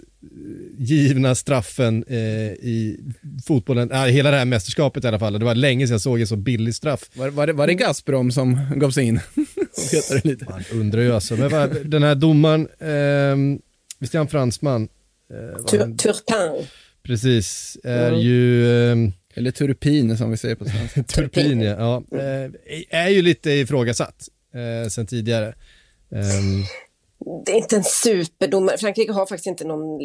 givna 0.78 1.34
straffen 1.34 2.04
eh, 2.08 2.18
i 2.52 3.00
fotbollen, 3.46 3.90
äh, 3.90 4.04
hela 4.04 4.30
det 4.30 4.36
här 4.36 4.44
mästerskapet 4.44 5.04
i 5.04 5.08
alla 5.08 5.18
fall. 5.18 5.38
Det 5.38 5.44
var 5.44 5.54
länge 5.54 5.86
sedan 5.86 5.94
jag 5.94 6.00
såg 6.00 6.20
en 6.20 6.26
så 6.26 6.36
billig 6.36 6.74
straff. 6.74 7.10
Var, 7.14 7.28
var, 7.28 7.46
det, 7.46 7.52
var 7.52 7.66
det 7.66 7.74
Gazprom 7.74 8.32
som 8.32 8.58
gav 8.76 8.90
sig 8.90 9.04
in? 9.04 9.20
lite. 10.24 10.44
Man 10.44 10.62
undrar 10.72 11.00
ju 11.00 11.12
alltså. 11.12 11.36
Men 11.36 11.50
vad, 11.50 11.86
den 11.86 12.02
här 12.02 12.14
domaren, 12.14 12.68
eh, 12.78 13.60
visst 13.98 14.14
är 14.14 14.18
han 14.18 14.28
fransman? 14.28 14.88
Eh, 15.30 15.64
Turpin. 15.64 16.66
Precis, 17.02 17.78
är 17.84 18.08
mm. 18.08 18.20
ju... 18.20 18.66
Eh, 18.92 18.96
eller 19.34 19.50
turpin 19.50 20.16
som 20.16 20.30
vi 20.30 20.36
säger 20.36 20.54
på 20.54 20.64
svenska. 20.64 21.02
turpin, 21.14 21.60
ja. 21.60 22.02
ja. 22.10 22.18
Eh, 22.18 22.50
är 22.90 23.08
ju 23.08 23.22
lite 23.22 23.50
ifrågasatt 23.50 24.28
eh, 24.54 24.88
sen 24.88 25.06
tidigare. 25.06 25.54
Um... 26.10 26.64
Det 27.46 27.52
är 27.52 27.56
inte 27.56 27.76
en 27.76 27.84
superdomare. 27.84 28.78
Frankrike 28.78 29.12
har 29.12 29.26
faktiskt 29.26 29.46
inte 29.46 29.64
någon 29.64 29.98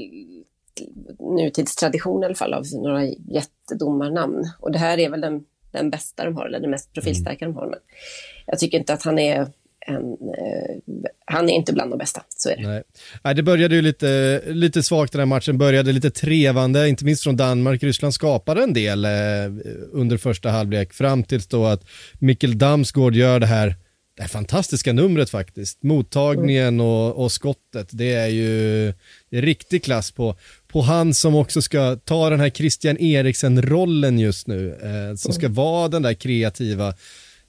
nutidstradition 1.20 2.24
i 2.24 2.26
alla 2.26 2.36
fall 2.36 2.54
av 2.54 2.64
några 2.74 3.06
jättedomarnamn. 3.06 4.52
Och 4.60 4.72
det 4.72 4.80
här 4.80 4.98
är 4.98 5.10
väl 5.10 5.22
den, 5.22 5.44
den 5.72 5.90
bästa 5.90 6.26
de 6.26 6.36
har, 6.36 6.46
eller 6.46 6.60
den 6.60 6.72
mest 6.72 6.94
profilstarka 6.94 7.46
mm. 7.46 7.56
de 7.56 7.60
har. 7.60 7.70
Men 7.70 7.80
jag 8.46 8.60
tycker 8.60 8.78
inte 8.78 8.94
att 8.94 9.04
han 9.04 9.20
är 9.20 9.48
en, 9.88 10.12
eh, 10.12 10.98
han 11.26 11.50
är 11.50 11.54
inte 11.54 11.74
bland 11.74 11.92
de 11.92 11.98
bästa, 11.98 12.24
så 12.30 12.50
är 12.50 12.56
det. 12.56 12.68
Nej. 12.68 12.84
Nej, 13.24 13.36
det 13.36 13.44
började 13.44 13.76
ju 13.76 13.82
lite, 13.82 14.42
lite 14.46 14.84
svagt 14.84 15.12
den 15.12 15.20
här 15.20 15.26
matchen, 15.26 15.58
började 15.58 15.92
lite 15.92 16.12
trevande, 16.12 16.90
inte 16.90 17.06
minst 17.06 17.24
från 17.24 17.38
Danmark. 17.38 17.84
Ryssland 17.84 18.14
skapade 18.14 18.64
en 18.64 18.74
del 18.74 19.06
eh, 19.06 19.12
under 19.92 20.18
första 20.18 20.50
halvlek, 20.50 20.94
fram 20.94 21.24
tills 21.24 21.48
då 21.48 21.66
att 21.66 21.84
Mikkel 22.20 22.58
Damsgaard 22.58 23.16
gör 23.16 23.40
det 23.40 23.46
här 23.46 23.76
det 24.16 24.22
här 24.22 24.30
fantastiska 24.30 24.94
numret 24.94 25.30
faktiskt. 25.30 25.84
Mottagningen 25.84 26.80
och, 26.80 27.24
och, 27.24 27.32
skottet, 27.32 27.90
det 27.92 28.14
är 28.14 28.28
ju 28.28 28.94
det 29.30 29.38
är 29.38 29.42
riktig 29.42 29.84
klass 29.84 30.12
på, 30.12 30.36
på 30.68 30.82
han 30.82 31.14
som 31.14 31.36
också 31.36 31.62
ska 31.62 31.96
ta 31.96 32.30
den 32.30 32.40
här 32.40 32.50
Christian 32.50 32.98
Eriksen-rollen 33.00 34.20
just 34.20 34.48
nu, 34.48 34.74
eh, 34.74 35.16
som 35.16 35.34
ska 35.34 35.46
mm. 35.46 35.54
vara 35.54 35.88
den 35.88 36.02
där 36.02 36.14
kreativa 36.14 36.88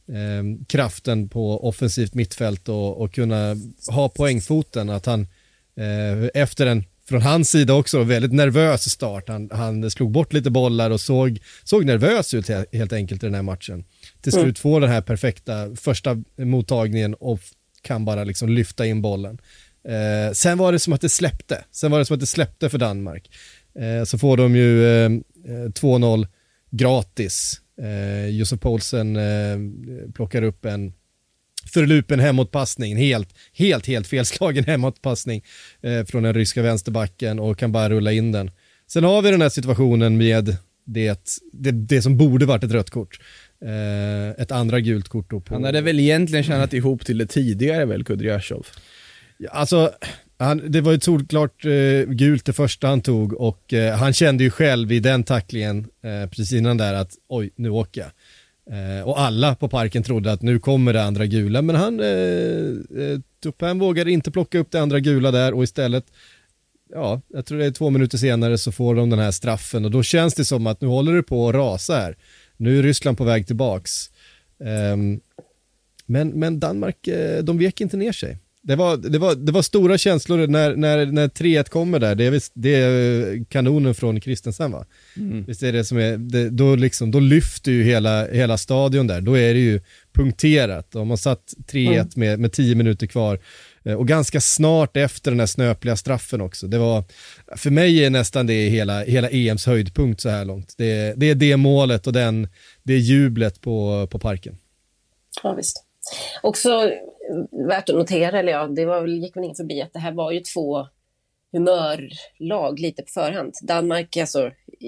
eh, 0.09 0.67
kraften 0.67 1.29
på 1.29 1.69
offensivt 1.69 2.15
mittfält 2.15 2.69
och, 2.69 3.01
och 3.01 3.15
kunna 3.15 3.57
ha 3.89 4.09
poängfoten. 4.09 4.91
Att 4.91 5.07
han 5.07 5.21
eh, 5.77 6.43
efter 6.43 6.67
en, 6.67 6.85
från 7.09 7.23
hans 7.23 7.51
sida 7.51 7.75
också, 7.75 8.03
väldigt 8.03 8.33
nervös 8.33 8.91
start. 8.91 9.29
Han, 9.29 9.51
han 9.53 9.91
slog 9.91 10.11
bort 10.11 10.33
lite 10.33 10.51
bollar 10.51 10.91
och 10.91 11.01
såg, 11.01 11.39
såg 11.65 11.85
nervös 11.85 12.35
ut 12.35 12.49
helt 12.73 12.93
enkelt 12.93 13.23
i 13.23 13.27
den 13.27 13.35
här 13.35 13.43
matchen. 13.43 13.85
Till 14.27 14.33
slut 14.33 14.45
mm. 14.45 14.55
får 14.55 14.81
den 14.81 14.91
här 14.91 15.01
perfekta 15.01 15.77
första 15.77 16.23
mottagningen 16.39 17.15
och 17.15 17.41
kan 17.83 18.05
bara 18.05 18.25
liksom 18.25 18.49
lyfta 18.49 18.87
in 18.87 19.03
bollen. 19.03 19.39
Eh, 19.89 20.33
sen 20.33 20.59
var 20.59 20.73
det 20.73 20.79
som 20.79 20.93
att 20.93 21.01
det 21.01 21.09
släppte. 21.09 21.65
Sen 21.71 21.91
var 21.91 21.99
det 21.99 22.05
som 22.05 22.15
att 22.15 22.21
det 22.21 22.27
släppte 22.27 22.69
för 22.69 22.79
Danmark. 22.79 23.31
Eh, 23.79 24.05
så 24.05 24.19
får 24.19 24.37
de 24.37 24.57
ju 24.57 25.05
eh, 25.05 25.09
2-0 25.09 26.23
eh, 26.23 26.29
gratis 26.71 27.61
Eh, 27.83 28.29
Josef 28.29 28.61
Paulsen 28.61 29.17
eh, 29.17 29.59
plockar 30.15 30.43
upp 30.43 30.65
en 30.65 30.93
förlupen 31.73 32.21
hemåtpassning, 32.21 32.97
helt, 32.97 33.29
helt, 33.53 33.87
helt 33.87 34.07
felslagen 34.07 34.65
hemåtpassning 34.67 35.45
eh, 35.81 36.05
från 36.05 36.23
den 36.23 36.35
ryska 36.35 36.62
vänsterbacken 36.62 37.39
och 37.39 37.59
kan 37.59 37.73
bara 37.73 37.91
rulla 37.91 38.12
in 38.12 38.33
den. 38.33 38.51
Sen 38.87 39.05
har 39.05 39.23
vi 39.23 39.31
den 39.31 39.43
här 39.43 39.49
situationen 39.49 40.17
med 40.17 40.57
det, 40.85 41.41
det, 41.53 41.71
det 41.71 42.03
som 42.03 42.17
borde 42.17 42.47
varit 42.47 42.65
ett 42.65 42.73
rött 42.73 42.91
kort. 42.91 43.21
Eh, 43.64 44.42
ett 44.42 44.53
andra 44.53 44.81
gult 44.81 45.09
kort 45.09 45.31
då 45.31 45.40
på... 45.40 45.55
Han 45.55 45.64
hade 45.64 45.81
väl 45.81 46.01
egentligen 46.01 46.45
tjänat 46.45 46.73
ihop 46.73 47.07
till 47.07 47.19
det 47.19 47.27
tidigare 47.27 47.85
väl, 47.85 48.05
Kudryashov? 48.05 48.66
Ja, 49.38 49.51
alltså, 49.51 49.92
han, 50.38 50.62
det 50.66 50.81
var 50.81 50.92
ju 50.92 51.01
solklart 51.01 51.64
eh, 51.64 52.03
gult 52.09 52.45
det 52.45 52.53
första 52.53 52.87
han 52.87 53.01
tog 53.01 53.33
och 53.33 53.73
eh, 53.73 53.97
han 53.97 54.12
kände 54.12 54.45
ju 54.45 54.51
själv 54.51 54.92
i 54.92 55.01
den 55.01 55.25
tacklingen 55.25 55.88
eh, 56.03 56.31
precis 56.31 56.53
innan 56.53 56.77
där 56.77 56.95
att 56.95 57.12
oj, 57.29 57.51
nu 57.57 57.71
åker 57.71 58.01
jag. 58.01 58.11
Eh, 58.71 59.09
och 59.09 59.21
alla 59.21 59.55
på 59.55 59.69
parken 59.69 60.03
trodde 60.03 60.33
att 60.33 60.42
nu 60.42 60.59
kommer 60.59 60.92
det 60.92 61.03
andra 61.03 61.27
gula, 61.27 61.62
men 61.62 61.77
han, 61.77 62.01
eh, 62.01 62.07
eh 62.07 63.21
Tuppen 63.42 63.79
vågade 63.79 64.11
inte 64.11 64.31
plocka 64.31 64.59
upp 64.59 64.71
det 64.71 64.81
andra 64.81 65.01
gula 65.01 65.31
där 65.31 65.55
och 65.55 65.64
istället, 65.64 66.05
ja, 66.92 67.21
jag 67.29 67.47
tror 67.47 67.59
det 67.59 67.66
är 67.66 67.71
två 67.71 67.90
minuter 67.90 68.19
senare 68.19 68.59
så 68.59 68.73
får 68.73 68.95
de 68.95 69.11
den 69.11 69.19
här 69.19 69.31
straffen 69.31 69.85
och 69.85 69.90
då 69.90 70.03
känns 70.03 70.35
det 70.35 70.45
som 70.45 70.66
att 70.66 70.81
nu 70.81 70.88
håller 70.88 71.14
det 71.14 71.23
på 71.23 71.49
att 71.49 71.55
rasa 71.55 71.97
här. 71.97 72.16
Nu 72.57 72.79
är 72.79 72.83
Ryssland 72.83 73.19
på 73.19 73.25
väg 73.25 73.47
tillbaks. 73.47 74.11
Ehm, 74.64 75.21
men, 76.07 76.29
men 76.29 76.61
Danmark, 76.61 77.09
eh, 77.09 77.45
de 77.45 77.59
vek 77.59 77.81
inte 77.81 77.97
ner 77.97 78.12
sig 78.12 78.38
det 78.66 78.77
var, 78.77 78.97
det, 78.97 79.19
var, 79.19 79.35
det 79.35 79.53
var 79.53 79.62
stora 79.62 79.99
känslor 79.99 80.47
när, 80.47 80.77
när, 80.77 81.07
när 81.07 81.29
3-1 81.29 81.71
kommer 81.71 81.99
där. 81.99 82.14
Det 82.14 82.25
är, 82.25 82.31
visst, 82.31 82.53
det 82.55 82.75
är 82.75 83.45
kanonen 83.45 83.95
från 83.95 84.21
Kristensen 84.21 84.73
va? 84.73 84.87
Mm. 85.16 85.45
Visst 85.45 85.62
är 85.62 85.73
det 85.73 85.85
som 85.85 85.99
är, 85.99 86.16
det, 86.16 86.51
då, 86.51 86.77
liksom, 86.77 87.11
då 87.11 87.21
lyfter 87.21 87.73
ju 87.73 87.83
hela, 87.83 88.27
hela 88.27 88.59
stadion 88.59 89.07
där. 89.07 89.21
Då 89.21 89.38
är 89.38 89.55
det 89.55 89.61
ju 89.61 89.81
punkterat. 90.12 90.90
De 90.90 91.11
har 91.11 91.16
satt 91.16 91.55
3-1 91.73 91.88
mm. 91.88 92.09
med, 92.14 92.40
med 92.40 92.53
10 92.53 92.75
minuter 92.75 93.07
kvar. 93.07 93.38
Eh, 93.87 93.94
och 93.94 94.09
ganska 94.09 94.40
snart 94.40 94.96
efter 94.96 95.31
den 95.31 95.40
här 95.40 95.46
snöpliga 95.46 95.96
straffen 95.96 96.40
också. 96.40 96.66
Det 96.66 96.79
var, 96.79 97.05
för 97.57 97.70
mig 97.70 98.05
är 98.05 98.11
nästan 98.11 98.46
det 98.46 98.68
hela, 98.68 99.01
hela 99.01 99.31
EMs 99.31 99.66
höjdpunkt 99.66 100.20
så 100.20 100.29
här 100.29 100.44
långt. 100.44 100.75
Det, 100.79 101.14
det 101.16 101.31
är 101.31 101.35
det 101.35 101.57
målet 101.57 102.07
och 102.07 102.12
den, 102.12 102.49
det 102.83 102.99
jublet 102.99 103.61
på, 103.61 104.07
på 104.11 104.18
parken. 104.18 104.59
Ja, 105.42 105.53
visst. 105.53 105.85
Också 106.42 106.90
värt 107.68 107.88
att 107.88 107.96
notera, 107.96 108.38
eller 108.38 108.53
ja, 108.53 108.66
det 108.66 108.85
var 108.85 109.01
väl, 109.01 109.22
gick 109.22 109.37
väl 109.37 109.44
ingen 109.44 109.57
förbi, 109.57 109.83
att 109.83 109.92
det 109.92 109.99
här 109.99 110.12
var 110.12 110.33
ju 110.33 110.40
två 110.40 110.87
humörlag 111.53 112.79
lite 112.79 113.03
på 113.03 113.09
förhand. 113.09 113.55
Danmark 113.62 114.16
alltså 114.16 114.51
i, 114.81 114.87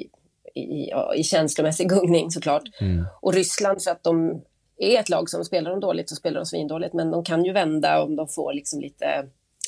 i, 0.61 0.89
ja, 0.91 1.15
i 1.15 1.25
känslomässig 1.25 1.89
gungning 1.89 2.31
såklart. 2.31 2.63
Mm. 2.81 3.05
Och 3.23 3.35
Ryssland 3.35 3.83
för 3.83 3.91
att 3.91 4.05
de 4.05 4.43
är 4.79 5.01
ett 5.01 5.09
lag 5.09 5.31
som 5.31 5.45
spelar 5.45 5.71
de 5.71 5.81
dåligt 5.81 6.09
så 6.09 6.17
spelar 6.17 6.41
de 6.41 6.47
svindåligt, 6.47 6.95
men 6.95 7.11
de 7.11 7.25
kan 7.25 7.45
ju 7.45 7.53
vända 7.53 8.03
om 8.03 8.17
de 8.17 8.29
får 8.29 8.53
liksom 8.53 8.81
lite, 8.81 9.07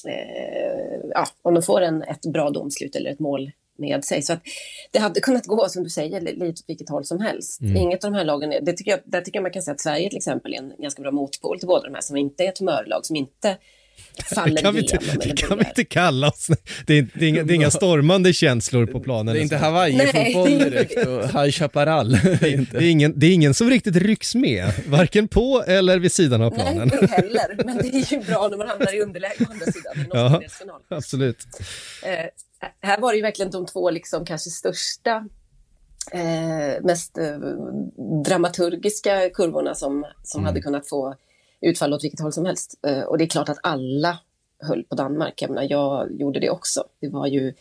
eh, 0.06 1.00
ja, 1.14 1.26
om 1.42 1.54
de 1.54 1.62
får 1.62 1.80
en, 1.80 2.02
ett 2.02 2.26
bra 2.26 2.50
domslut 2.50 2.96
eller 2.96 3.10
ett 3.10 3.18
mål 3.18 3.50
med 3.78 4.04
sig. 4.04 4.22
Så 4.22 4.32
att 4.32 4.40
det 4.90 4.98
hade 4.98 5.20
kunnat 5.20 5.46
gå, 5.46 5.68
som 5.68 5.84
du 5.84 5.90
säger, 5.90 6.20
lite 6.20 6.46
åt 6.48 6.64
vilket 6.66 6.88
håll 6.88 7.04
som 7.04 7.20
helst. 7.20 7.60
Mm. 7.60 7.76
Inget 7.76 8.04
av 8.04 8.10
de 8.10 8.16
här 8.16 8.24
lagen, 8.24 8.54
det 8.62 8.72
tycker 8.72 8.90
jag, 8.90 9.00
där 9.04 9.20
tycker 9.20 9.38
jag 9.38 9.42
man 9.42 9.52
kan 9.52 9.62
säga 9.62 9.72
att 9.72 9.80
Sverige 9.80 10.08
till 10.08 10.16
exempel 10.16 10.54
är 10.54 10.58
en 10.58 10.72
ganska 10.78 11.02
bra 11.02 11.10
motpol 11.10 11.58
till 11.58 11.68
båda 11.68 11.84
de 11.84 11.94
här, 11.94 12.02
som 12.02 12.16
inte 12.16 12.44
är 12.44 12.48
ett 12.48 12.58
humörlag, 12.58 13.06
som 13.06 13.16
inte 13.16 13.56
faller 14.34 14.54
det 14.54 14.62
kan 14.62 14.74
vi 14.74 14.80
inte, 14.80 14.98
Det 15.20 15.36
kan 15.36 15.58
vi 15.58 15.64
inte 15.64 15.84
kalla 15.84 16.28
oss. 16.28 16.50
Det 16.86 16.98
är, 16.98 17.06
det, 17.14 17.24
är 17.24 17.28
inga, 17.28 17.42
det 17.42 17.52
är 17.52 17.54
inga 17.54 17.70
stormande 17.80 18.32
känslor 18.32 18.86
på 18.86 19.00
planen. 19.00 19.34
Det 19.34 19.40
är 19.40 19.42
inte 19.42 19.56
Hawaii-fotboll 19.56 20.58
direkt 20.58 21.06
och 21.06 21.28
High 21.42 21.50
Chaparral. 21.50 22.10
Det, 22.40 22.74
är 22.74 22.90
ingen, 22.90 23.12
det 23.16 23.26
är 23.26 23.34
ingen 23.34 23.54
som 23.54 23.70
riktigt 23.70 23.96
rycks 23.96 24.34
med, 24.34 24.72
varken 24.86 25.28
på 25.28 25.64
eller 25.66 25.98
vid 25.98 26.12
sidan 26.12 26.42
av 26.42 26.50
planen. 26.50 26.88
Nej, 26.88 26.98
inte 27.02 27.14
heller, 27.14 27.64
men 27.64 27.76
det 27.76 27.88
är 27.88 28.12
ju 28.12 28.20
bra 28.20 28.48
när 28.48 28.56
man 28.56 28.68
hamnar 28.68 28.94
i 28.94 29.00
underläge 29.00 29.44
på 29.44 29.52
andra 29.52 29.66
sidan 29.66 30.00
i 30.00 30.06
ja, 30.12 30.42
absolut. 30.88 31.46
Eh, 32.02 32.26
här 32.80 33.00
var 33.00 33.12
det 33.12 33.16
ju 33.16 33.22
verkligen 33.22 33.50
de 33.50 33.66
två 33.66 33.90
liksom 33.90 34.24
kanske 34.24 34.50
största, 34.50 35.26
eh, 36.12 36.82
mest 36.84 37.18
eh, 37.18 37.38
dramaturgiska 38.24 39.30
kurvorna 39.30 39.74
som, 39.74 40.06
som 40.22 40.40
mm. 40.40 40.46
hade 40.46 40.60
kunnat 40.60 40.88
få 40.88 41.14
utfall 41.60 41.92
åt 41.92 42.04
vilket 42.04 42.20
håll 42.20 42.32
som 42.32 42.46
helst. 42.46 42.78
Eh, 42.86 43.00
och 43.00 43.18
det 43.18 43.24
är 43.24 43.28
klart 43.28 43.48
att 43.48 43.58
alla 43.62 44.18
höll 44.62 44.84
på 44.84 44.94
Danmark. 44.94 45.42
Jag, 45.42 45.50
menar, 45.50 45.66
jag 45.70 46.20
gjorde 46.20 46.40
det 46.40 46.50
också. 46.50 46.84
Det 47.00 47.08
var 47.08 47.26
ju 47.26 47.54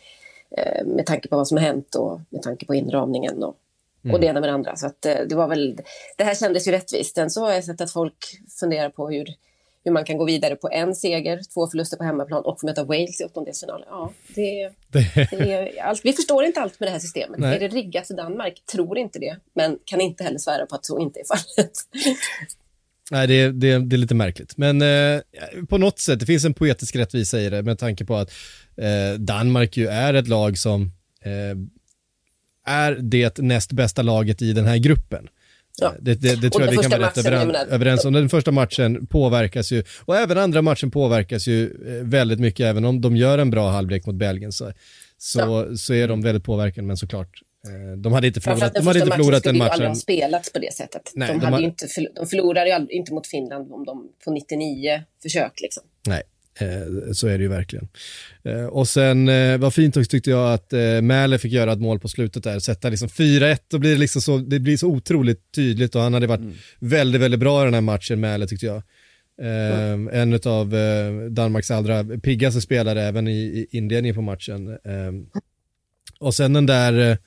eh, 0.57 0.85
med 0.85 1.05
tanke 1.05 1.27
på 1.27 1.37
vad 1.37 1.47
som 1.47 1.57
har 1.57 1.65
hänt 1.65 1.95
och 1.95 2.21
med 2.29 2.41
tanke 2.41 2.65
på 2.65 2.75
inramningen 2.75 3.43
och, 3.43 3.55
mm. 4.03 4.13
och 4.13 4.21
det 4.21 4.27
ena 4.27 4.39
med 4.39 4.49
det 4.49 4.53
andra. 4.53 4.75
Så 4.75 4.87
att, 4.87 5.05
eh, 5.05 5.17
det 5.29 5.35
var 5.35 5.47
väl, 5.47 5.79
det 6.17 6.23
här 6.23 6.35
kändes 6.35 6.67
ju 6.67 6.71
rättvist. 6.71 7.15
Sen 7.15 7.29
så 7.29 7.41
har 7.41 7.51
jag 7.51 7.63
sett 7.63 7.81
att 7.81 7.91
folk 7.91 8.39
funderar 8.59 8.89
på 8.89 9.09
hur 9.09 9.25
hur 9.83 9.91
man 9.91 10.05
kan 10.05 10.17
gå 10.17 10.25
vidare 10.25 10.55
på 10.55 10.69
en 10.71 10.95
seger, 10.95 11.41
två 11.53 11.67
förluster 11.67 11.97
på 11.97 12.03
hemmaplan 12.03 12.45
och 12.45 12.59
få 12.59 12.65
möta 12.65 12.83
Wales 12.83 13.21
i 13.21 13.23
åttondelsfinalen. 13.23 13.87
Ja, 13.89 14.11
det, 14.35 14.71
det... 14.91 15.53
är 15.53 15.81
allt. 15.83 16.01
Vi 16.05 16.13
förstår 16.13 16.43
inte 16.43 16.61
allt 16.61 16.79
med 16.79 16.89
det 16.89 16.91
här 16.91 16.99
systemet. 16.99 17.39
Nej. 17.39 17.55
Är 17.55 17.59
det 17.59 17.67
riggat 17.67 18.07
för 18.07 18.13
Danmark? 18.13 18.63
Tror 18.65 18.97
inte 18.97 19.19
det, 19.19 19.37
men 19.53 19.79
kan 19.85 20.01
inte 20.01 20.23
heller 20.23 20.39
svära 20.39 20.65
på 20.65 20.75
att 20.75 20.85
så 20.85 20.99
inte 20.99 21.19
är 21.19 21.25
fallet. 21.25 21.71
Nej, 23.11 23.27
det 23.27 23.33
är, 23.33 23.51
det, 23.51 23.79
det 23.79 23.95
är 23.95 23.97
lite 23.97 24.15
märkligt. 24.15 24.57
Men 24.57 24.81
eh, 24.81 25.21
på 25.69 25.77
något 25.77 25.99
sätt, 25.99 26.19
det 26.19 26.25
finns 26.25 26.45
en 26.45 26.53
poetisk 26.53 26.95
rättvisa 26.95 27.39
i 27.39 27.49
det 27.49 27.63
med 27.63 27.79
tanke 27.79 28.05
på 28.05 28.15
att 28.15 28.31
eh, 28.77 29.19
Danmark 29.19 29.77
ju 29.77 29.87
är 29.87 30.13
ett 30.13 30.27
lag 30.27 30.57
som 30.57 30.91
eh, 31.21 31.57
är 32.65 32.97
det 33.01 33.37
näst 33.37 33.71
bästa 33.71 34.01
laget 34.01 34.41
i 34.41 34.53
den 34.53 34.65
här 34.65 34.77
gruppen. 34.77 35.27
Ja. 35.81 35.93
Det, 35.99 36.15
det, 36.15 36.35
det 36.35 36.49
tror 36.49 36.65
jag 36.65 36.71
vi 36.71 36.77
kan 36.77 36.91
vara 36.91 37.09
rätt 37.09 37.17
överens, 37.17 37.57
överens 37.69 38.05
om. 38.05 38.13
Den 38.13 38.29
första 38.29 38.51
matchen 38.51 39.07
påverkas 39.07 39.71
ju, 39.71 39.83
och 40.05 40.15
även 40.15 40.37
andra 40.37 40.61
matchen 40.61 40.91
påverkas 40.91 41.47
ju 41.47 41.65
eh, 41.65 42.03
väldigt 42.03 42.39
mycket, 42.39 42.65
även 42.65 42.85
om 42.85 43.01
de 43.01 43.15
gör 43.15 43.37
en 43.37 43.49
bra 43.49 43.69
halvlek 43.69 44.05
mot 44.05 44.15
Belgien 44.15 44.51
så, 44.51 44.71
så, 45.17 45.39
ja. 45.39 45.77
så 45.77 45.93
är 45.93 46.07
de 46.07 46.21
väldigt 46.21 46.43
påverkade, 46.43 46.87
men 46.87 46.97
såklart 46.97 47.27
eh, 47.27 47.48
de 47.97 48.13
hade 48.13 48.27
inte 48.27 48.41
förlorat, 48.41 48.73
de 48.73 48.87
hade 48.87 48.99
inte 48.99 49.11
förlorat 49.11 49.43
den 49.43 49.57
matchen. 49.57 49.69
De 49.69 49.73
aldrig 49.73 49.89
ha 49.89 49.95
spelats 49.95 50.53
på 50.53 50.59
det 50.59 50.73
sättet. 50.73 51.11
Nej, 51.15 51.27
de, 51.27 51.33
de, 51.39 51.45
hade 51.45 51.55
har... 51.55 51.61
inte, 51.61 51.87
de 52.15 52.27
förlorade 52.27 52.69
ju 52.69 52.97
inte 52.97 53.13
mot 53.13 53.27
Finland 53.27 53.71
om 53.71 53.85
de 53.85 54.09
på 54.25 54.31
99 54.31 55.03
försök. 55.21 55.61
Liksom. 55.61 55.83
Nej, 56.07 56.23
Eh, 56.61 57.11
så 57.13 57.27
är 57.27 57.37
det 57.37 57.43
ju 57.43 57.49
verkligen. 57.49 57.87
Eh, 58.43 58.65
och 58.65 58.87
sen 58.87 59.29
eh, 59.29 59.57
var 59.57 59.71
fint 59.71 59.97
också 59.97 60.09
tyckte 60.09 60.29
jag 60.29 60.53
att 60.53 60.73
eh, 60.73 61.01
Mäle 61.01 61.37
fick 61.37 61.51
göra 61.51 61.73
ett 61.73 61.79
mål 61.79 61.99
på 61.99 62.07
slutet 62.07 62.43
där, 62.43 62.59
sätta 62.59 62.89
liksom 62.89 63.07
4-1 63.07 63.73
och 63.73 63.79
blir 63.79 63.91
det 63.91 63.97
liksom 63.97 64.21
så, 64.21 64.37
det 64.37 64.59
blir 64.59 64.77
så 64.77 64.87
otroligt 64.87 65.51
tydligt 65.51 65.95
och 65.95 66.01
han 66.01 66.13
hade 66.13 66.27
varit 66.27 66.39
mm. 66.39 66.53
väldigt, 66.79 67.21
väldigt 67.21 67.39
bra 67.39 67.61
i 67.61 67.65
den 67.65 67.73
här 67.73 67.81
matchen, 67.81 68.19
Mäle 68.19 68.47
tyckte 68.47 68.65
jag. 68.65 68.83
Mm. 69.41 70.09
En 70.13 70.39
av 70.45 70.75
eh, 70.75 71.29
Danmarks 71.29 71.71
allra 71.71 72.03
piggaste 72.03 72.61
spelare 72.61 73.01
även 73.01 73.27
i, 73.27 73.39
i 73.39 73.67
inledningen 73.71 74.15
på 74.15 74.21
matchen. 74.21 74.67
Eh, 74.67 75.39
och 76.19 76.35
sen 76.35 76.53
den 76.53 76.65
där 76.65 76.93
Eh, 76.93 77.17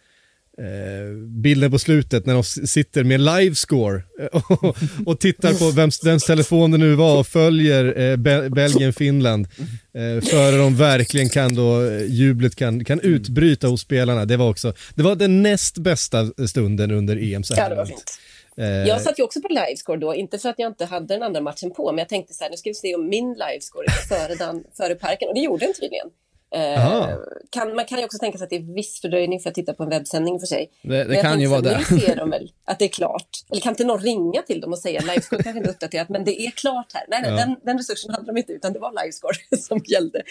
bilden 1.42 1.70
på 1.70 1.78
slutet 1.78 2.26
när 2.26 2.34
de 2.34 2.44
sitter 2.44 3.05
med 3.05 3.20
livescore 3.20 4.03
och, 4.32 4.76
och 5.07 5.20
tittar 5.20 5.55
på 5.55 5.70
vems, 5.70 6.05
vems 6.05 6.24
telefon 6.24 6.70
det 6.70 6.78
nu 6.78 6.94
var 6.94 7.18
och 7.18 7.26
följer 7.26 8.00
eh, 8.00 8.16
Be 8.16 8.50
Belgien-Finland. 8.50 9.48
Eh, 9.94 10.24
före 10.24 10.57
de 10.57 10.76
verkligen 10.76 11.28
kan 11.28 11.55
då, 11.55 11.82
eh, 11.82 12.05
jublet 12.05 12.57
kan, 12.57 12.84
kan 12.84 13.00
utbryta 13.00 13.66
hos 13.66 13.80
spelarna. 13.80 14.24
Det 14.24 14.36
var 14.36 14.50
också, 14.50 14.74
det 14.94 15.03
var 15.03 15.16
den 15.16 15.42
näst 15.42 15.78
bästa 15.78 16.46
stunden 16.48 16.90
under 16.90 17.34
EM 17.34 17.42
så 17.42 17.55
här 17.55 17.62
ja, 17.62 17.68
det 17.68 17.74
var 17.74 17.86
fint. 17.86 18.18
Eh, 18.57 18.66
jag 18.66 19.00
satt 19.00 19.18
ju 19.18 19.22
också 19.22 19.40
på 19.40 19.48
livescore 19.48 19.98
då, 19.98 20.14
inte 20.14 20.38
för 20.38 20.48
att 20.48 20.59
jag 20.59 20.70
inte 20.70 20.84
hade 20.84 21.07
den 21.07 21.22
andra 21.22 21.40
matchen 21.40 21.70
på, 21.70 21.92
men 21.92 21.98
jag 21.98 22.09
tänkte 22.09 22.34
så 22.34 22.44
här, 22.44 22.50
nu 22.50 22.57
ska 22.57 22.70
vi 22.70 22.74
se 22.74 22.94
om 22.94 23.09
min 23.09 23.32
livescore 23.32 23.86
är 23.86 23.90
före, 23.90 24.34
den, 24.34 24.64
före 24.76 24.94
parken, 24.94 25.28
och 25.28 25.34
det 25.34 25.40
gjorde 25.40 25.66
den 25.66 25.74
tydligen. 25.74 26.07
Eh, 26.55 27.09
kan, 27.50 27.74
man 27.74 27.84
kan 27.84 27.98
ju 27.98 28.05
också 28.05 28.18
tänka 28.18 28.38
sig 28.38 28.44
att 28.44 28.50
det 28.50 28.57
är 28.57 28.74
viss 28.74 29.00
fördröjning 29.00 29.40
för 29.40 29.48
att 29.48 29.55
titta 29.55 29.74
på 29.74 29.82
en 29.82 29.88
webbsändning 29.88 30.40
för 30.40 30.46
sig. 30.46 30.70
Det, 30.82 31.05
det 31.05 31.16
kan 31.16 31.40
ju 31.40 31.46
vara 31.46 31.61
det. 31.61 31.78
Nu 31.90 32.00
ser 32.00 32.16
de 32.16 32.30
väl 32.30 32.53
att 32.64 32.78
det 32.78 32.84
är 32.84 32.88
klart. 32.88 33.28
Eller 33.50 33.61
kan 33.61 33.72
inte 33.72 33.84
någon 33.84 34.00
ringa 34.00 34.42
till 34.42 34.61
dem 34.61 34.72
och 34.72 34.78
säga 34.78 35.00
livescore 35.00 35.42
kanske 35.42 35.59
inte 35.59 35.70
uppdaterat, 35.70 36.09
men 36.09 36.24
det 36.24 36.40
är 36.40 36.50
klart 36.50 36.92
här. 36.94 37.05
Nej, 37.09 37.22
nej 37.22 37.30
ja. 37.30 37.36
den, 37.36 37.57
den 37.62 37.78
resursen 37.78 38.11
hade 38.11 38.26
de 38.26 38.36
inte, 38.36 38.53
utan 38.53 38.72
det 38.72 38.78
var 38.78 39.05
livescore 39.05 39.36
som 39.59 39.80
gällde. 39.84 40.22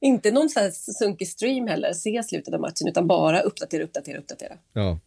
Inte 0.00 0.30
någon 0.30 0.48
så 0.48 0.60
här 0.60 0.70
sunkig 0.70 1.28
stream 1.28 1.66
heller, 1.66 1.92
se 1.92 2.22
slutet 2.22 2.54
av 2.54 2.60
matchen, 2.60 2.88
utan 2.88 3.06
bara 3.06 3.40
uppdatera, 3.40 3.84
uppdatera, 3.84 4.18
uppdatera. 4.18 4.52
Ja. 4.72 4.98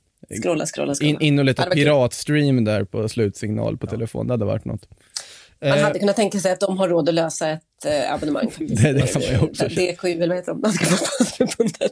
Scrolla, 0.41 0.65
scrolla, 0.65 0.95
scrolla. 0.95 1.09
In, 1.09 1.21
in 1.21 1.39
och 1.39 1.45
leta 1.45 1.65
piratstream 1.65 2.63
där 2.63 2.83
på 2.83 3.09
slutsignal 3.09 3.77
på 3.77 3.85
ja. 3.85 3.91
telefon, 3.91 4.27
det 4.27 4.33
hade 4.33 4.45
varit 4.45 4.65
något. 4.65 4.87
Man 5.70 5.80
hade 5.80 5.99
kunnat 5.99 6.16
tänka 6.16 6.39
sig 6.39 6.51
att 6.51 6.59
de 6.59 6.78
har 6.78 6.88
råd 6.88 7.09
att 7.09 7.16
lösa 7.16 7.49
ett 7.49 7.86
eh, 7.86 8.14
abonnemang. 8.14 8.51
det, 8.57 8.93
det 8.93 9.14
kan 9.14 9.22
man 9.22 9.32
ju 9.32 9.39
också. 9.39 9.68
DQ, 9.68 10.03
eller 10.03 10.28
vad 10.28 10.38
heter 10.38 10.51
de? 10.51 10.61
Danska 10.61 10.86
fotbollsförbundet. 10.86 11.91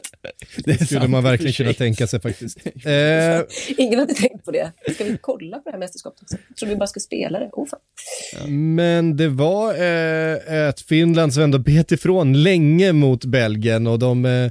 Det 0.64 0.86
skulle 0.86 1.08
man 1.08 1.24
verkligen 1.24 1.52
kunna 1.52 1.72
tänka 1.72 2.06
sig 2.06 2.20
faktiskt. 2.20 2.58
Eh. 2.84 3.42
Ingen 3.78 3.98
hade 3.98 4.14
tänkt 4.14 4.44
på 4.44 4.50
det. 4.50 4.72
Ska 4.94 5.04
vi 5.04 5.18
kolla 5.20 5.56
på 5.56 5.62
det 5.64 5.70
här 5.70 5.78
mästerskapet 5.78 6.22
också? 6.22 6.36
Jag 6.48 6.56
trodde 6.56 6.74
vi 6.74 6.78
bara 6.78 6.86
skulle 6.86 7.02
spela 7.02 7.38
det. 7.38 7.48
Oh, 7.52 7.66
fan. 7.66 8.74
Men 8.74 9.16
det 9.16 9.28
var 9.28 9.74
eh, 9.74 10.68
ett 10.68 10.80
Finland 10.80 11.34
som 11.34 11.42
ändå 11.42 11.58
bet 11.58 11.92
ifrån 11.92 12.42
länge 12.42 12.92
mot 12.92 13.24
Belgien 13.24 13.86
och 13.86 13.98
de 13.98 14.24
eh, 14.24 14.30
Eh, 14.32 14.50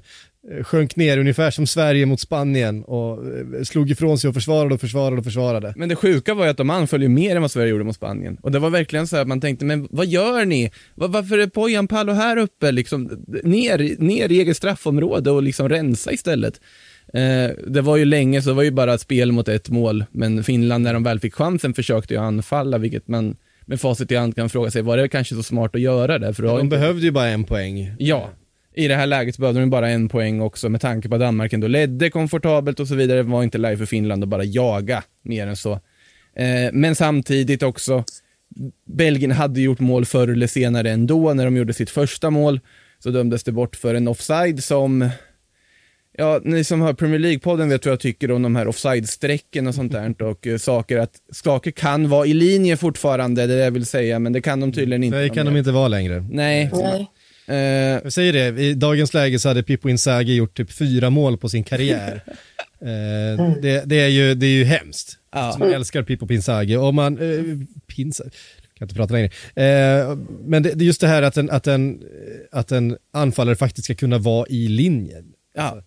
sjönk 0.63 0.95
ner 0.95 1.17
ungefär 1.17 1.51
som 1.51 1.67
Sverige 1.67 2.05
mot 2.05 2.19
Spanien 2.19 2.83
och 2.83 3.25
eh, 3.25 3.63
slog 3.63 3.91
ifrån 3.91 4.17
sig 4.17 4.27
och 4.27 4.33
försvarade 4.33 4.73
och 4.73 4.81
försvarade 4.81 5.17
och 5.17 5.23
försvarade. 5.23 5.73
Men 5.77 5.89
det 5.89 5.95
sjuka 5.95 6.33
var 6.33 6.43
ju 6.45 6.51
att 6.51 6.57
de 6.57 6.69
anföll 6.69 7.01
ju 7.01 7.09
mer 7.09 7.35
än 7.35 7.41
vad 7.41 7.51
Sverige 7.51 7.69
gjorde 7.69 7.83
mot 7.83 7.95
Spanien. 7.95 8.37
Och 8.41 8.51
det 8.51 8.59
var 8.59 8.69
verkligen 8.69 9.07
så 9.07 9.17
att 9.17 9.27
man 9.27 9.41
tänkte, 9.41 9.65
men 9.65 9.87
vad 9.91 10.07
gör 10.07 10.45
ni? 10.45 10.71
Varför 10.95 11.37
är 11.37 11.47
Pojan 11.47 11.87
Palo 11.87 12.13
här 12.13 12.37
uppe? 12.37 12.71
Liksom, 12.71 13.25
ner, 13.43 13.95
ner 13.99 14.31
i 14.31 14.39
eget 14.39 14.57
straffområde 14.57 15.31
och 15.31 15.43
liksom 15.43 15.69
rensa 15.69 16.11
istället. 16.11 16.61
Eh, 17.13 17.49
det 17.67 17.81
var 17.81 17.97
ju 17.97 18.05
länge 18.05 18.41
så 18.41 18.49
det 18.49 18.55
var 18.55 18.63
ju 18.63 18.71
bara 18.71 18.93
ett 18.93 19.01
spel 19.01 19.31
mot 19.31 19.47
ett 19.47 19.69
mål, 19.69 20.05
men 20.11 20.43
Finland 20.43 20.83
när 20.83 20.93
de 20.93 21.03
väl 21.03 21.19
fick 21.19 21.33
chansen 21.33 21.73
försökte 21.73 22.13
ju 22.13 22.19
anfalla, 22.19 22.77
vilket 22.77 23.07
man 23.07 23.35
med 23.65 23.81
facit 23.81 24.11
i 24.11 24.15
hand 24.15 24.35
kan 24.35 24.49
fråga 24.49 24.71
sig, 24.71 24.81
var 24.81 24.97
det 24.97 25.09
kanske 25.09 25.35
så 25.35 25.43
smart 25.43 25.75
att 25.75 25.81
göra 25.81 26.19
det? 26.19 26.33
För 26.33 26.43
de 26.43 26.59
inte... 26.59 26.77
behövde 26.77 27.01
ju 27.01 27.11
bara 27.11 27.27
en 27.27 27.43
poäng. 27.43 27.91
Ja, 27.99 28.29
i 28.73 28.87
det 28.87 28.95
här 28.95 29.05
läget 29.05 29.37
behövde 29.37 29.59
de 29.59 29.69
bara 29.69 29.89
en 29.89 30.09
poäng 30.09 30.41
också 30.41 30.69
med 30.69 30.81
tanke 30.81 31.09
på 31.09 31.15
att 31.15 31.21
Danmark 31.21 31.53
ändå 31.53 31.67
ledde 31.67 32.09
komfortabelt 32.09 32.79
och 32.79 32.87
så 32.87 32.95
vidare. 32.95 33.17
Det 33.17 33.23
var 33.23 33.43
inte 33.43 33.57
läge 33.57 33.77
för 33.77 33.85
Finland 33.85 34.23
att 34.23 34.29
bara 34.29 34.43
jaga 34.43 35.03
mer 35.21 35.47
än 35.47 35.55
så. 35.55 35.71
Eh, 36.35 36.71
men 36.73 36.95
samtidigt 36.95 37.63
också, 37.63 38.03
Belgien 38.85 39.31
hade 39.31 39.61
gjort 39.61 39.79
mål 39.79 40.05
förr 40.05 40.27
eller 40.27 40.47
senare 40.47 40.91
ändå. 40.91 41.33
När 41.33 41.45
de 41.45 41.57
gjorde 41.57 41.73
sitt 41.73 41.89
första 41.89 42.29
mål 42.29 42.59
så 42.99 43.09
dömdes 43.09 43.43
det 43.43 43.51
bort 43.51 43.75
för 43.75 43.95
en 43.95 44.07
offside 44.07 44.63
som 44.63 45.09
Ja, 46.17 46.41
ni 46.43 46.63
som 46.63 46.81
hör 46.81 46.93
Premier 46.93 47.19
League-podden 47.19 47.69
vet 47.69 47.85
vad 47.85 47.91
jag 47.91 47.99
tycker 47.99 48.31
om 48.31 48.41
de 48.41 48.55
här 48.55 48.67
offside-strecken 48.67 49.67
och 49.67 49.75
sånt 49.75 49.91
där 49.91 50.21
och 50.23 50.47
uh, 50.47 50.57
saker 50.57 50.97
att 50.97 51.15
saker 51.31 51.71
kan 51.71 52.09
vara 52.09 52.25
i 52.25 52.33
linje 52.33 52.77
fortfarande, 52.77 53.47
det 53.47 53.53
är 53.53 53.57
det 53.57 53.63
jag 53.63 53.71
vill 53.71 53.85
säga, 53.85 54.19
men 54.19 54.33
det 54.33 54.41
kan 54.41 54.59
de 54.59 54.71
tydligen 54.71 55.03
inte. 55.03 55.17
Det 55.17 55.29
kan 55.29 55.45
de 55.45 55.57
inte 55.57 55.71
vara 55.71 55.87
längre. 55.87 56.25
Nej. 56.31 56.69
Nej. 56.73 57.07
Eh, 57.51 57.99
jag 58.03 58.13
säger 58.13 58.33
det, 58.33 58.63
i 58.63 58.73
dagens 58.73 59.13
läge 59.13 59.39
så 59.39 59.47
hade 59.47 59.63
Pippo 59.63 59.89
Inzaghi 59.89 60.35
gjort 60.35 60.57
typ 60.57 60.71
fyra 60.71 61.09
mål 61.09 61.37
på 61.37 61.49
sin 61.49 61.63
karriär. 61.63 62.23
eh, 62.81 63.55
det, 63.61 63.83
det, 63.85 63.99
är 63.99 64.07
ju, 64.07 64.35
det 64.35 64.45
är 64.45 64.57
ju 64.57 64.63
hemskt. 64.63 65.17
Ja. 65.31 65.39
Alltså, 65.39 65.59
man 65.59 65.73
älskar 65.73 66.03
Pippo 66.03 66.33
Inzaghi 66.33 66.75
och 66.75 66.93
man, 66.93 67.17
eh, 67.17 67.43
Pinsa, 67.95 68.23
kan 68.81 68.85
inte 68.85 68.95
prata 68.95 69.13
längre. 69.13 69.29
Eh, 69.55 70.17
men 70.45 70.63
det, 70.63 70.73
det, 70.73 70.83
är 70.83 70.85
just 70.85 71.01
det 71.01 71.07
här 71.07 71.21
att 71.21 71.37
en, 71.37 71.49
att, 71.49 71.67
en, 71.67 72.03
att 72.51 72.71
en 72.71 72.97
anfallare 73.13 73.55
faktiskt 73.55 73.85
ska 73.85 73.95
kunna 73.95 74.17
vara 74.17 74.47
i 74.49 74.67
linjen. 74.67 75.33
Ja. 75.53 75.81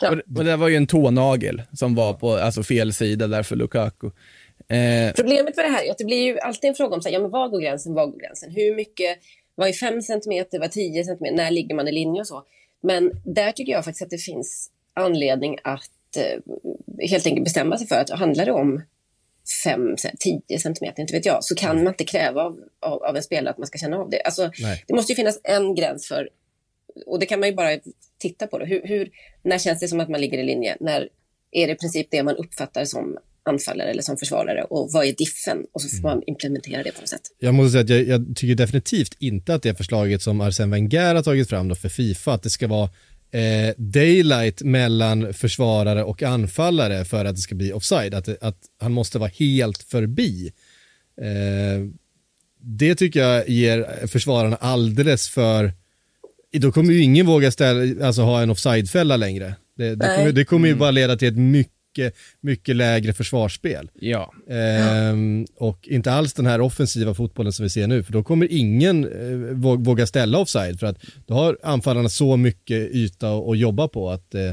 ja. 0.00 0.10
Och, 0.10 0.38
och 0.38 0.44
det 0.44 0.56
var 0.56 0.68
ju 0.68 0.76
en 0.76 0.86
tånagel 0.86 1.62
som 1.72 1.94
var 1.94 2.14
på 2.14 2.32
alltså, 2.32 2.62
fel 2.62 2.92
sida 2.92 3.26
där 3.26 3.42
för 3.42 3.56
Lukaku. 3.56 4.06
Eh. 4.68 5.14
Problemet 5.16 5.56
med 5.56 5.64
det 5.64 5.70
här 5.70 5.84
är 5.84 5.90
att 5.90 5.98
det 5.98 6.04
blir 6.04 6.22
ju 6.22 6.38
alltid 6.38 6.68
en 6.68 6.74
fråga 6.74 6.96
om 6.96 7.02
så 7.02 7.08
här, 7.08 7.14
ja, 7.14 7.20
men 7.20 7.30
var 7.30 7.48
går 7.48 7.60
gränsen, 7.60 7.94
var 7.94 8.06
går 8.06 8.20
gränsen? 8.20 8.50
Hur 8.50 8.76
mycket 8.76 9.18
vad 9.58 9.68
är 9.68 9.72
5 9.72 10.02
cm, 10.02 10.44
vad 10.52 10.62
är 10.62 10.68
10 10.68 11.04
cm, 11.04 11.34
när 11.34 11.50
ligger 11.50 11.74
man 11.74 11.88
i 11.88 11.92
linje 11.92 12.20
och 12.20 12.26
så. 12.26 12.44
Men 12.80 13.12
där 13.24 13.52
tycker 13.52 13.72
jag 13.72 13.84
faktiskt 13.84 14.02
att 14.02 14.10
det 14.10 14.18
finns 14.18 14.70
anledning 14.94 15.58
att 15.64 16.16
eh, 16.16 17.08
helt 17.08 17.26
enkelt 17.26 17.44
bestämma 17.44 17.78
sig 17.78 17.86
för 17.86 17.96
att 17.96 18.10
handlar 18.10 18.46
det 18.46 18.52
om 18.52 18.82
5, 19.64 19.96
10 20.18 20.58
cm, 20.58 20.74
inte 20.98 21.12
vet 21.12 21.26
jag, 21.26 21.44
så 21.44 21.54
kan 21.54 21.76
man 21.76 21.88
inte 21.88 22.04
kräva 22.04 22.42
av, 22.42 22.60
av, 22.80 23.02
av 23.02 23.16
en 23.16 23.22
spelare 23.22 23.50
att 23.50 23.58
man 23.58 23.66
ska 23.66 23.78
känna 23.78 23.96
av 23.96 24.10
det. 24.10 24.22
Alltså, 24.22 24.50
det 24.86 24.94
måste 24.94 25.12
ju 25.12 25.16
finnas 25.16 25.40
en 25.44 25.74
gräns 25.74 26.08
för, 26.08 26.28
och 27.06 27.18
det 27.18 27.26
kan 27.26 27.40
man 27.40 27.48
ju 27.48 27.54
bara 27.54 27.78
titta 28.18 28.46
på. 28.46 28.58
Då. 28.58 28.64
Hur, 28.64 28.82
hur, 28.84 29.10
när 29.42 29.58
känns 29.58 29.80
det 29.80 29.88
som 29.88 30.00
att 30.00 30.08
man 30.08 30.20
ligger 30.20 30.38
i 30.38 30.42
linje? 30.42 30.76
När 30.80 31.08
är 31.50 31.66
det 31.66 31.72
i 31.72 31.76
princip 31.76 32.10
det 32.10 32.22
man 32.22 32.36
uppfattar 32.36 32.84
som 32.84 33.18
anfallare 33.48 33.90
eller 33.90 34.02
som 34.02 34.16
försvarare 34.16 34.62
och 34.62 34.92
vad 34.92 35.06
är 35.06 35.12
diffen? 35.12 35.64
Och 35.72 35.82
så 35.82 35.88
får 35.88 36.08
man 36.08 36.22
implementera 36.26 36.82
det 36.82 36.92
på 36.92 37.00
något 37.00 37.08
sätt. 37.08 37.20
Jag 37.38 37.54
måste 37.54 37.72
säga 37.72 37.82
att 37.82 38.08
jag, 38.08 38.20
jag 38.20 38.36
tycker 38.36 38.54
definitivt 38.54 39.16
inte 39.18 39.54
att 39.54 39.62
det 39.62 39.74
förslaget 39.74 40.22
som 40.22 40.40
Arsene 40.40 40.72
Wenger 40.72 41.14
har 41.14 41.22
tagit 41.22 41.48
fram 41.48 41.68
då 41.68 41.74
för 41.74 41.88
Fifa, 41.88 42.32
att 42.32 42.42
det 42.42 42.50
ska 42.50 42.66
vara 42.66 42.90
eh, 43.30 43.74
daylight 43.76 44.62
mellan 44.62 45.34
försvarare 45.34 46.04
och 46.04 46.22
anfallare 46.22 47.04
för 47.04 47.24
att 47.24 47.34
det 47.34 47.42
ska 47.42 47.54
bli 47.54 47.72
offside, 47.72 48.14
att, 48.14 48.42
att 48.42 48.58
han 48.80 48.92
måste 48.92 49.18
vara 49.18 49.30
helt 49.34 49.82
förbi. 49.82 50.52
Eh, 51.20 51.86
det 52.60 52.94
tycker 52.94 53.20
jag 53.20 53.48
ger 53.48 54.06
försvararna 54.06 54.56
alldeles 54.56 55.28
för 55.28 55.72
då 56.52 56.72
kommer 56.72 56.92
ju 56.92 57.02
ingen 57.02 57.26
våga 57.26 57.50
ställa, 57.50 58.06
alltså 58.06 58.22
ha 58.22 58.42
en 58.42 58.50
offside-fälla 58.50 59.16
längre. 59.16 59.54
Det, 59.76 59.94
det, 59.94 60.16
kommer, 60.16 60.32
det 60.32 60.44
kommer 60.44 60.66
ju 60.66 60.72
mm. 60.72 60.78
bara 60.78 60.90
leda 60.90 61.16
till 61.16 61.28
ett 61.28 61.36
mycket 61.36 61.77
mycket, 61.98 62.16
mycket 62.40 62.76
lägre 62.76 63.12
försvarsspel. 63.12 63.90
Ja. 63.94 64.32
Ehm, 64.50 65.46
och 65.56 65.88
inte 65.88 66.12
alls 66.12 66.34
den 66.34 66.46
här 66.46 66.60
offensiva 66.60 67.14
fotbollen 67.14 67.52
som 67.52 67.62
vi 67.62 67.70
ser 67.70 67.86
nu, 67.86 68.02
för 68.02 68.12
då 68.12 68.22
kommer 68.22 68.52
ingen 68.52 69.04
eh, 69.04 69.76
våga 69.76 70.06
ställa 70.06 70.38
offside, 70.38 70.80
för 70.80 70.86
att 70.86 70.98
då 71.26 71.34
har 71.34 71.58
anfallarna 71.62 72.08
så 72.08 72.36
mycket 72.36 72.90
yta 72.90 73.30
att 73.30 73.58
jobba 73.58 73.88
på 73.88 74.10
att 74.10 74.34
eh, 74.34 74.52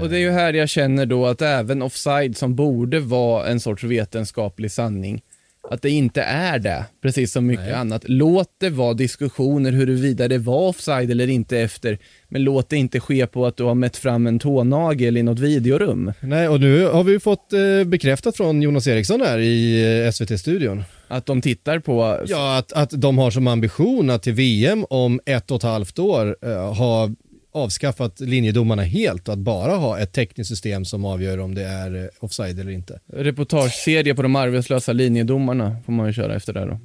och 0.00 0.08
det 0.08 0.16
är 0.16 0.20
ju 0.20 0.30
här 0.30 0.52
jag 0.52 0.68
känner 0.68 1.06
då 1.06 1.26
att 1.26 1.42
även 1.42 1.82
offside 1.82 2.36
som 2.36 2.54
borde 2.54 3.00
vara 3.00 3.48
en 3.48 3.60
sorts 3.60 3.84
vetenskaplig 3.84 4.72
sanning, 4.72 5.22
att 5.70 5.82
det 5.82 5.90
inte 5.90 6.22
är 6.22 6.58
det, 6.58 6.84
precis 7.02 7.32
som 7.32 7.46
mycket 7.46 7.64
Nej. 7.64 7.74
annat. 7.74 8.02
Låt 8.06 8.48
det 8.60 8.70
vara 8.70 8.94
diskussioner 8.94 9.72
huruvida 9.72 10.28
det 10.28 10.38
var 10.38 10.68
offside 10.68 11.10
eller 11.10 11.28
inte 11.28 11.58
efter, 11.58 11.98
men 12.28 12.44
låt 12.44 12.68
det 12.68 12.76
inte 12.76 13.00
ske 13.00 13.26
på 13.26 13.46
att 13.46 13.56
du 13.56 13.64
har 13.64 13.74
mätt 13.74 13.96
fram 13.96 14.26
en 14.26 14.38
tånagel 14.38 15.16
i 15.16 15.22
något 15.22 15.38
videorum. 15.38 16.12
Nej, 16.20 16.48
och 16.48 16.60
nu 16.60 16.86
har 16.86 17.04
vi 17.04 17.20
fått 17.20 17.52
eh, 17.52 17.84
bekräftat 17.86 18.36
från 18.36 18.62
Jonas 18.62 18.86
Eriksson 18.86 19.20
här 19.20 19.38
i 19.38 20.04
eh, 20.04 20.10
SVT-studion. 20.10 20.84
Att 21.08 21.26
de 21.26 21.42
tittar 21.42 21.78
på... 21.78 22.20
Ja, 22.26 22.58
att, 22.58 22.72
att 22.72 22.90
de 22.90 23.18
har 23.18 23.30
som 23.30 23.46
ambition 23.46 24.10
att 24.10 24.22
till 24.22 24.32
VM 24.32 24.84
om 24.90 25.20
ett 25.26 25.50
och 25.50 25.56
ett 25.56 25.62
halvt 25.62 25.98
år 25.98 26.36
eh, 26.42 26.74
ha 26.74 27.10
avskaffat 27.54 28.20
linjedomarna 28.20 28.82
helt 28.82 29.28
och 29.28 29.34
att 29.34 29.40
bara 29.40 29.74
ha 29.74 29.98
ett 29.98 30.12
tekniskt 30.12 30.48
system 30.48 30.84
som 30.84 31.04
avgör 31.04 31.40
om 31.40 31.54
det 31.54 31.64
är 31.64 31.94
eh, 31.94 32.08
offside 32.20 32.60
eller 32.60 32.72
inte. 32.72 33.00
Reportageserie 33.06 34.14
på 34.14 34.22
de 34.22 34.36
arbetslösa 34.36 34.92
linjedomarna 34.92 35.76
får 35.86 35.92
man 35.92 36.06
ju 36.06 36.12
köra 36.12 36.36
efter 36.36 36.52
det 36.52 36.64
då. 36.64 36.78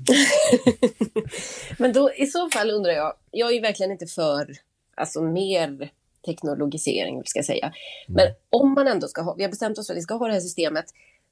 Men 1.77 1.93
då 1.93 2.11
i 2.13 2.27
så 2.27 2.49
fall 2.49 2.71
undrar 2.71 2.91
jag, 2.91 3.13
jag 3.31 3.49
är 3.49 3.53
ju 3.53 3.61
verkligen 3.61 3.91
inte 3.91 4.07
för 4.07 4.51
alltså 4.95 5.21
mer 5.21 5.89
teknologisering, 6.25 7.21
ska 7.25 7.39
jag 7.39 7.45
säga. 7.45 7.73
Men 8.07 8.25
mm. 8.25 8.35
om 8.49 8.73
man 8.73 8.87
ändå 8.87 9.07
ska 9.07 9.21
ha, 9.21 9.35
vi 9.35 9.43
har 9.43 9.49
bestämt 9.49 9.77
oss 9.77 9.87
för 9.87 9.93
att 9.93 9.97
vi 9.97 10.03
ska 10.03 10.13
ha 10.13 10.27
det 10.27 10.33
här 10.33 10.39
systemet, 10.39 10.85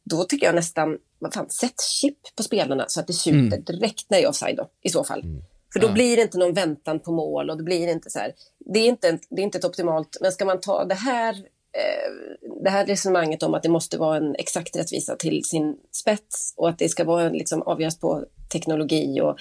då 0.04 0.24
tycker 0.24 0.46
jag 0.46 0.56
nästan, 0.56 0.98
vad 1.20 1.34
fan, 1.34 1.50
sätt 1.50 1.82
chip 1.82 2.18
på 2.36 2.44
spelarna 2.44 2.86
så 2.88 3.00
att 3.00 3.08
det 3.08 3.14
tjuter 3.14 3.58
mm. 3.58 3.64
direkt 3.64 4.10
när 4.10 4.18
jag 4.18 4.26
är 4.26 4.30
offside 4.30 4.58
då, 4.58 4.70
i 4.82 4.90
så 4.90 5.04
fall. 5.04 5.20
Mm. 5.20 5.44
För 5.78 5.82
då 5.82 5.88
ja. 5.88 5.94
blir 5.94 6.16
det 6.16 6.22
inte 6.22 6.38
någon 6.38 6.54
väntan 6.54 7.00
på 7.00 7.12
mål 7.12 7.50
och 7.50 7.58
det 7.58 7.64
blir 7.64 7.88
inte 7.88 8.10
så 8.10 8.20
här, 8.20 8.34
det 8.74 8.80
är 8.80 8.88
inte, 8.88 9.20
det 9.30 9.42
är 9.42 9.44
inte 9.44 9.58
ett 9.58 9.66
optimalt, 9.66 10.18
men 10.22 10.32
ska 10.32 10.46
man 10.46 10.60
ta 10.60 10.86
det 10.86 10.96
här, 10.96 11.34
eh, 11.34 12.12
det 12.64 12.70
här 12.70 12.86
resonemanget 12.86 13.44
om 13.44 13.54
att 13.54 13.64
det 13.64 13.70
måste 13.70 13.98
vara 13.98 14.18
en 14.18 14.36
exakt 14.36 14.76
rättvisa 14.76 15.16
till 15.16 15.44
sin 15.44 15.76
spets 15.92 16.54
och 16.58 16.70
att 16.70 16.80
det 16.80 16.90
ska 16.90 17.04
vara 17.04 17.30
liksom 17.30 17.62
avgöras 17.62 18.00
på 18.00 18.26
teknologi 18.52 19.22
och 19.22 19.38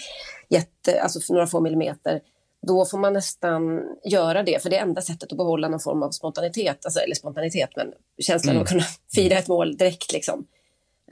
jätte, 0.48 1.00
alltså 1.02 1.32
några 1.32 1.46
få 1.46 1.60
millimeter, 1.60 2.20
då 2.66 2.84
får 2.84 2.98
man 2.98 3.12
nästan 3.12 3.82
göra 4.04 4.42
det, 4.42 4.62
för 4.62 4.70
det 4.70 4.76
är 4.76 4.82
enda 4.82 5.02
sättet 5.02 5.32
att 5.32 5.38
behålla 5.38 5.68
någon 5.68 5.80
form 5.80 6.02
av 6.02 6.10
spontanitet, 6.10 6.84
alltså, 6.84 7.00
eller 7.00 7.14
spontanitet, 7.14 7.70
men 7.76 7.92
känslan 8.22 8.50
mm. 8.50 8.60
av 8.60 8.62
att 8.62 8.70
kunna 8.70 8.84
fira 9.14 9.38
ett 9.38 9.48
mål 9.48 9.76
direkt. 9.76 10.12
Liksom. 10.12 10.46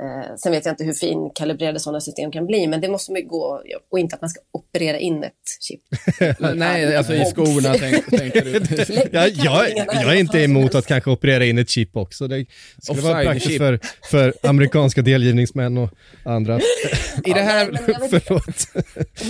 Eh, 0.00 0.36
sen 0.36 0.52
vet 0.52 0.64
jag 0.64 0.72
inte 0.72 0.84
hur 0.84 0.92
fin 0.92 1.30
kalibrerade 1.34 1.80
sådana 1.80 2.00
system 2.00 2.30
kan 2.30 2.46
bli, 2.46 2.66
men 2.66 2.80
det 2.80 2.88
måste 2.88 3.12
man 3.12 3.28
gå, 3.28 3.62
och 3.90 3.98
inte 3.98 4.14
att 4.14 4.20
man 4.20 4.30
ska 4.30 4.40
operera 4.52 4.98
in 4.98 5.24
ett 5.24 5.32
chip. 5.60 5.80
Nej, 6.54 6.96
alltså 6.96 7.14
i 7.14 7.24
skorna 7.24 7.74
tänker 7.74 8.44
du. 8.44 9.08
jag, 9.18 9.28
jag, 9.28 9.86
jag 9.92 10.12
är 10.12 10.14
inte 10.14 10.38
emot 10.38 10.74
att 10.74 10.86
kanske 10.86 11.10
operera 11.10 11.44
in 11.44 11.58
ett 11.58 11.68
chip 11.68 11.96
också. 11.96 12.28
Det 12.28 12.46
skulle 12.82 13.00
vara 13.00 13.22
praktiskt 13.22 13.58
för, 13.58 13.80
för 14.10 14.34
amerikanska 14.42 15.02
delgivningsmän 15.02 15.78
och 15.78 15.90
andra. 16.24 16.58
I 17.24 17.32
det 17.32 17.40
här, 17.40 17.80
ja, 17.86 18.08
förlåt. 18.10 18.84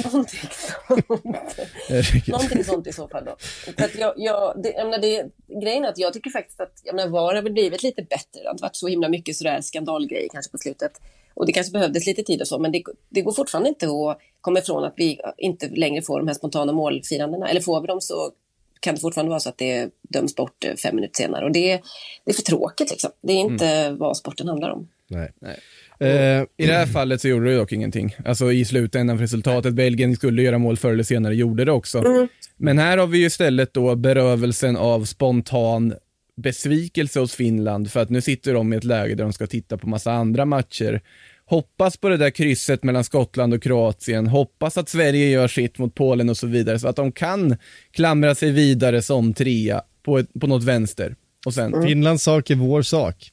Någonting 0.04 0.40
sånt. 0.88 2.28
Någonting 2.28 2.64
sånt 2.64 2.86
i 2.86 2.92
så 2.92 3.08
fall 3.08 3.24
då. 3.24 3.36
För 3.76 3.84
att 3.84 3.94
jag, 3.98 4.14
jag, 4.16 4.62
det, 4.62 4.72
jag 4.72 4.84
menar, 4.84 4.98
det, 4.98 5.24
grejen 5.62 5.84
är 5.84 5.88
att 5.88 5.98
jag 5.98 6.12
tycker 6.12 6.30
faktiskt 6.30 6.60
att 6.60 6.72
jag 6.84 6.94
menar, 6.94 7.10
VAR 7.10 7.34
har 7.34 7.42
väl 7.42 7.52
blivit 7.52 7.82
lite 7.82 8.02
bättre. 8.02 8.40
Det 8.42 8.44
har 8.44 8.50
inte 8.50 8.62
varit 8.62 8.76
så 8.76 8.88
himla 8.88 9.08
mycket 9.08 9.36
sådär 9.36 9.60
skandalgrejer 9.60 10.28
kanske 10.32 10.53
på 10.54 10.58
slutet. 10.58 10.92
Och 11.34 11.46
det 11.46 11.52
kanske 11.52 11.72
behövdes 11.72 12.06
lite 12.06 12.22
tid 12.22 12.40
och 12.40 12.48
så, 12.48 12.58
men 12.58 12.72
det, 12.72 12.82
det 13.08 13.22
går 13.22 13.32
fortfarande 13.32 13.68
inte 13.68 13.86
att 13.86 14.18
komma 14.40 14.58
ifrån 14.58 14.84
att 14.84 14.94
vi 14.96 15.20
inte 15.38 15.68
längre 15.68 16.02
får 16.02 16.18
de 16.18 16.28
här 16.28 16.34
spontana 16.34 16.72
målfirandena. 16.72 17.48
Eller 17.48 17.60
får 17.60 17.80
vi 17.80 17.86
dem 17.86 18.00
så 18.00 18.32
kan 18.80 18.94
det 18.94 19.00
fortfarande 19.00 19.30
vara 19.30 19.40
så 19.40 19.48
att 19.48 19.58
det 19.58 19.90
döms 20.02 20.36
bort 20.36 20.64
eh, 20.64 20.74
fem 20.74 20.96
minuter 20.96 21.22
senare. 21.22 21.44
Och 21.44 21.52
det, 21.52 21.80
det 22.24 22.30
är 22.30 22.34
för 22.34 22.42
tråkigt 22.42 22.90
liksom. 22.90 23.10
Det 23.22 23.32
är 23.32 23.36
inte 23.36 23.66
mm. 23.66 23.98
vad 23.98 24.16
sporten 24.16 24.48
handlar 24.48 24.70
om. 24.70 24.88
Nej. 25.08 25.32
Nej. 25.38 25.60
Uh, 26.02 26.46
I 26.56 26.66
det 26.66 26.72
här 26.72 26.86
fallet 26.86 27.20
så 27.20 27.28
gjorde 27.28 27.50
det 27.50 27.56
dock 27.56 27.72
ingenting. 27.72 28.16
Alltså 28.24 28.52
i 28.52 28.64
slutändan 28.64 29.16
för 29.16 29.22
resultatet. 29.22 29.74
Belgien 29.74 30.16
skulle 30.16 30.42
göra 30.42 30.58
mål 30.58 30.76
förr 30.76 30.92
eller 30.92 31.02
senare, 31.02 31.34
gjorde 31.34 31.64
det 31.64 31.72
också. 31.72 31.98
Mm. 31.98 32.28
Men 32.56 32.78
här 32.78 32.98
har 32.98 33.06
vi 33.06 33.18
ju 33.18 33.26
istället 33.26 33.74
då 33.74 33.94
berövelsen 33.94 34.76
av 34.76 35.04
spontan 35.04 35.94
besvikelse 36.36 37.20
hos 37.20 37.34
Finland 37.34 37.90
för 37.90 38.00
att 38.00 38.10
nu 38.10 38.20
sitter 38.20 38.54
de 38.54 38.72
i 38.72 38.76
ett 38.76 38.84
läge 38.84 39.14
där 39.14 39.24
de 39.24 39.32
ska 39.32 39.46
titta 39.46 39.78
på 39.78 39.88
massa 39.88 40.12
andra 40.12 40.44
matcher. 40.44 41.02
Hoppas 41.46 41.96
på 41.96 42.08
det 42.08 42.16
där 42.16 42.30
krysset 42.30 42.84
mellan 42.84 43.04
Skottland 43.04 43.54
och 43.54 43.62
Kroatien, 43.62 44.26
hoppas 44.26 44.78
att 44.78 44.88
Sverige 44.88 45.28
gör 45.28 45.48
sitt 45.48 45.78
mot 45.78 45.94
Polen 45.94 46.28
och 46.28 46.36
så 46.36 46.46
vidare 46.46 46.78
så 46.78 46.88
att 46.88 46.96
de 46.96 47.12
kan 47.12 47.56
klamra 47.90 48.34
sig 48.34 48.50
vidare 48.50 49.02
som 49.02 49.34
trea 49.34 49.82
på, 50.02 50.18
ett, 50.18 50.28
på 50.40 50.46
något 50.46 50.64
vänster. 50.64 51.16
Och 51.46 51.54
sen... 51.54 51.74
Mm. 51.74 51.86
Finlands 51.86 52.24
sak 52.24 52.50
är 52.50 52.54
vår 52.54 52.82
sak. 52.82 53.30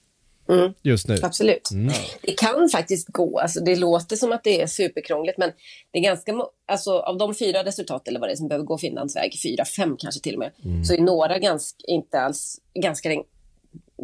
Mm. 0.51 0.73
Just 0.81 1.07
nu. 1.07 1.17
Absolut. 1.23 1.71
Mm. 1.71 1.93
Det 2.21 2.31
kan 2.31 2.69
faktiskt 2.69 3.07
gå. 3.07 3.39
Alltså, 3.39 3.59
det 3.59 3.75
låter 3.75 4.15
som 4.15 4.31
att 4.31 4.43
det 4.43 4.61
är 4.61 4.67
superkrångligt, 4.67 5.37
men 5.37 5.51
det 5.91 5.99
är 5.99 6.03
ganska, 6.03 6.33
alltså, 6.67 6.99
av 6.99 7.17
de 7.17 7.35
fyra 7.35 7.63
resultat 7.63 8.07
eller 8.07 8.19
vad 8.19 8.29
det 8.29 8.33
är 8.33 8.35
som 8.35 8.47
behöver 8.47 8.65
gå 8.65 8.77
Finlands 8.77 9.15
väg, 9.15 9.39
fyra, 9.43 9.65
fem 9.65 9.97
kanske 9.99 10.21
till 10.21 10.33
och 10.33 10.39
med, 10.39 10.51
mm. 10.65 10.83
så 10.83 10.93
är 10.93 10.97
några 10.97 11.39
ganska, 11.39 11.77
inte 11.87 12.19
alls, 12.19 12.59
ganska, 12.73 13.09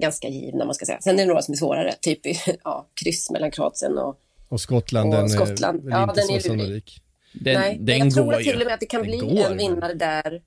ganska 0.01 0.27
givna, 0.27 0.65
man 0.65 0.75
ska 0.75 0.85
säga. 0.85 1.01
Sen 1.01 1.15
är 1.15 1.23
det 1.23 1.27
några 1.27 1.41
som 1.41 1.51
är 1.51 1.57
svårare, 1.57 1.93
typ 2.01 2.19
ja, 2.63 2.87
kryss 2.93 3.31
mellan 3.31 3.51
Kroatien 3.51 3.97
och, 3.97 4.19
och 4.49 4.61
Skottland. 4.61 5.13
Och 5.13 5.19
den 5.19 5.29
Skottland. 5.29 5.87
Är, 5.87 5.91
ja, 5.91 6.13
den 6.15 6.29
är 6.29 6.57
lurig. 6.57 6.91
Den, 7.33 7.61
Nej, 7.61 7.77
den 7.79 7.97
jag 7.97 8.13
tror 8.13 8.33
till 8.33 8.59
och 8.61 8.65
med 8.65 8.73
att 8.73 8.79
det 8.79 8.85
kan 8.85 9.01
bli 9.01 9.17
går. 9.17 9.51
en 9.51 9.57
vinnare 9.57 9.93
där 9.93 10.41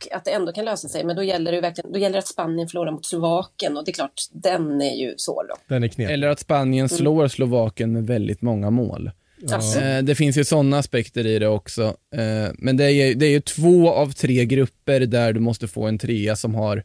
och 0.00 0.16
att 0.16 0.24
det 0.24 0.30
ändå 0.30 0.52
kan 0.52 0.64
lösa 0.64 0.88
sig. 0.88 1.04
Men 1.04 1.16
då 1.16 1.22
gäller 1.22 1.52
det, 1.52 1.60
verkligen, 1.60 1.92
då 1.92 1.98
gäller 1.98 2.12
det 2.12 2.18
att 2.18 2.26
Spanien 2.26 2.68
förlorar 2.68 2.92
mot 2.92 3.06
Slovakien 3.06 3.76
och 3.76 3.84
det 3.84 3.90
är 3.90 3.92
klart, 3.92 4.22
den 4.32 4.80
är 4.80 4.94
ju 4.94 5.14
svår 5.16 5.46
då. 5.48 5.54
Den 5.68 5.84
är 5.84 5.88
knepig. 5.88 6.14
Eller 6.14 6.28
att 6.28 6.40
Spanien 6.40 6.86
mm. 6.86 6.98
slår 6.98 7.20
mm. 7.20 7.28
Slovakien 7.28 7.92
med 7.92 8.06
väldigt 8.06 8.42
många 8.42 8.70
mål. 8.70 9.10
Ja. 9.40 9.80
Eh, 9.80 10.02
det 10.02 10.14
finns 10.14 10.36
ju 10.36 10.44
sådana 10.44 10.78
aspekter 10.78 11.26
i 11.26 11.38
det 11.38 11.48
också. 11.48 11.82
Eh, 12.14 12.52
men 12.58 12.76
det 12.76 12.92
är, 12.92 13.14
det 13.14 13.26
är 13.26 13.30
ju 13.30 13.40
två 13.40 13.90
av 13.90 14.12
tre 14.12 14.44
grupper 14.44 15.00
där 15.00 15.32
du 15.32 15.40
måste 15.40 15.68
få 15.68 15.86
en 15.86 15.98
trea 15.98 16.36
som 16.36 16.54
har 16.54 16.84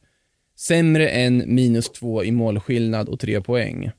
sämre 0.58 1.10
än 1.10 1.44
minus 1.56 1.90
två 1.90 2.24
i 2.24 2.32
målskillnad 2.32 3.10
och 3.10 3.20
tre 3.20 3.42
poäng. 3.42 3.92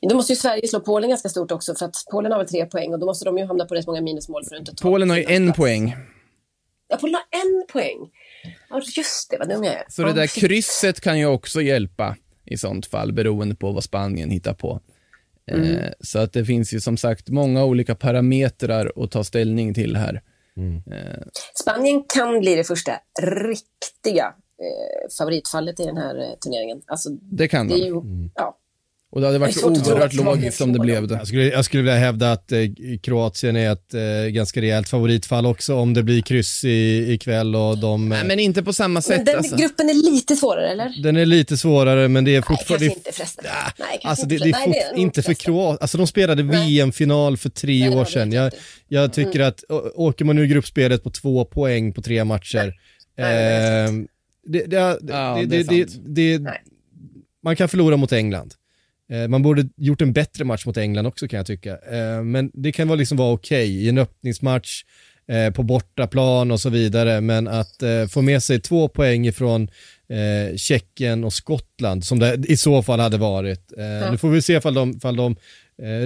Då 0.00 0.16
måste 0.16 0.32
ju 0.32 0.36
Sverige 0.36 0.68
slå 0.68 0.80
Polen 0.80 1.10
ganska 1.10 1.28
stort 1.28 1.52
också 1.52 1.74
för 1.74 1.86
att 1.86 1.94
Polen 2.10 2.32
har 2.32 2.38
väl 2.38 2.48
tre 2.48 2.66
poäng 2.66 2.92
och 2.92 2.98
då 2.98 3.06
måste 3.06 3.24
de 3.24 3.38
ju 3.38 3.44
hamna 3.44 3.64
på 3.64 3.74
rätt 3.74 3.86
många 3.86 4.00
minusmål 4.00 4.44
för 4.44 4.54
att 4.54 4.60
inte 4.60 4.74
ta 4.74 4.82
Polen 4.82 5.10
har 5.10 5.16
ju 5.16 5.24
en 5.24 5.52
poäng. 5.52 5.96
Ja, 6.88 6.96
Polen 6.96 7.14
har 7.14 7.40
en 7.40 7.66
poäng. 7.72 8.10
Ja, 8.68 8.82
just 8.96 9.30
det, 9.30 9.38
vad 9.38 9.48
dum 9.48 9.64
jag 9.64 9.74
är. 9.74 9.84
Så 9.88 10.02
det 10.02 10.12
där 10.12 10.26
krysset 10.26 11.00
kan 11.00 11.18
ju 11.18 11.26
också 11.26 11.62
hjälpa 11.62 12.16
i 12.44 12.56
sånt 12.56 12.86
fall, 12.86 13.12
beroende 13.12 13.54
på 13.54 13.72
vad 13.72 13.84
Spanien 13.84 14.30
hittar 14.30 14.54
på. 14.54 14.80
Eh, 15.50 15.58
mm. 15.58 15.76
Eh, 15.76 15.92
så 16.00 16.18
att 16.18 16.32
det 16.32 16.44
finns 16.44 16.72
ju 16.72 16.80
som 16.80 16.96
sagt 16.96 17.28
många 17.28 17.64
olika 17.64 17.94
parametrar 17.94 18.92
att 18.96 19.10
ta 19.10 19.24
ställning 19.24 19.74
till 19.74 19.96
här. 19.96 20.22
Mm. 20.56 20.76
Eh. 20.76 21.22
Spanien 21.54 22.04
kan 22.14 22.40
bli 22.40 22.54
det 22.54 22.64
första 22.64 22.92
riktiga 23.22 24.24
eh, 24.62 25.10
favoritfallet 25.18 25.80
i 25.80 25.84
den 25.84 25.96
här 25.96 26.36
turneringen. 26.44 26.82
Alltså, 26.86 27.10
det 27.10 27.48
kan 27.48 27.68
det. 27.68 27.74
Ju, 27.74 27.90
mm. 27.90 28.30
ja, 28.34 28.58
och 29.16 29.22
det 29.22 29.26
hade 29.26 29.38
varit 29.38 29.64
oerhört 29.64 30.12
logiskt 30.12 30.60
om 30.60 30.72
det 30.72 30.78
blev 30.78 31.08
det. 31.08 31.14
Jag 31.14 31.26
skulle, 31.26 31.44
jag 31.44 31.64
skulle 31.64 31.82
vilja 31.82 31.98
hävda 31.98 32.32
att 32.32 32.52
eh, 32.52 32.58
Kroatien 33.02 33.56
är 33.56 33.72
ett 33.72 33.94
eh, 33.94 34.30
ganska 34.30 34.60
rejält 34.60 34.88
favoritfall 34.88 35.46
också 35.46 35.74
om 35.74 35.94
det 35.94 36.02
blir 36.02 36.22
kryss 36.22 36.64
i, 36.64 37.12
ikväll 37.12 37.56
och 37.56 37.78
de... 37.78 38.08
Nej, 38.08 38.24
men 38.24 38.38
inte 38.38 38.62
på 38.62 38.72
samma 38.72 39.02
sätt. 39.02 39.16
Men 39.16 39.24
den 39.24 39.36
alltså. 39.36 39.56
gruppen 39.56 39.88
är 39.88 39.94
lite 39.94 40.36
svårare, 40.36 40.68
eller? 40.68 41.02
Den 41.02 41.16
är 41.16 41.26
lite 41.26 41.56
svårare, 41.56 42.08
men 42.08 42.24
det 42.24 42.36
är 42.36 42.42
fortfarande... 42.42 42.86
Nej, 42.86 42.94
kanske 42.94 43.08
inte 43.08 43.12
förresten. 43.12 43.44
Ja, 43.48 43.72
Nej, 43.78 43.88
kanske 43.88 44.08
alltså, 44.08 44.22
inte, 44.24 44.36
det, 44.36 44.44
det 44.44 44.50
är, 44.50 44.68
Nej, 44.68 44.82
det 44.94 45.00
är 45.00 45.02
inte 45.02 45.22
för 45.22 45.34
Kroatien. 45.34 45.78
Alltså 45.80 45.98
de 45.98 46.06
spelade 46.06 46.42
VM-final 46.42 47.36
för 47.36 47.48
tre 47.48 47.88
Nej, 47.88 47.98
år 47.98 48.04
sedan. 48.04 48.32
Jag, 48.32 48.52
jag 48.88 49.12
tycker 49.12 49.40
mm. 49.40 49.48
att 49.48 49.64
åker 49.94 50.24
man 50.24 50.36
nu 50.36 50.46
gruppspelet 50.46 51.02
på 51.02 51.10
två 51.10 51.44
poäng 51.44 51.92
på 51.92 52.02
tre 52.02 52.24
matcher, 52.24 52.74
Nej. 53.18 53.84
Eh, 53.84 53.92
det, 54.46 54.66
det, 54.66 55.62
det, 55.62 55.88
det, 56.06 56.40
man 57.42 57.56
kan 57.56 57.68
förlora 57.68 57.96
mot 57.96 58.12
England. 58.12 58.54
Eh, 59.10 59.28
man 59.28 59.42
borde 59.42 59.68
gjort 59.76 60.02
en 60.02 60.12
bättre 60.12 60.44
match 60.44 60.66
mot 60.66 60.76
England 60.76 61.06
också 61.06 61.28
kan 61.28 61.36
jag 61.36 61.46
tycka. 61.46 61.70
Eh, 61.70 62.22
men 62.22 62.50
det 62.54 62.72
kan 62.72 62.88
väl 62.88 62.98
liksom 62.98 63.18
vara 63.18 63.32
okej 63.32 63.64
okay 63.64 63.84
i 63.84 63.88
en 63.88 63.98
öppningsmatch 63.98 64.84
eh, 65.28 65.52
på 65.52 65.62
bortaplan 65.62 66.50
och 66.50 66.60
så 66.60 66.70
vidare. 66.70 67.20
Men 67.20 67.48
att 67.48 67.82
få 68.10 68.22
med 68.22 68.42
sig 68.42 68.60
två 68.60 68.88
poäng 68.88 69.26
ifrån 69.26 69.68
Tjeckien 70.56 71.24
och 71.24 71.32
Skottland 71.32 72.04
som 72.04 72.18
det 72.18 72.44
i 72.48 72.56
så 72.56 72.82
fall 72.82 73.00
hade 73.00 73.16
varit. 73.16 73.72
Ja. 73.76 74.10
Nu 74.10 74.18
får 74.18 74.30
vi 74.30 74.42
se 74.42 74.52
ifall 74.52 74.74
de, 74.74 74.90
ifall 74.96 75.16
de 75.16 75.36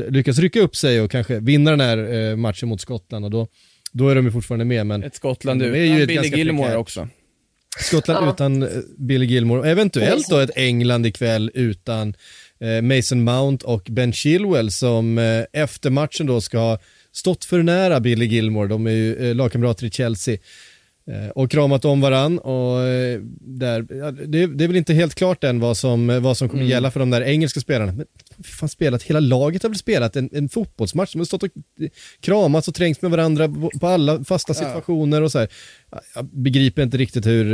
lyckas 0.08 0.38
rycka 0.38 0.60
upp 0.60 0.76
sig 0.76 1.00
och 1.00 1.10
kanske 1.10 1.40
vinna 1.40 1.70
den 1.70 1.80
här 1.80 2.36
matchen 2.36 2.68
mot 2.68 2.80
Skottland 2.80 3.24
och 3.24 3.30
då, 3.30 3.46
då 3.92 4.08
är 4.08 4.14
de 4.14 4.24
ju 4.24 4.32
fortfarande 4.32 4.64
med. 4.64 4.86
Men 4.86 5.02
ett 5.02 5.14
Skottland 5.14 5.62
utan 5.62 5.98
ju 5.98 6.06
Billy 6.06 6.28
Gilmore 6.28 6.76
också. 6.76 7.08
Skottland 7.78 8.26
ja. 8.26 8.32
utan 8.32 8.68
Billy 8.98 9.26
Gilmore, 9.26 9.70
eventuellt 9.70 10.28
då 10.28 10.38
ett 10.38 10.50
England 10.56 11.06
ikväll 11.06 11.50
utan 11.54 12.14
Mason 12.82 13.24
Mount 13.24 13.66
och 13.66 13.82
Ben 13.90 14.12
Chilwell 14.12 14.70
som 14.70 15.18
eh, 15.18 15.44
efter 15.52 15.90
matchen 15.90 16.26
då 16.26 16.40
ska 16.40 16.58
ha 16.58 16.78
stått 17.12 17.44
för 17.44 17.62
nära 17.62 18.00
Billy 18.00 18.26
Gilmore, 18.26 18.68
de 18.68 18.86
är 18.86 18.90
ju 18.90 19.28
eh, 19.28 19.34
lagkamrater 19.34 19.86
i 19.86 19.90
Chelsea 19.90 20.38
och 21.34 21.50
kramat 21.50 21.84
om 21.84 22.00
varann 22.00 22.38
och 22.38 22.78
där, 23.40 23.82
det, 24.26 24.46
det, 24.46 24.64
är 24.64 24.68
väl 24.68 24.76
inte 24.76 24.94
helt 24.94 25.14
klart 25.14 25.44
än 25.44 25.60
vad 25.60 25.76
som, 25.76 26.22
vad 26.22 26.36
som 26.36 26.48
kommer 26.48 26.62
mm. 26.62 26.70
gälla 26.70 26.90
för 26.90 27.00
de 27.00 27.10
där 27.10 27.22
engelska 27.22 27.60
spelarna. 27.60 27.92
Men 27.92 28.06
fan 28.44 28.68
spelat, 28.68 29.02
hela 29.02 29.20
laget 29.20 29.62
har 29.62 29.70
väl 29.70 29.78
spelat 29.78 30.16
en, 30.16 30.30
en 30.32 30.48
fotbollsmatch, 30.48 31.12
de 31.12 31.18
har 31.18 31.24
stått 31.24 31.42
och 31.42 31.50
kramats 32.20 32.68
och 32.68 32.74
trängts 32.74 33.02
med 33.02 33.10
varandra 33.10 33.48
på 33.80 33.86
alla 33.86 34.24
fasta 34.24 34.54
situationer 34.54 35.22
och 35.22 35.32
så 35.32 35.38
här. 35.38 35.48
Jag 36.14 36.24
begriper 36.24 36.82
inte 36.82 36.96
riktigt 36.96 37.26
hur, 37.26 37.44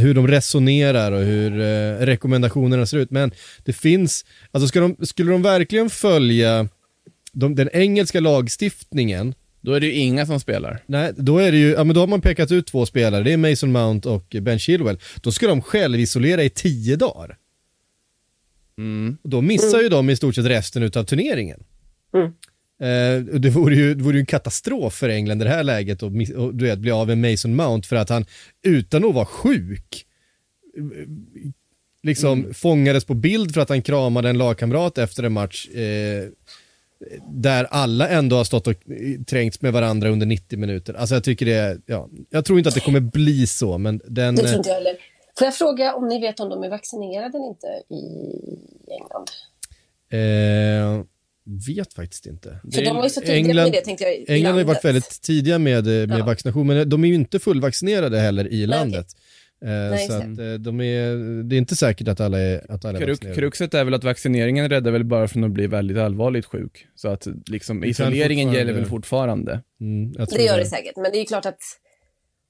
hur 0.00 0.14
de 0.14 0.28
resonerar 0.28 1.12
och 1.12 1.22
hur 1.22 1.50
rekommendationerna 1.98 2.86
ser 2.86 2.98
ut, 2.98 3.10
men 3.10 3.32
det 3.64 3.72
finns, 3.72 4.24
alltså 4.50 4.68
ska 4.68 4.80
de, 4.80 4.96
skulle 5.06 5.32
de 5.32 5.42
verkligen 5.42 5.90
följa 5.90 6.68
de, 7.32 7.54
den 7.54 7.68
engelska 7.72 8.20
lagstiftningen 8.20 9.34
Då 9.60 9.72
är 9.72 9.80
det 9.80 9.86
ju 9.86 9.92
inga 9.92 10.26
som 10.26 10.40
spelar. 10.40 10.82
Nej, 10.86 11.12
då 11.16 11.38
är 11.38 11.52
det 11.52 11.58
ju, 11.58 11.70
ja 11.70 11.84
men 11.84 11.94
då 11.94 12.00
har 12.00 12.06
man 12.06 12.20
pekat 12.20 12.52
ut 12.52 12.66
två 12.66 12.86
spelare, 12.86 13.22
det 13.22 13.32
är 13.32 13.36
Mason 13.36 13.72
Mount 13.72 14.08
och 14.08 14.36
Ben 14.40 14.58
Chilwell. 14.58 14.98
Då 15.22 15.32
ska 15.32 15.46
de 15.46 15.62
självisolera 15.62 16.42
i 16.42 16.50
tio 16.50 16.96
dagar. 16.96 17.36
Mm. 18.78 19.16
Och 19.22 19.30
då 19.30 19.40
missar 19.40 19.80
ju 19.80 19.88
de 19.88 20.10
i 20.10 20.16
stort 20.16 20.34
sett 20.34 20.46
resten 20.46 20.82
av 20.82 21.04
turneringen. 21.04 21.64
Mm. 22.14 22.26
Eh, 22.80 23.24
det 23.38 23.50
vore 23.50 23.74
ju, 23.76 23.94
det 23.94 24.04
vore 24.04 24.16
ju 24.16 24.20
en 24.20 24.26
katastrof 24.26 24.94
för 24.94 25.08
England 25.08 25.42
i 25.42 25.44
det 25.44 25.50
här 25.50 25.64
läget 25.64 26.02
att 26.02 26.12
miss- 26.12 26.34
och, 26.34 26.54
du 26.54 26.64
vet, 26.64 26.78
bli 26.78 26.90
av 26.90 27.06
med 27.06 27.30
Mason 27.30 27.56
Mount 27.56 27.88
för 27.88 27.96
att 27.96 28.08
han, 28.08 28.24
utan 28.66 29.04
att 29.04 29.14
vara 29.14 29.26
sjuk, 29.26 30.06
liksom 32.02 32.54
fångades 32.54 33.04
på 33.04 33.14
bild 33.14 33.54
för 33.54 33.60
att 33.60 33.68
han 33.68 33.82
kramade 33.82 34.28
en 34.28 34.38
lagkamrat 34.38 34.98
efter 34.98 35.22
en 35.22 35.32
match 35.32 35.68
eh, 35.68 36.24
där 37.30 37.64
alla 37.64 38.08
ändå 38.08 38.36
har 38.36 38.44
stått 38.44 38.66
och 38.66 38.72
eh, 38.72 39.22
trängts 39.26 39.62
med 39.62 39.72
varandra 39.72 40.08
under 40.08 40.26
90 40.26 40.58
minuter. 40.58 40.94
Alltså 40.94 41.14
jag 41.14 41.24
tycker 41.24 41.46
det, 41.46 41.78
ja, 41.86 42.08
jag 42.30 42.44
tror 42.44 42.58
inte 42.58 42.68
att 42.68 42.74
det 42.74 42.80
kommer 42.80 43.00
bli 43.00 43.46
så, 43.46 43.78
men 43.78 44.00
den... 44.08 44.34
Det 44.34 44.42
tror 44.42 44.56
inte 44.56 44.68
jag 44.68 44.76
heller. 44.76 44.96
Får 45.38 45.44
jag 45.44 45.54
fråga 45.54 45.94
om 45.94 46.08
ni 46.08 46.20
vet 46.20 46.40
om 46.40 46.48
de 46.48 46.62
är 46.62 46.68
vaccinerade 46.70 47.38
eller 47.38 47.48
inte 47.48 47.66
i 47.90 48.92
England? 48.92 49.30
Eh, 50.10 51.04
vet 51.68 51.92
faktiskt 51.94 52.26
inte. 52.26 52.58
För 52.74 52.82
de 52.84 52.96
var 52.96 53.04
ju 53.04 53.10
så 53.10 53.20
tidiga 53.20 53.36
England- 53.36 53.64
med 53.64 53.72
det 53.72 53.80
tänkte 53.80 54.04
jag. 54.04 54.12
England 54.14 54.30
har 54.30 54.36
ju 54.38 54.42
landet. 54.44 54.66
varit 54.66 54.84
väldigt 54.84 55.22
tidiga 55.22 55.58
med, 55.58 55.86
eh, 56.02 56.08
med 56.08 56.18
Ja. 56.18 56.24
vaccination, 56.24 56.66
men 56.66 56.88
de 56.88 57.04
är 57.04 57.08
ju 57.08 57.14
inte 57.14 57.38
fullvaccinerade 57.38 58.18
heller 58.18 58.48
i 58.52 58.66
landet. 58.66 59.06
Eh, 59.64 59.68
Nej, 59.70 60.08
så 60.08 60.12
att, 60.14 60.22
eh, 60.38 60.52
de 60.58 60.80
är, 60.80 61.42
det 61.42 61.56
är 61.56 61.58
inte 61.58 61.76
säkert 61.76 62.08
att 62.08 62.20
alla 62.20 62.38
är, 62.40 62.70
att 62.72 62.84
alla 62.84 62.98
är 62.98 63.02
Krux, 63.04 63.18
vaccinerade. 63.18 63.40
kruxet 63.40 63.74
är 63.74 63.84
väl 63.84 63.94
att 63.94 64.04
vaccineringen 64.04 64.68
räddar 64.68 64.90
väl 64.90 65.04
bara 65.04 65.28
från 65.28 65.44
att 65.44 65.50
bli 65.50 65.66
väldigt 65.66 65.98
allvarligt 65.98 66.46
sjuk. 66.46 66.86
Så 66.94 67.08
att 67.08 67.26
liksom, 67.46 67.84
isoleringen 67.84 68.52
gäller 68.52 68.72
väl 68.72 68.84
fortfarande. 68.86 69.60
Mm, 69.80 70.12
Det 70.12 70.42
gör 70.42 70.58
det 70.58 70.66
säkert, 70.66 70.96
men 70.96 71.04
det 71.12 71.16
är 71.16 71.20
ju 71.20 71.26
klart 71.26 71.46
att 71.46 71.60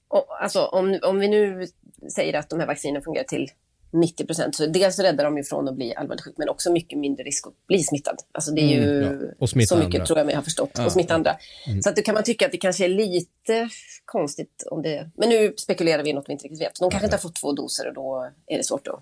och, 0.07 0.43
alltså, 0.43 0.59
om, 0.65 0.99
om 1.03 1.19
vi 1.19 1.27
nu 1.27 1.67
säger 2.15 2.33
att 2.33 2.49
de 2.49 2.59
här 2.59 2.67
vaccinerna 2.67 3.01
fungerar 3.03 3.23
till 3.25 3.47
90 3.93 4.25
procent, 4.25 4.55
så 4.55 4.65
dels 4.65 4.99
räddar 4.99 5.23
de 5.23 5.37
ju 5.37 5.43
från 5.43 5.67
att 5.67 5.75
bli 5.75 5.95
allvarligt 5.95 6.23
sjuk, 6.23 6.33
men 6.37 6.49
också 6.49 6.71
mycket 6.71 6.99
mindre 6.99 7.23
risk 7.23 7.47
att 7.47 7.67
bli 7.67 7.83
smittad. 7.83 8.15
Alltså 8.31 8.51
det 8.51 8.61
är 8.61 8.67
ju 8.81 9.03
Mm, 9.03 9.27
ja. 9.39 9.47
Så 9.47 9.57
mycket 9.57 9.71
andra. 9.71 10.05
tror 10.05 10.19
jag 10.19 10.25
mig 10.25 10.35
ha 10.35 10.41
förstått, 10.41 10.71
Ja. 10.73 10.85
och 10.85 10.91
smitta 10.91 11.13
andra. 11.13 11.35
Så 11.83 11.89
att 11.89 11.95
då 11.95 12.01
kan 12.01 12.13
man 12.13 12.23
tycka 12.23 12.45
att 12.45 12.51
det 12.51 12.57
kanske 12.57 12.85
är 12.85 12.89
lite 12.89 13.69
konstigt 14.05 14.63
om 14.71 14.81
det, 14.81 15.09
men 15.17 15.29
nu 15.29 15.53
spekulerar 15.57 16.03
vi 16.03 16.09
i 16.09 16.13
något 16.13 16.25
vi 16.27 16.33
inte 16.33 16.43
riktigt 16.45 16.61
vet. 16.61 16.79
De 16.79 16.89
kanske 16.91 17.05
inte 17.05 17.15
har 17.15 17.21
fått 17.21 17.35
två 17.35 17.51
doser 17.53 17.87
och 17.87 17.93
då 17.93 18.29
är 18.47 18.57
det 18.57 18.63
svårt 18.63 18.87
att 18.87 18.99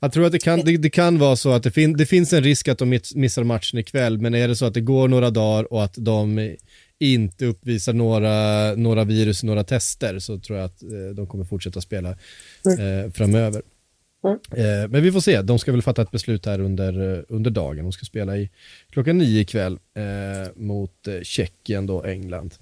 Jag 0.00 0.12
tror 0.12 0.26
att 0.26 0.32
det 0.32 0.38
kan, 0.38 0.60
det, 0.60 0.76
det 0.76 0.90
kan 0.90 1.18
vara 1.18 1.36
så 1.36 1.50
att 1.52 1.62
det, 1.62 1.70
fin, 1.70 1.92
det 1.96 2.06
finns 2.06 2.32
en 2.32 2.42
risk 2.44 2.68
att 2.68 2.78
de 2.78 2.88
miss- 2.88 3.14
missar 3.14 3.44
matchen 3.44 3.78
ikväll, 3.78 4.18
men 4.18 4.34
är 4.34 4.48
det 4.48 4.56
så 4.56 4.64
att 4.66 4.74
det 4.74 4.80
går 4.80 5.08
några 5.08 5.30
dagar 5.30 5.72
och 5.72 5.84
att 5.84 5.94
de 5.96 6.56
inte 7.02 7.46
uppvisar 7.46 7.92
några, 7.92 8.74
några 8.74 9.04
virus, 9.04 9.42
några 9.42 9.64
tester, 9.64 10.18
så 10.18 10.38
tror 10.38 10.58
jag 10.58 10.66
att 10.66 10.82
eh, 10.82 11.14
de 11.14 11.26
kommer 11.26 11.44
fortsätta 11.44 11.80
spela 11.80 12.10
eh, 12.10 13.10
framöver. 13.12 13.62
Mm. 14.24 14.38
Eh, 14.50 14.88
men 14.88 15.02
vi 15.02 15.12
får 15.12 15.20
se, 15.20 15.42
de 15.42 15.58
ska 15.58 15.72
väl 15.72 15.82
fatta 15.82 16.02
ett 16.02 16.10
beslut 16.10 16.46
här 16.46 16.60
under, 16.60 17.16
eh, 17.18 17.22
under 17.28 17.50
dagen. 17.50 17.84
De 17.84 17.92
ska 17.92 18.04
spela 18.04 18.36
i 18.36 18.50
klockan 18.90 19.18
nio 19.18 19.40
ikväll 19.40 19.78
eh, 19.94 20.52
mot 20.56 21.08
eh, 21.08 21.20
Tjeckien 21.22 21.86
då, 21.86 22.04
England. 22.04 22.54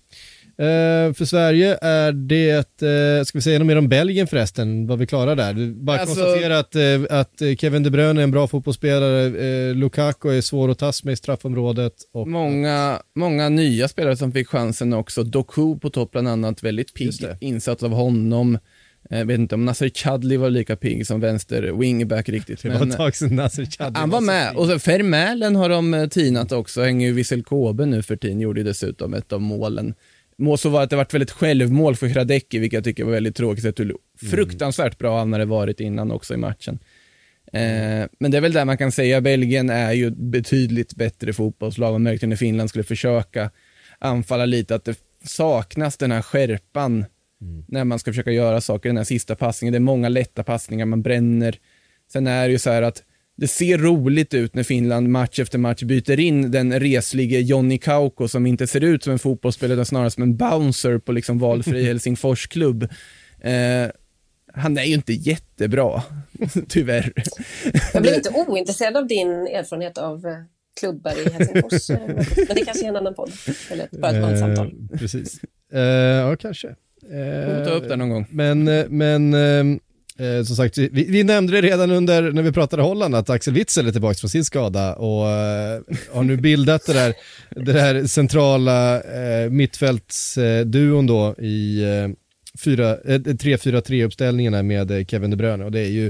Eh, 0.60 1.12
för 1.14 1.24
Sverige 1.24 1.78
är 1.82 2.12
det, 2.12 2.82
eh, 2.82 3.24
ska 3.24 3.38
vi 3.38 3.42
säga 3.42 3.58
något 3.58 3.66
mer 3.66 3.78
om 3.78 3.88
Belgien 3.88 4.26
förresten, 4.26 4.86
vad 4.86 4.98
vi 4.98 5.06
klarar 5.06 5.36
där? 5.36 5.74
Bara 5.74 5.98
Alltså- 6.00 6.14
konstatera 6.14 6.58
att, 6.58 6.74
eh, 6.76 7.18
att 7.18 7.42
Kevin 7.58 7.82
De 7.82 7.90
Bruyne 7.90 8.20
är 8.20 8.24
en 8.24 8.30
bra 8.30 8.46
fotbollsspelare, 8.48 9.26
eh, 9.68 9.74
Lukaku 9.74 10.28
är 10.36 10.40
svår 10.40 10.70
att 10.70 10.78
tas 10.78 11.04
med 11.04 11.12
i 11.12 11.16
straffområdet. 11.16 11.92
Och, 12.12 12.28
Många, 12.28 13.02
många 13.16 13.48
nya 13.48 13.88
spelare 13.88 14.16
som 14.16 14.32
fick 14.32 14.48
chansen 14.48 14.92
också. 14.92 15.22
Doku 15.22 15.78
på 15.78 15.90
topp 15.90 16.10
bland 16.12 16.28
annat, 16.28 16.62
väldigt 16.62 16.94
pigg 16.94 17.12
insats 17.40 17.82
av 17.82 17.90
honom. 17.92 18.58
Jag 19.10 19.24
vet 19.24 19.38
inte 19.38 19.54
om 19.54 19.64
Nasser 19.64 19.88
Chadli 19.88 20.36
var 20.36 20.50
lika 20.50 20.76
pigg 20.76 21.06
som 21.06 21.20
vänster 21.20 21.62
wingback 21.62 22.28
riktigt. 22.28 22.62
det 22.62 22.68
var 22.68 22.86
ett 22.86 22.96
tag 22.96 23.16
sedan 23.16 23.36
Nasser 23.36 23.64
Chadli 23.64 23.98
han 23.98 24.10
var 24.10 24.20
med. 24.20 24.56
Och 24.56 24.66
så 24.66 24.78
Vermälen 24.90 25.56
har 25.56 25.68
de 25.68 25.94
eh, 25.94 26.08
tinat 26.08 26.52
också. 26.52 26.82
Hänger 26.82 27.06
ju 27.06 27.12
Wissel 27.12 27.42
Kobe 27.42 27.86
nu 27.86 28.02
för 28.02 28.16
tiden. 28.16 28.40
Gjorde 28.40 28.60
ju 28.60 28.64
dessutom 28.64 29.14
ett 29.14 29.32
av 29.32 29.40
målen. 29.40 29.94
Må 30.40 30.56
så 30.56 30.68
var 30.68 30.82
att 30.82 30.90
det 30.90 30.96
varit 30.96 31.14
väldigt 31.14 31.30
självmål 31.30 31.96
för 31.96 32.06
Hradecki, 32.06 32.58
vilket 32.58 32.76
jag 32.76 32.84
tycker 32.84 33.04
var 33.04 33.12
väldigt 33.12 33.36
tråkigt. 33.36 33.64
Sett 33.64 33.80
hur 33.80 33.96
fruktansvärt 34.30 34.98
bra 34.98 35.18
han 35.18 35.32
hade 35.32 35.44
varit 35.44 35.80
innan 35.80 36.10
också 36.10 36.34
i 36.34 36.36
matchen. 36.36 36.78
Eh, 37.52 38.06
men 38.18 38.30
det 38.30 38.36
är 38.36 38.40
väl 38.40 38.52
där 38.52 38.64
man 38.64 38.78
kan 38.78 38.92
säga, 38.92 39.20
Belgien 39.20 39.70
är 39.70 39.92
ju 39.92 40.10
betydligt 40.10 40.94
bättre 40.94 41.32
fotbollslag. 41.32 41.92
Man 41.92 42.02
märkte 42.02 42.26
när 42.26 42.36
Finland 42.36 42.68
skulle 42.68 42.84
försöka 42.84 43.50
anfalla 43.98 44.46
lite, 44.46 44.74
att 44.74 44.84
det 44.84 44.98
saknas 45.24 45.96
den 45.96 46.12
här 46.12 46.22
skärpan 46.22 47.04
när 47.68 47.84
man 47.84 47.98
ska 47.98 48.10
försöka 48.10 48.30
göra 48.30 48.60
saker, 48.60 48.88
den 48.88 48.96
här 48.96 49.04
sista 49.04 49.36
passningen. 49.36 49.72
Det 49.72 49.78
är 49.78 49.80
många 49.80 50.08
lätta 50.08 50.42
passningar, 50.42 50.86
man 50.86 51.02
bränner. 51.02 51.58
Sen 52.12 52.26
är 52.26 52.46
det 52.48 52.52
ju 52.52 52.58
så 52.58 52.70
här 52.70 52.82
att 52.82 53.02
det 53.40 53.48
ser 53.48 53.78
roligt 53.78 54.34
ut 54.34 54.54
när 54.54 54.62
Finland 54.62 55.08
match 55.08 55.38
efter 55.38 55.58
match 55.58 55.82
byter 55.82 56.20
in 56.20 56.50
den 56.50 56.80
reslige 56.80 57.40
Jonny 57.40 57.78
Kauko 57.78 58.28
som 58.28 58.46
inte 58.46 58.66
ser 58.66 58.84
ut 58.84 59.04
som 59.04 59.12
en 59.12 59.18
fotbollsspelare 59.18 59.74
utan 59.74 59.86
snarare 59.86 60.10
som 60.10 60.22
en 60.22 60.36
bouncer 60.36 60.98
på 60.98 61.12
liksom 61.12 61.38
valfri 61.38 61.84
Helsingforsklubb. 61.86 62.82
Eh, 63.40 63.86
han 64.54 64.78
är 64.78 64.84
ju 64.84 64.94
inte 64.94 65.12
jättebra, 65.12 66.02
tyvärr. 66.68 67.12
Jag 67.92 68.02
blev 68.02 68.14
inte 68.14 68.30
ointresserad 68.30 68.96
av 68.96 69.06
din 69.06 69.28
erfarenhet 69.30 69.98
av 69.98 70.26
eh, 70.26 70.32
klubbar 70.80 71.12
i 71.26 71.30
Helsingfors. 71.30 71.90
eh, 71.90 71.98
Men 72.48 72.56
det 72.56 72.64
kanske 72.64 72.84
är 72.84 72.88
en 72.88 72.96
annan 72.96 73.14
podd. 73.14 73.30
Eller 73.70 73.88
bara 74.00 74.12
ett 74.12 74.20
manssamtal. 74.22 74.72
Eh, 74.92 74.98
precis. 74.98 75.40
Eh, 75.72 75.80
ja, 75.80 76.36
kanske. 76.36 76.74
Vi 77.02 77.44
får 77.46 77.64
ta 77.64 77.70
upp 77.70 77.88
det 77.88 77.94
Eh, 77.94 77.98
någon 77.98 78.10
gång. 78.10 78.26
Men, 78.30 78.68
eh, 78.68 78.86
men 78.88 79.34
eh, 80.20 80.44
som 80.44 80.56
sagt, 80.56 80.78
vi, 80.78 80.88
vi 80.90 81.24
nämnde 81.24 81.52
det 81.60 81.68
redan 81.68 81.90
under 81.90 82.32
när 82.32 82.42
vi 82.42 82.52
pratade 82.52 82.82
Holland 82.82 83.14
att 83.14 83.30
Axel 83.30 83.54
Witzel 83.54 83.86
är 83.86 83.92
tillbaka 83.92 84.14
från 84.14 84.30
sin 84.30 84.44
skada 84.44 84.94
och 84.94 85.28
eh, 85.28 85.80
har 86.12 86.22
nu 86.22 86.36
bildat 86.36 86.86
det 86.86 86.92
där, 86.92 87.14
det 87.50 87.72
där 87.72 88.06
centrala 88.06 89.00
eh, 89.00 89.50
mittfältsduon 89.50 91.06
då 91.06 91.34
i 91.38 91.82
eh, 91.82 92.08
fyra- 92.58 92.98
eh, 93.04 93.18
3-4-3-uppställningarna 93.18 94.62
med 94.62 94.90
eh, 94.90 95.04
Kevin 95.04 95.30
De 95.30 95.36
Bruyne 95.36 95.64
och 95.64 95.72
det 95.72 95.80
är 95.80 95.88
ju, 95.90 96.06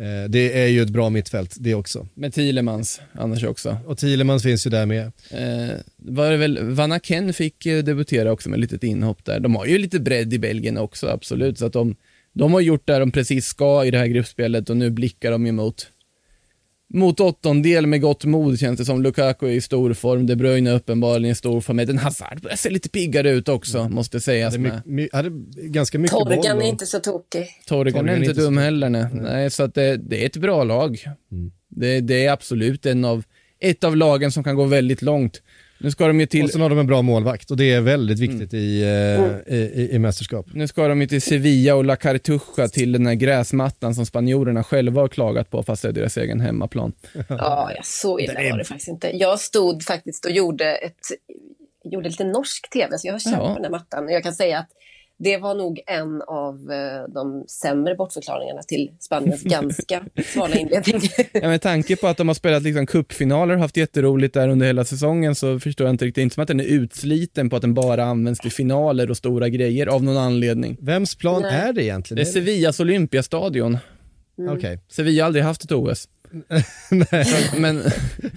eh, 0.00 0.28
det 0.28 0.62
är 0.62 0.66
ju 0.66 0.82
ett 0.82 0.90
bra 0.90 1.10
mittfält 1.10 1.54
det 1.60 1.74
också. 1.74 2.06
Med 2.14 2.34
Thielemans 2.34 3.00
annars 3.12 3.44
också. 3.44 3.76
Och 3.86 3.98
Thielemans 3.98 4.42
finns 4.42 4.66
ju 4.66 4.70
där 4.70 4.86
med. 4.86 5.12
Eh, 5.30 5.76
var 5.96 6.30
det 6.30 6.36
väl, 6.36 6.58
Vanna 6.62 7.00
Ken 7.00 7.32
fick 7.32 7.64
debutera 7.64 8.32
också 8.32 8.48
med 8.48 8.56
ett 8.56 8.60
litet 8.60 8.84
inhopp 8.84 9.24
där. 9.24 9.40
De 9.40 9.56
har 9.56 9.66
ju 9.66 9.78
lite 9.78 10.00
bredd 10.00 10.34
i 10.34 10.38
Belgien 10.38 10.78
också, 10.78 11.06
absolut. 11.08 11.58
Så 11.58 11.66
att 11.66 11.72
de, 11.72 11.96
de 12.38 12.52
har 12.52 12.60
gjort 12.60 12.86
det 12.86 12.98
de 12.98 13.10
precis 13.10 13.46
ska 13.46 13.84
i 13.84 13.90
det 13.90 13.98
här 13.98 14.06
gruppspelet 14.06 14.70
och 14.70 14.76
nu 14.76 14.90
blickar 14.90 15.30
de 15.30 15.46
ju 15.46 15.52
mot, 15.52 17.20
åttondel 17.20 17.86
med 17.86 18.00
gott 18.00 18.24
mod 18.24 18.58
känns 18.58 18.78
det 18.78 18.84
som. 18.84 19.02
Lukaku 19.02 19.46
är 19.46 19.50
i 19.50 19.60
stor 19.60 19.94
form, 19.94 20.26
De 20.26 20.36
Bruyne 20.36 20.70
är 20.70 20.74
uppenbarligen 20.74 21.32
i 21.32 21.34
stor 21.34 21.60
form. 21.60 21.76
Den 21.76 21.98
Hazard 21.98 22.40
börjar 22.40 22.56
se 22.56 22.70
lite 22.70 22.88
piggare 22.88 23.30
ut 23.30 23.48
också, 23.48 23.88
måste 23.88 24.20
sägas 24.20 24.54
Det 24.54 24.58
är 24.58 24.60
med. 24.60 24.82
my, 24.84 25.08
hade 25.12 25.30
ganska 25.54 25.98
mycket 25.98 26.18
boll. 26.18 26.34
Torgan 26.34 26.62
är 26.62 26.68
inte 26.68 26.86
så 26.86 26.98
tokig. 26.98 27.46
Torgan 27.66 28.08
är 28.08 28.16
inte 28.16 28.24
inte 28.24 28.34
så 28.34 28.40
dum 28.40 28.54
dum. 28.54 28.62
heller. 28.62 28.88
Nej. 28.88 29.08
nej 29.12 29.50
så 29.50 29.62
att 29.62 29.74
det, 29.74 29.96
det 29.96 30.22
är 30.22 30.26
ett 30.26 30.36
bra 30.36 30.64
lag. 30.64 31.04
Mm. 31.32 31.52
Det, 31.68 32.00
det 32.00 32.26
är 32.26 32.32
absolut 32.32 32.86
en 32.86 33.04
av, 33.04 33.24
ett 33.60 33.84
av 33.84 33.96
lagen 33.96 34.32
som 34.32 34.44
kan 34.44 34.56
gå 34.56 34.64
väldigt 34.64 35.02
långt. 35.02 35.42
Nu 35.80 35.90
ska 35.90 36.06
de 36.06 36.20
ju 36.20 36.26
till 36.26 36.44
Och 36.44 36.50
sen 36.50 36.60
har 36.60 36.68
de 36.68 36.78
en 36.78 36.86
bra 36.86 37.02
målvakt 37.02 37.50
och 37.50 37.56
det 37.56 37.72
är 37.72 37.80
väldigt 37.80 38.18
viktigt 38.18 38.54
i, 38.54 38.82
eh, 38.82 38.88
Mm. 39.24 39.40
i, 39.46 39.56
i, 39.56 39.88
i 39.94 39.98
mästerskap. 39.98 40.46
Nu 40.54 40.66
ska 40.68 40.88
de 40.88 41.00
ju 41.00 41.06
till 41.06 41.22
Sevilla 41.22 41.74
och 41.74 41.84
La 41.84 41.96
Cartuja 41.96 42.68
till 42.72 42.92
den 42.92 43.06
här 43.06 43.14
gräsmattan 43.14 43.94
som 43.94 44.06
spanjorerna 44.06 44.64
själva 44.64 45.00
har 45.00 45.08
klagat 45.08 45.50
på 45.50 45.62
fast 45.62 45.82
det 45.82 45.88
är 45.88 45.92
deras 45.92 46.16
egen 46.16 46.40
hemmaplan. 46.40 46.92
Ja, 47.28 47.72
ja, 47.76 47.80
så 47.84 48.20
illa 48.20 48.32
Det 48.34 48.40
är- 48.46 48.50
var 48.50 48.58
det 48.58 48.64
faktiskt 48.64 48.88
inte. 48.88 49.16
Jag 49.16 49.40
stod 49.40 49.82
faktiskt 49.82 50.24
och 50.24 50.30
gjorde, 50.30 50.74
ett, 50.76 50.98
gjorde 51.84 52.08
lite 52.08 52.24
norsk 52.24 52.70
tv, 52.70 52.98
så 52.98 53.06
jag 53.06 53.14
har 53.14 53.20
kört 53.20 53.32
Ja. 53.32 53.48
på 53.48 53.54
den 53.54 53.64
här 53.64 53.70
mattan. 53.70 54.04
Och 54.04 54.12
jag 54.12 54.22
kan 54.22 54.34
säga 54.34 54.58
att 54.58 54.68
det 55.18 55.36
var 55.36 55.54
nog 55.54 55.80
en 55.86 56.22
av 56.22 56.54
eh, 56.72 57.12
de 57.14 57.44
sämre 57.48 57.94
bortförklaringarna 57.94 58.62
till 58.62 58.90
Spaniens 59.00 59.42
ganska 59.42 60.04
svala 60.24 60.56
inledning. 60.56 61.00
Ja, 61.32 61.48
med 61.48 61.62
tanke 61.62 61.96
på 61.96 62.06
att 62.06 62.16
de 62.16 62.28
har 62.28 62.34
spelat 62.34 62.62
liksom 62.62 62.86
cupfinaler 62.86 63.54
och 63.54 63.60
haft 63.60 63.76
jätteroligt 63.76 64.34
där 64.34 64.48
under 64.48 64.66
hela 64.66 64.84
säsongen 64.84 65.34
så 65.34 65.60
förstår 65.60 65.86
jag 65.86 65.94
inte 65.94 66.04
riktigt, 66.04 66.22
inte 66.22 66.34
som 66.34 66.42
att 66.42 66.48
den 66.48 66.60
är 66.60 66.64
utsliten 66.64 67.50
på 67.50 67.56
att 67.56 67.62
den 67.62 67.74
bara 67.74 68.04
används 68.04 68.40
till 68.40 68.52
finaler 68.52 69.10
och 69.10 69.16
stora 69.16 69.48
grejer 69.48 69.86
av 69.86 70.02
någon 70.02 70.16
anledning. 70.16 70.76
Vems 70.80 71.14
plan 71.14 71.42
Nej. 71.42 71.52
är 71.54 71.66
det 71.66 71.72
Det 71.72 71.82
egentligen? 71.84 72.20
är 72.20 72.24
Sevillas 72.24 72.80
Olympiastadion. 72.80 73.78
Okej, 74.50 74.78
Sevilla 74.88 75.22
har 75.22 75.26
aldrig 75.26 75.44
haft 75.44 75.64
ett 75.64 75.72
OS. 75.72 76.08
Nej, 76.90 77.50
Men 77.58 77.82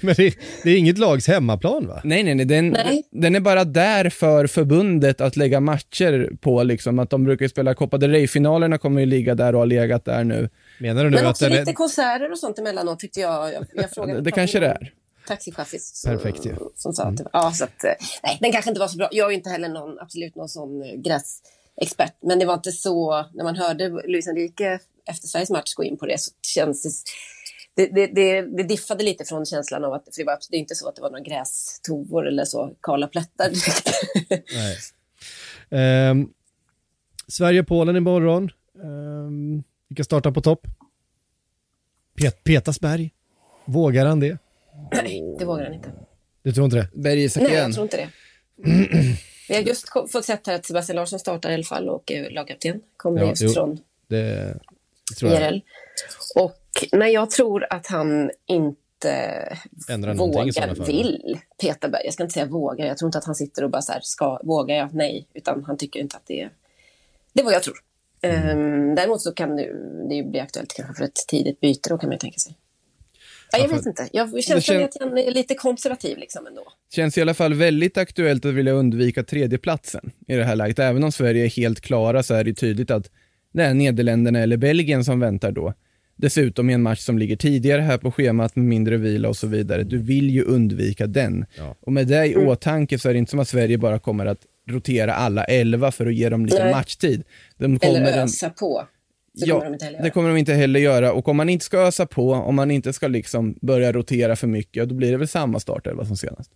men 0.01 0.15
det, 0.17 0.35
det 0.63 0.69
är 0.71 0.77
inget 0.77 0.97
lags 0.97 1.27
hemmaplan 1.27 1.87
va? 1.87 2.01
nej, 2.03 2.23
nej, 2.23 2.35
nej, 2.35 2.45
den, 2.45 2.69
Nej. 2.69 3.03
den 3.11 3.35
är 3.35 3.39
bara 3.39 3.63
där 3.63 4.09
för 4.09 4.47
förbundet 4.47 5.21
att 5.21 5.35
lägga 5.35 5.59
matcher 5.59 6.31
på 6.41 6.63
liksom, 6.63 6.99
att 6.99 7.09
de 7.09 7.23
brukar 7.23 7.45
ju 7.45 7.49
spela 7.49 7.73
Copa 7.73 7.97
del 7.97 8.11
Rey-finalerna 8.11 8.77
kommer 8.77 8.99
ju 8.99 9.05
ligga 9.05 9.35
där 9.35 9.53
och 9.53 9.59
har 9.59 9.65
legat 9.65 10.05
där 10.05 10.23
nu. 10.23 10.49
Menar 10.79 11.03
du 11.03 11.09
nu 11.09 11.15
Men 11.15 11.25
att 11.25 11.31
också 11.31 11.45
den 11.45 11.53
lite 11.57 11.71
är... 11.71 11.73
konserter 11.73 12.31
och 12.31 12.39
sånt 12.39 12.59
emellanåt 12.59 12.99
tyckte 12.99 13.19
jag. 13.19 13.53
Jag, 13.53 13.65
jag 13.73 13.91
frågade 13.95 14.21
Det 14.21 14.31
kanske 14.31 14.59
det 14.59 14.67
är. 14.67 14.93
taxichassis. 15.27 16.03
Perfekt, 16.05 16.45
ja. 16.45 16.51
Som 16.75 16.93
sa 16.93 17.03
att, 17.03 17.19
mm. 17.19 17.29
ja, 17.33 17.51
så 17.51 17.63
att, 17.63 17.83
nej, 18.23 18.37
den 18.41 18.51
kanske 18.51 18.69
inte 18.69 18.79
var 18.79 18.87
så 18.87 18.97
bra. 18.97 19.09
Jag 19.11 19.31
är 19.31 19.35
inte 19.35 19.49
heller 19.49 19.69
någon, 19.69 19.99
absolut 19.99 20.35
någon 20.35 20.49
sån 20.49 21.01
gräsexpert, 21.01 22.13
men 22.21 22.39
det 22.39 22.45
var 22.45 22.53
inte 22.53 22.71
så, 22.71 23.25
när 23.33 23.43
man 23.43 23.55
hörde 23.55 23.89
Luis 23.89 24.27
Enrique 24.27 24.79
efter 25.09 25.27
Sveriges 25.27 25.49
match 25.49 25.73
gå 25.73 25.83
in 25.83 25.97
på 25.97 26.05
det 26.05 26.19
så 26.19 26.31
känns 26.41 26.83
det 26.83 26.89
det, 27.75 27.87
det, 27.87 28.07
det, 28.07 28.41
det, 28.41 28.63
diffade 28.63 29.03
lite 29.03 29.25
från 29.25 29.45
känslan 29.45 29.83
av 29.83 29.93
att 29.93 30.05
det 30.17 30.23
var 30.23 30.39
det 30.49 30.57
är 30.57 30.59
inte 30.59 30.75
så 30.75 30.89
att 30.89 30.95
det 30.95 31.01
var 31.01 31.09
några 31.09 31.23
grästovor 31.23 32.27
eller 32.27 32.45
så, 32.45 32.75
kala 32.81 33.07
plättar 33.07 33.49
direkt. 33.49 33.89
Nej. 35.69 36.09
Um, 36.09 36.33
Sverige-Polen 37.27 37.95
imorgon. 37.95 38.49
Um, 38.83 39.63
vilka 39.87 40.03
startar 40.03 40.31
på 40.31 40.41
topp? 40.41 40.67
Pet 42.21 42.43
Petasberg. 42.43 43.11
Vågar 43.65 44.05
han 44.05 44.19
det? 44.19 44.37
Nej, 44.91 45.35
det 45.39 45.45
vågar 45.45 45.63
han 45.63 45.73
inte. 45.73 45.91
Du 46.43 46.51
tror 46.51 46.65
inte 46.65 46.77
det? 46.77 46.89
Berg 46.93 47.29
Nej, 47.35 47.53
jag 47.53 47.73
tror 47.73 47.83
inte 47.83 47.97
det. 47.97 48.09
Vi 49.49 49.55
har 49.55 49.61
just 49.61 49.89
fått 50.11 50.25
sett 50.25 50.47
här 50.47 50.55
att 50.55 50.65
Sebastian 50.65 50.95
Larsson 50.95 51.19
startar 51.19 51.49
i 51.49 51.53
alla 51.53 51.63
fall 51.63 51.89
och 51.89 52.11
är 52.11 52.29
lagkapten. 52.29 52.81
Kommer 52.97 53.21
ja, 53.21 53.29
just 53.29 53.41
jo, 53.41 53.49
från 53.49 53.79
det, 54.07 54.57
det 55.09 55.15
tror 55.19 55.31
jag. 55.31 55.41
IRL. 55.41 55.61
Och 56.35 56.60
nej, 56.91 57.13
jag 57.13 57.29
tror 57.29 57.65
att 57.69 57.87
han 57.87 58.31
inte 58.45 59.57
vågar, 60.15 60.85
vill 60.85 61.39
peta 61.61 61.89
Berg. 61.89 62.01
Jag 62.05 62.13
ska 62.13 62.23
inte 62.23 62.33
säga 62.33 62.45
vågar, 62.45 62.85
jag 62.85 62.97
tror 62.97 63.07
inte 63.07 63.17
att 63.17 63.25
han 63.25 63.35
sitter 63.35 63.63
och 63.63 63.69
bara 63.69 63.81
så 63.81 63.91
här, 63.91 64.01
ska, 64.03 64.39
vågar 64.43 64.75
jag? 64.75 64.93
Nej, 64.93 65.27
utan 65.33 65.63
han 65.63 65.77
tycker 65.77 65.99
inte 65.99 66.17
att 66.17 66.27
det 66.27 66.41
är... 66.41 66.49
Det 67.33 67.41
är 67.41 67.45
vad 67.45 67.53
jag 67.53 67.63
tror. 67.63 67.77
Mm. 68.21 68.59
Um, 68.59 68.95
däremot 68.95 69.21
så 69.21 69.31
kan 69.31 69.55
det, 69.55 69.73
det 70.09 70.23
bli 70.23 70.39
aktuellt 70.39 70.73
kanske 70.73 70.93
för 70.95 71.03
ett 71.03 71.19
tidigt 71.27 71.59
byte, 71.59 71.89
då 71.89 71.97
kan 71.97 72.09
man 72.09 72.13
ju 72.13 72.19
tänka 72.19 72.39
sig. 72.39 72.57
Ja, 73.51 73.59
jag 73.59 73.67
vet 73.69 73.85
inte. 73.85 74.09
Jag 74.11 74.43
känner 74.43 74.61
kän... 74.61 74.83
att 74.83 74.97
han 74.99 75.17
är 75.17 75.31
lite 75.31 75.55
konservativ 75.55 76.17
liksom 76.17 76.47
ändå. 76.47 76.63
Känns 76.89 77.17
i 77.17 77.21
alla 77.21 77.33
fall 77.33 77.53
väldigt 77.53 77.97
aktuellt 77.97 78.45
att 78.45 78.53
vilja 78.53 78.73
undvika 78.73 79.23
tredjeplatsen 79.23 80.11
i 80.27 80.35
det 80.35 80.43
här 80.43 80.55
läget. 80.55 80.79
Även 80.79 81.03
om 81.03 81.11
Sverige 81.11 81.45
är 81.45 81.49
helt 81.49 81.81
klara 81.81 82.23
så 82.23 82.33
är 82.33 82.43
det 82.43 82.53
tydligt 82.53 82.91
att 82.91 83.09
det 83.53 83.63
är 83.63 83.73
Nederländerna 83.73 84.39
eller 84.39 84.57
Belgien 84.57 85.05
som 85.05 85.19
väntar 85.19 85.51
då. 85.51 85.73
Dessutom 86.21 86.69
i 86.69 86.73
en 86.73 86.81
match 86.81 86.99
som 86.99 87.17
ligger 87.17 87.35
tidigare 87.35 87.81
här 87.81 87.97
på 87.97 88.11
schemat 88.11 88.55
med 88.55 88.65
mindre 88.65 88.97
vila 88.97 89.29
och 89.29 89.37
så 89.37 89.47
vidare. 89.47 89.83
Du 89.83 89.97
vill 89.97 90.29
ju 90.29 90.43
undvika 90.43 91.07
den. 91.07 91.45
Ja. 91.57 91.75
Och 91.81 91.93
med 91.93 92.07
det 92.07 92.25
i 92.25 92.33
mm. 92.33 92.47
åtanke 92.47 92.99
så 92.99 93.09
är 93.09 93.13
det 93.13 93.19
inte 93.19 93.29
som 93.29 93.39
att 93.39 93.47
Sverige 93.47 93.77
bara 93.77 93.99
kommer 93.99 94.25
att 94.25 94.39
rotera 94.69 95.13
alla 95.13 95.43
elva 95.43 95.91
för 95.91 96.05
att 96.05 96.13
ge 96.13 96.29
dem 96.29 96.45
lite 96.45 96.63
Nej. 96.63 96.73
matchtid. 96.73 97.23
De 97.57 97.79
kommer 97.79 97.95
Eller 97.95 98.23
ösa 98.23 98.45
en... 98.45 98.53
på. 98.53 98.87
Det 99.33 99.45
ja, 99.45 99.59
kommer 99.59 99.77
de 99.77 100.03
det 100.03 100.09
kommer 100.09 100.29
de 100.29 100.37
inte 100.37 100.53
heller 100.53 100.79
göra. 100.79 101.13
Och 101.13 101.27
om 101.27 101.37
man 101.37 101.49
inte 101.49 101.65
ska 101.65 101.77
ösa 101.77 102.05
på, 102.05 102.31
om 102.33 102.55
man 102.55 102.71
inte 102.71 102.93
ska 102.93 103.07
liksom 103.07 103.57
börja 103.61 103.91
rotera 103.91 104.35
för 104.35 104.47
mycket, 104.47 104.89
då 104.89 104.95
blir 104.95 105.11
det 105.11 105.17
väl 105.17 105.27
samma 105.27 105.59
startelva 105.59 106.05
som 106.05 106.17
senast. 106.17 106.51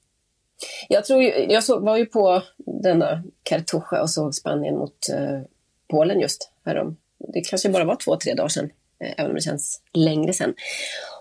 Jag, 0.89 1.05
tror 1.05 1.23
ju, 1.23 1.29
jag 1.49 1.63
såg, 1.63 1.83
var 1.83 1.97
ju 1.97 2.05
på 2.05 2.43
denna 2.83 3.23
Cartuja 3.43 4.01
och 4.01 4.09
såg 4.09 4.35
Spanien 4.35 4.75
mot 4.75 4.97
uh, 5.13 5.41
Polen 5.87 6.19
just 6.19 6.51
härom. 6.65 6.97
Det 7.33 7.41
kanske 7.41 7.69
bara 7.69 7.83
var 7.83 7.95
två, 7.95 8.17
tre 8.17 8.33
dagar 8.33 8.49
sedan. 8.49 8.69
Eh, 9.05 9.13
även 9.17 9.31
om 9.31 9.35
det 9.35 9.41
känns 9.41 9.81
längre 9.93 10.33
sen. 10.33 10.53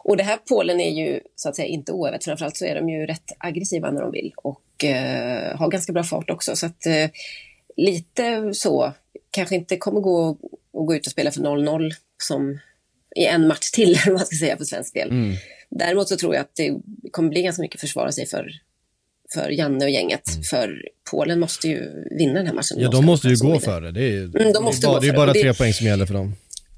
Och 0.04 0.16
det 0.16 0.22
här 0.22 0.38
Polen 0.48 0.80
är 0.80 0.90
ju 0.90 1.20
så 1.36 1.48
att 1.48 1.56
säga 1.56 1.68
inte 1.68 1.92
oövat, 1.92 2.24
framförallt 2.24 2.56
så 2.56 2.64
är 2.64 2.74
de 2.74 2.88
ju 2.88 3.06
rätt 3.06 3.32
aggressiva 3.38 3.90
när 3.90 4.00
de 4.00 4.12
vill 4.12 4.32
och 4.36 4.84
eh, 4.84 5.56
har 5.56 5.68
ganska 5.68 5.92
bra 5.92 6.04
fart 6.04 6.30
också. 6.30 6.56
Så 6.56 6.66
att 6.66 6.86
eh, 6.86 7.10
lite 7.76 8.54
så, 8.54 8.92
kanske 9.30 9.54
inte 9.54 9.76
kommer 9.76 10.00
gå 10.00 10.30
att 10.30 10.86
gå 10.86 10.94
ut 10.94 11.06
och 11.06 11.12
spela 11.12 11.30
för 11.30 11.40
0-0 11.40 11.90
som 12.22 12.58
i 13.16 13.24
en 13.24 13.46
match 13.46 13.70
till, 13.70 13.98
om 14.06 14.12
man 14.12 14.26
ska 14.26 14.36
säga, 14.36 14.56
för 14.56 14.64
svensk 14.64 14.94
del. 14.94 15.08
Mm. 15.08 15.36
Däremot 15.70 16.08
så 16.08 16.16
tror 16.16 16.34
jag 16.34 16.40
att 16.42 16.56
det 16.56 16.74
kommer 17.10 17.28
bli 17.28 17.42
ganska 17.42 17.62
mycket 17.62 17.80
försvara 17.80 18.12
sig 18.12 18.26
för, 18.26 18.50
för 19.34 19.50
Janne 19.50 19.84
och 19.84 19.90
gänget. 19.90 20.28
Mm. 20.28 20.42
För 20.42 20.82
Polen 21.10 21.40
måste 21.40 21.68
ju 21.68 22.06
vinna 22.18 22.34
den 22.34 22.46
här 22.46 22.54
matchen. 22.54 22.76
Ja, 22.80 22.90
de 22.90 23.04
måste 23.04 23.28
ju 23.28 23.36
gå 23.36 23.60
för 23.60 23.80
det. 23.80 23.92
Det 23.92 24.04
är, 24.04 24.40
mm, 24.40 24.52
de 24.52 24.64
måste 24.64 24.86
det 24.86 24.90
är 24.90 24.92
bara, 24.92 25.00
det 25.00 25.08
är 25.08 25.12
bara 25.12 25.32
tre 25.32 25.54
poäng 25.54 25.72
som 25.72 25.86
gäller 25.86 26.06
för 26.06 26.14
dem 26.14 26.34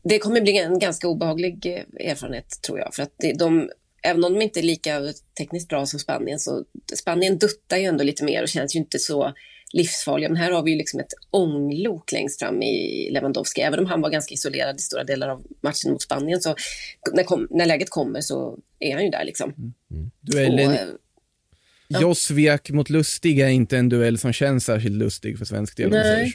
det 0.09 0.19
kommer 0.19 0.41
bli 0.41 0.59
en 0.59 0.79
ganska 0.79 1.09
obehaglig 1.09 1.67
eh, 1.67 2.11
erfarenhet 2.11 2.63
tror 2.67 2.79
jag. 2.79 2.95
För 2.95 3.03
att 3.03 3.15
de, 3.39 3.71
även 4.03 4.25
om 4.25 4.33
de 4.33 4.43
inte 4.43 4.61
är 4.61 4.63
lika 4.63 5.13
tekniskt 5.39 5.69
bra 5.69 5.87
som 5.87 6.01
Spanien 6.01 6.39
så 6.39 6.65
Spanien 6.95 7.39
duttar 7.39 7.77
ju 7.77 7.85
ändå 7.85 8.05
lite 8.05 8.25
mer 8.25 8.43
och 8.43 8.49
känns 8.49 8.75
ju 8.75 8.79
inte 8.79 8.99
så 8.99 9.33
livsfarliga. 9.73 10.29
Men 10.29 10.37
här 10.37 10.53
har 10.53 10.63
vi 10.63 10.71
ju 10.71 10.77
liksom 10.77 11.01
ett 11.01 11.13
ånglok 11.31 12.13
längst 12.13 12.39
fram 12.39 12.63
i 12.63 13.09
Lewandowski. 13.11 13.61
Även 13.61 13.79
om 13.79 13.87
han 13.87 14.01
var 14.01 14.11
ganska 14.11 14.35
isolerad 14.35 14.77
i 14.77 14.79
stora 14.79 15.05
delar 15.05 15.29
av 15.29 15.43
matchen 15.61 15.93
mot 15.93 16.03
Spanien 16.03 16.41
så 16.41 16.55
när, 17.13 17.25
kom, 17.25 17.49
när 17.51 17.67
läget 17.67 17.91
kommer 17.91 18.21
så 18.21 18.59
är 18.79 18.95
han 18.95 19.05
ju 19.05 19.11
där 19.11 19.25
liksom. 19.25 19.53
Mm. 19.53 19.75
mm. 19.91 20.11
Duellen 20.21 20.71
och, 20.71 20.99
ja. 21.89 22.01
Josviak 22.01 22.71
mot 22.71 22.91
Lustig 22.91 23.41
är 23.41 23.49
inte 23.49 23.79
en 23.79 23.89
duell 23.89 24.19
som 24.19 24.33
känns 24.33 24.65
särskilt 24.65 24.97
lustig 24.97 25.39
för 25.39 25.45
svensk 25.45 25.77
del. 25.77 25.91
Nej. 25.91 26.33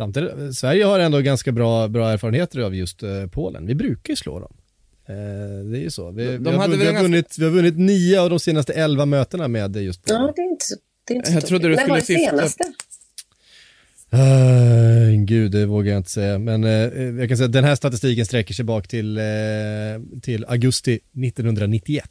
Samtidigt, 0.00 0.56
Sverige 0.56 0.84
har 0.84 0.98
ändå 1.00 1.20
ganska 1.20 1.52
bra, 1.52 1.88
bra 1.88 2.10
erfarenheter 2.10 2.60
av 2.60 2.74
just 2.74 3.02
uh, 3.02 3.26
Polen. 3.26 3.66
Vi 3.66 3.74
brukar 3.74 4.12
ju 4.12 4.16
slå 4.16 4.40
dem. 4.40 4.52
Uh, 5.10 5.16
det 5.70 5.78
är 5.78 5.82
ju 5.82 5.90
så. 5.90 6.10
Vi, 6.10 6.24
de 6.24 6.38
vi, 6.38 6.50
har, 6.50 6.68
vi, 6.68 6.86
har 6.86 7.02
vunnit, 7.02 7.38
vi 7.38 7.44
har 7.44 7.50
vunnit 7.50 7.78
nio 7.78 8.20
av 8.20 8.30
de 8.30 8.40
senaste 8.40 8.72
elva 8.72 9.06
mötena 9.06 9.48
med 9.48 9.76
just 9.76 10.04
Polen. 10.04 10.22
Ja, 10.22 10.32
det 10.36 10.42
är 10.42 10.50
inte 10.50 10.64
så, 10.64 10.74
det 11.04 11.14
är 11.14 11.16
inte 11.16 11.32
Jag 11.32 11.46
trodde 11.46 11.68
du 11.68 11.76
skulle 11.76 11.88
var 11.88 11.96
det 11.96 12.04
senaste? 12.04 12.64
Uh, 14.14 15.24
gud, 15.24 15.52
det 15.52 15.66
vågar 15.66 15.92
jag 15.92 15.98
inte 15.98 16.10
säga. 16.10 16.38
Men 16.38 16.64
uh, 16.64 17.20
jag 17.20 17.28
kan 17.28 17.36
säga 17.36 17.46
att 17.46 17.52
den 17.52 17.64
här 17.64 17.74
statistiken 17.74 18.26
sträcker 18.26 18.54
sig 18.54 18.64
bak 18.64 18.88
till, 18.88 19.18
uh, 19.18 20.20
till 20.22 20.44
augusti 20.44 20.94
1991. 20.94 22.04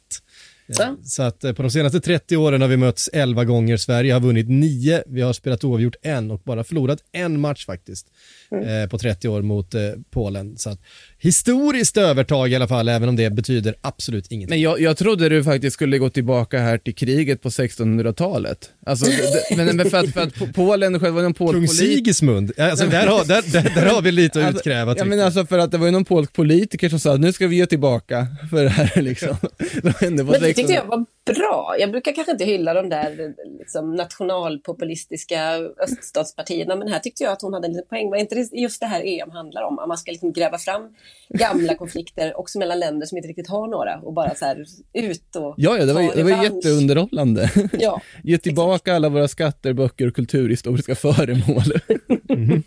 Eh, 0.78 0.92
så 1.04 1.22
att 1.22 1.44
eh, 1.44 1.52
på 1.52 1.62
de 1.62 1.70
senaste 1.70 2.00
30 2.00 2.36
åren 2.36 2.60
har 2.60 2.68
vi 2.68 2.76
mötts 2.76 3.10
11 3.12 3.44
gånger. 3.44 3.76
Sverige 3.76 4.12
har 4.12 4.20
vunnit 4.20 4.48
9, 4.48 5.02
vi 5.06 5.20
har 5.20 5.32
spelat 5.32 5.64
oavgjort 5.64 5.96
en 6.02 6.30
och 6.30 6.40
bara 6.44 6.64
förlorat 6.64 6.98
en 7.12 7.40
match 7.40 7.66
faktiskt 7.66 8.06
mm. 8.52 8.88
på 8.88 8.98
30 8.98 9.28
år 9.28 9.42
mot 9.42 9.74
Polen. 10.10 10.58
Så 10.58 10.70
att 10.70 10.78
historiskt 11.18 11.96
övertag 11.96 12.52
i 12.52 12.56
alla 12.56 12.68
fall, 12.68 12.88
även 12.88 13.08
om 13.08 13.16
det 13.16 13.30
betyder 13.30 13.74
absolut 13.80 14.26
ingenting. 14.32 14.50
Men 14.50 14.60
jag, 14.60 14.80
jag 14.80 14.96
trodde 14.96 15.28
du 15.28 15.44
faktiskt 15.44 15.74
skulle 15.74 15.98
gå 15.98 16.10
tillbaka 16.10 16.58
här 16.58 16.78
till 16.78 16.94
kriget 16.94 17.42
på 17.42 17.48
1600-talet. 17.48 18.70
Alltså, 18.86 19.10
men, 19.56 19.76
men 19.76 19.90
för 19.90 19.98
att, 19.98 20.10
för 20.10 20.20
att 20.20 20.54
Polen 20.54 21.00
själv 21.00 21.14
var 21.14 21.22
någon 21.22 21.34
polsk 21.34 21.54
Kung 21.54 21.68
Sigismund, 21.68 22.52
alltså, 22.58 22.86
där, 22.86 23.06
har, 23.06 23.24
där, 23.24 23.52
där, 23.52 23.72
där, 23.74 23.86
har 23.86 24.02
vi 24.02 24.12
lite 24.12 24.40
att 24.40 24.46
alltså, 24.46 24.60
utkräva. 24.60 24.94
Ja, 24.98 25.04
men 25.04 25.20
alltså 25.20 25.46
för 25.46 25.58
att 25.58 25.70
det 25.70 25.78
var 25.78 25.86
ju 25.86 25.92
någon 25.92 26.04
polsk 26.04 26.32
politiker 26.32 26.88
som 26.88 27.00
sa 27.00 27.14
att 27.14 27.20
nu 27.20 27.32
ska 27.32 27.46
vi 27.46 27.56
ge 27.56 27.66
tillbaka 27.66 28.26
för 28.50 28.64
det 28.64 28.70
här 28.70 29.02
liksom. 29.02 29.36
men 30.00 30.16
det 30.16 30.54
tyckte 30.54 30.72
jag 30.72 30.84
var 30.84 31.06
bra. 31.34 31.76
Jag 31.78 31.90
brukar 31.90 32.12
kanske 32.12 32.32
inte 32.32 32.44
hylla 32.44 32.74
de 32.74 32.88
där 32.88 33.34
liksom, 33.58 33.94
nationalpopulistiska 33.94 35.54
öststatspartierna, 35.56 36.76
men 36.76 36.88
här 36.88 36.98
tyckte 36.98 37.24
jag 37.24 37.32
att 37.32 37.42
hon 37.42 37.54
hade 37.54 37.66
en 37.66 37.72
liten 37.72 37.88
poäng. 37.88 38.10
Var 38.10 38.16
inte 38.16 38.34
det 38.34 38.48
just 38.52 38.80
det 38.80 38.86
här 38.86 39.02
EM 39.04 39.30
handlar 39.30 39.62
om? 39.62 39.78
Att 39.78 39.88
man 39.88 39.98
ska 39.98 40.10
liksom 40.10 40.32
gräva 40.32 40.58
fram 40.58 40.94
gamla 41.28 41.74
konflikter 41.74 42.38
också 42.40 42.58
mellan 42.58 42.78
länder 42.78 43.06
som 43.06 43.18
inte 43.18 43.28
riktigt 43.28 43.48
har 43.48 43.68
några 43.68 44.00
och 44.00 44.12
bara 44.12 44.34
så 44.34 44.44
här 44.44 44.64
ut 44.92 45.36
och 45.36 45.54
Ja, 45.56 45.78
ja 45.78 45.84
det 45.84 45.92
var, 45.92 46.14
det 46.14 46.22
var 46.22 46.44
jätteunderhållande. 46.44 47.50
Ja, 47.72 48.00
Ge 48.24 48.38
tillbaka 48.38 48.74
exakt. 48.74 48.88
alla 48.88 49.08
våra 49.08 49.28
skatter, 49.28 49.72
böcker 49.72 50.06
och 50.06 50.14
kulturhistoriska 50.14 50.94
föremål. 50.94 51.62
mm. 52.28 52.62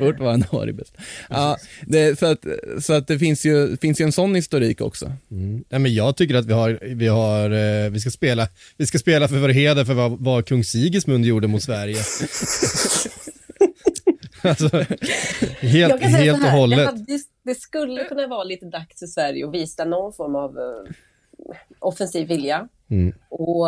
Vårt 0.00 0.20
var 0.20 0.32
en 0.32 0.42
haribest. 0.42 0.96
Ja, 1.28 1.56
det, 1.86 2.18
så, 2.18 2.26
att, 2.26 2.44
så 2.80 2.92
att 2.92 3.06
det 3.06 3.18
finns 3.18 3.46
ju, 3.46 3.76
finns 3.76 4.00
ju 4.00 4.04
en 4.04 4.12
sån 4.12 4.34
historik 4.34 4.80
också. 4.80 5.12
Mm. 5.30 5.64
Ja, 5.68 5.78
men 5.78 5.94
jag 5.94 6.16
tycker 6.16 6.34
att 6.34 6.46
vi 6.46 6.52
har, 6.52 6.78
vi 6.82 7.06
har, 7.06 7.50
eh, 7.50 7.90
vi 7.90 8.00
ska 8.00 8.10
spela, 8.10 8.48
vi 8.76 8.86
ska 8.86 8.98
spela 8.98 9.28
för 9.28 9.36
vår 9.36 9.48
heder 9.48 9.84
för 9.84 9.94
vad, 9.94 10.18
vad 10.18 10.46
kung 10.46 10.64
Sigismund 10.64 11.24
gjorde 11.24 11.48
mot 11.48 11.62
Sverige. 11.62 11.96
alltså, 14.42 14.84
helt, 15.60 16.02
helt 16.02 16.44
och 16.44 16.50
hållet. 16.50 16.86
Hade, 16.86 17.18
det 17.44 17.54
skulle 17.54 18.04
kunna 18.04 18.26
vara 18.26 18.44
lite 18.44 18.66
dags 18.66 18.98
för 18.98 19.06
Sverige 19.06 19.46
att 19.46 19.54
visa 19.54 19.84
någon 19.84 20.12
form 20.12 20.34
av 20.34 20.56
uh, 20.56 20.90
offensiv 21.78 22.28
vilja. 22.28 22.68
Mm. 22.90 23.14
Och 23.28 23.66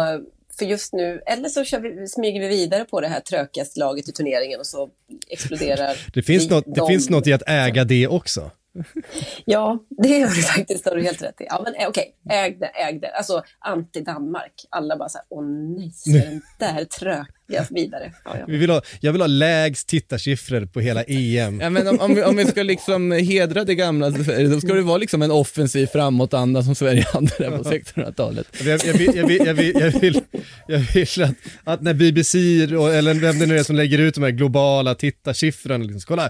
för 0.61 0.67
just 0.67 0.93
nu, 0.93 1.23
eller 1.27 1.49
så 1.49 1.79
vi, 1.79 2.07
smyger 2.07 2.41
vi 2.41 2.49
vidare 2.49 2.85
på 2.85 3.01
det 3.01 3.09
här 3.09 3.21
trökigaste 3.21 3.81
laget 3.81 4.09
i 4.09 4.13
turneringen 4.13 4.61
och 4.61 4.67
så 4.67 4.89
exploderar 5.31 5.97
Det 6.15 6.23
finns, 6.23 6.51
något, 6.51 6.65
det 6.75 6.87
finns 6.87 7.11
något 7.11 7.27
i 7.27 7.33
att 7.33 7.43
äga 7.47 7.85
det 7.85 8.09
också. 8.09 8.51
Ja, 9.45 9.79
det 10.03 10.09
gör 10.09 10.29
du 10.29 10.43
faktiskt, 10.43 10.85
har 10.85 10.97
du 10.97 11.03
helt 11.03 11.23
rätt 11.23 11.41
i. 11.41 11.45
Ja, 11.49 11.63
men 11.65 11.75
eh, 11.75 11.89
okej, 11.89 12.15
okay. 12.25 12.39
ägde, 12.39 12.67
ägde, 12.67 13.09
alltså 13.09 13.43
anti-Danmark. 13.67 14.67
Alla 14.71 14.97
bara 14.97 15.09
så 15.09 15.19
här, 15.19 15.27
åh 15.31 15.45
nej, 15.45 15.91
så 15.95 16.11
den 16.11 16.43
där 16.59 16.85
trök, 16.85 17.29
ja, 17.51 17.65
vidare. 17.71 18.13
Ja, 18.25 18.37
ja. 18.39 18.45
Vi 18.49 18.57
vill 18.57 18.71
ha, 18.71 18.83
jag 19.01 19.13
vill 19.13 19.21
ha 19.21 19.27
lägst 19.27 19.89
tittarsiffror 19.89 20.67
på 20.67 20.81
hela 20.81 21.03
EM. 21.03 21.61
Ja, 21.61 21.71
men 21.71 21.89
om, 21.89 22.01
om, 22.01 22.15
vi, 22.15 22.23
om 22.23 22.37
vi 22.37 22.45
ska 22.45 22.63
liksom 22.63 23.13
hedra 23.13 23.65
det 23.65 23.75
gamla 23.75 24.13
Sverige, 24.13 24.49
då 24.49 24.61
ska 24.61 24.75
det 24.75 24.83
vara 24.83 24.99
liksom 24.99 25.23
en 25.23 25.31
offensiv 25.31 25.87
framåtanda 25.87 26.63
som 26.63 26.75
Sverige 26.75 27.07
hade 27.13 27.33
där 27.39 27.51
på 27.51 27.63
1600-talet. 27.63 28.47
Jag, 28.65 28.85
jag, 28.85 28.95
vill, 28.95 29.17
jag, 29.17 29.27
vill, 29.27 29.47
jag, 29.47 29.55
vill, 29.55 29.73
jag, 29.81 30.01
vill, 30.01 30.21
jag 30.67 30.79
vill 30.79 31.23
att, 31.25 31.35
att 31.65 31.83
när 31.83 31.95
BBC, 31.95 32.39
eller 32.63 33.15
vem 33.15 33.39
det 33.39 33.47
nu 33.47 33.59
är 33.59 33.63
som 33.63 33.77
lägger 33.77 33.99
ut 33.99 34.15
de 34.15 34.23
här 34.23 34.31
globala 34.31 34.95
tittarsiffrorna, 34.95 35.85
liksom, 35.85 36.01
kolla, 36.07 36.25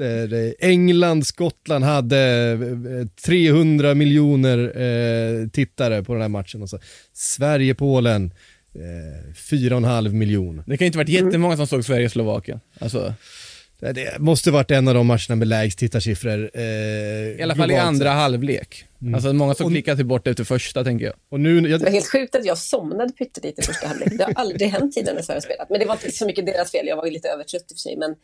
eh, 0.00 0.68
England, 0.68 1.26
Skottland 1.26 1.84
hade 1.84 2.26
300 3.26 3.94
miljoner 3.94 4.58
eh, 4.80 5.48
tittare 5.48 6.02
på 6.02 6.12
den 6.12 6.22
här 6.22 6.28
matchen. 6.28 6.62
Och 6.62 6.70
så. 6.70 6.78
Sverige, 7.12 7.74
Polen, 7.74 8.32
eh, 8.76 9.32
4,5 9.34 10.12
miljoner. 10.12 10.64
Det 10.66 10.76
kan 10.76 10.86
inte 10.86 10.98
varit 10.98 11.08
jättemånga 11.08 11.56
som 11.56 11.66
såg 11.66 11.84
Sverige-Slovakien. 11.84 12.60
Alltså, 12.78 13.14
Det 13.80 14.18
måste 14.18 14.50
varit 14.50 14.70
en 14.70 14.88
av 14.88 14.94
de 14.94 15.06
matcherna 15.06 15.36
med 15.36 15.48
lägst 15.48 15.78
tittarsiffror. 15.78 16.50
Eh, 16.54 16.62
I 16.62 17.40
alla 17.42 17.54
fall 17.56 17.70
i 17.70 17.74
andra 17.76 18.10
halvlek. 18.10 18.84
Alltså 19.14 19.32
många 19.32 19.54
som 19.54 19.66
Och- 19.66 19.72
klickade 19.72 19.96
till 19.96 20.06
bort 20.06 20.26
efter 20.26 20.44
första, 20.44 20.84
tänker 20.84 21.04
jag. 21.06 21.14
Och 21.28 21.40
nu, 21.40 21.60
Det 21.60 21.78
var 21.78 21.86
jag, 21.86 21.92
helt 21.92 22.06
sjukt 22.12 22.34
att 22.34 22.44
jag 22.44 22.58
somnade 22.58 23.12
pyttelite 23.12 23.60
i 23.60 23.64
första 23.64 23.88
halvlek. 23.88 24.08
Det 24.18 24.24
har 24.24 24.32
aldrig 24.36 24.68
hänt 24.70 24.94
tidigare 24.94 25.14
när 25.14 25.22
Sverige 25.22 25.40
spelat. 25.40 25.70
Men 25.70 25.80
det 25.80 25.86
var 25.86 25.94
inte 25.94 26.10
så 26.12 26.26
mycket 26.26 26.46
deras 26.46 26.70
fel. 26.70 26.86
Jag 26.86 26.96
var 26.96 27.06
ju 27.06 27.12
lite 27.12 27.28
övertrött 27.28 27.62
i 27.62 27.64
och 27.74 27.76
för 27.76 27.80
sig. 27.80 27.96
Men, 27.96 28.14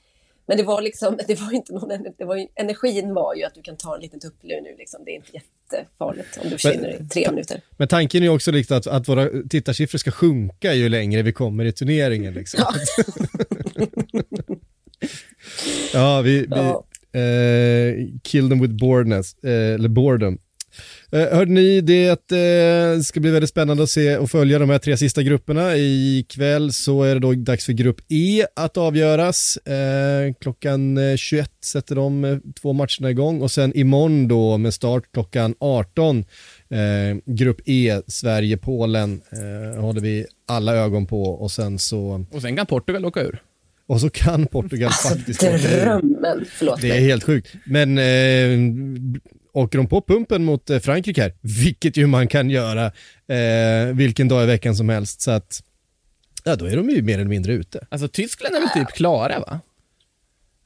men 0.46 0.56
det 0.56 0.62
var 0.62 0.82
liksom, 0.82 1.18
det 1.26 1.40
var 1.40 1.52
inte 1.54 1.72
någon, 1.72 1.88
det 2.18 2.24
var 2.24 2.36
ju, 2.36 2.46
energin 2.54 3.14
var 3.14 3.34
ju 3.34 3.44
att 3.44 3.54
du 3.54 3.62
kan 3.62 3.76
ta 3.76 3.94
en 3.94 4.00
liten 4.00 4.20
tupplur 4.20 4.60
nu. 4.60 4.74
Liksom. 4.78 5.04
Det 5.04 5.10
är 5.10 5.14
inte 5.16 5.32
jättefarligt 5.32 6.36
om 6.36 6.44
du 6.44 6.50
försvinner 6.50 7.02
i 7.02 7.08
tre 7.08 7.30
minuter. 7.30 7.60
men 7.76 7.88
tanken 7.88 8.22
är 8.22 8.26
ju 8.26 8.32
också 8.34 8.50
liksom 8.50 8.76
att, 8.76 8.86
att 8.86 9.08
våra 9.08 9.28
tittarsiffror 9.50 9.98
ska 9.98 10.10
sjunka 10.10 10.74
ju 10.74 10.88
längre 10.88 11.22
vi 11.22 11.32
kommer 11.32 11.64
i 11.64 11.72
turneringen. 11.72 12.34
Liksom. 12.34 12.60
Ja. 12.64 12.74
Ja, 15.92 16.20
vi, 16.20 16.40
vi 16.40 16.46
Ja. 16.50 16.84
eh, 17.20 17.94
kill 18.22 18.48
them 18.48 18.60
with 18.62 18.74
boredness, 18.74 19.34
eh, 19.44 19.74
eller 19.74 19.88
boredom. 19.88 20.38
Eh, 21.12 21.28
hörde 21.36 21.50
ni 21.52 21.80
det 21.80 22.32
eh, 22.32 23.00
ska 23.00 23.20
bli 23.20 23.30
väldigt 23.30 23.50
spännande 23.50 23.82
att 23.82 23.90
se 23.90 24.16
och 24.16 24.30
följa 24.30 24.58
de 24.58 24.70
här 24.70 24.78
tre 24.78 24.96
sista 24.96 25.22
grupperna. 25.22 25.76
Ikväll 25.76 26.72
så 26.72 27.02
är 27.02 27.14
det 27.14 27.20
då 27.20 27.32
dags 27.32 27.66
för 27.66 27.72
grupp 27.72 28.00
E 28.08 28.46
att 28.56 28.76
avgöras. 28.76 29.56
Eh, 29.56 30.32
klockan 30.40 30.98
eh, 30.98 31.16
21 31.16 31.50
sätter 31.64 31.94
de 31.94 32.40
två 32.62 32.72
matcherna 32.72 33.10
igång 33.10 33.42
och 33.42 33.50
sen 33.50 33.76
imorgon 33.76 34.28
då 34.28 34.58
med 34.58 34.74
start 34.74 35.02
klockan 35.12 35.54
18 35.60 36.18
eh, 36.70 37.16
grupp 37.26 37.60
E, 37.66 38.00
Sverige-Polen 38.06 39.20
håller 39.78 40.00
vi 40.00 40.26
alla 40.48 40.74
ögon 40.76 41.06
på 41.06 41.22
och 41.22 41.50
sen 41.50 41.78
så, 41.78 42.24
Och 42.32 42.42
sen 42.42 42.56
kan 42.56 42.66
Portugal 42.66 43.04
åka 43.04 43.20
ur. 43.22 43.42
och 43.86 44.00
så 44.00 44.10
kan 44.10 44.46
Portugal 44.46 44.90
faktiskt 44.92 45.42
åka 45.42 45.52
ur. 45.54 45.80
Drömmen, 45.84 46.44
förlåt 46.48 46.80
Det 46.80 46.88
är 46.90 46.94
mig. 46.94 47.04
helt 47.04 47.24
sjukt. 47.24 47.54
Men 47.64 47.98
eh, 47.98 49.22
åker 49.52 49.78
de 49.78 49.86
på 49.86 50.00
pumpen 50.02 50.44
mot 50.44 50.70
eh, 50.70 50.78
Frankrike 50.78 51.22
här, 51.22 51.32
vilket 51.64 51.96
ju 51.96 52.06
man 52.06 52.28
kan 52.28 52.50
göra 52.50 52.86
eh, 53.28 53.94
vilken 53.94 54.28
dag 54.28 54.42
i 54.42 54.46
veckan 54.46 54.76
som 54.76 54.88
helst, 54.88 55.20
så 55.20 55.30
att 55.30 55.62
ja, 56.44 56.56
då 56.56 56.64
är 56.64 56.76
de 56.76 56.90
ju 56.90 57.02
mer 57.02 57.14
eller 57.14 57.24
mindre 57.24 57.52
ute. 57.52 57.86
Alltså 57.90 58.08
Tyskland 58.08 58.54
är 58.54 58.60
väl 58.60 58.68
typ 58.68 58.88
klara, 58.96 59.40
va? 59.40 59.60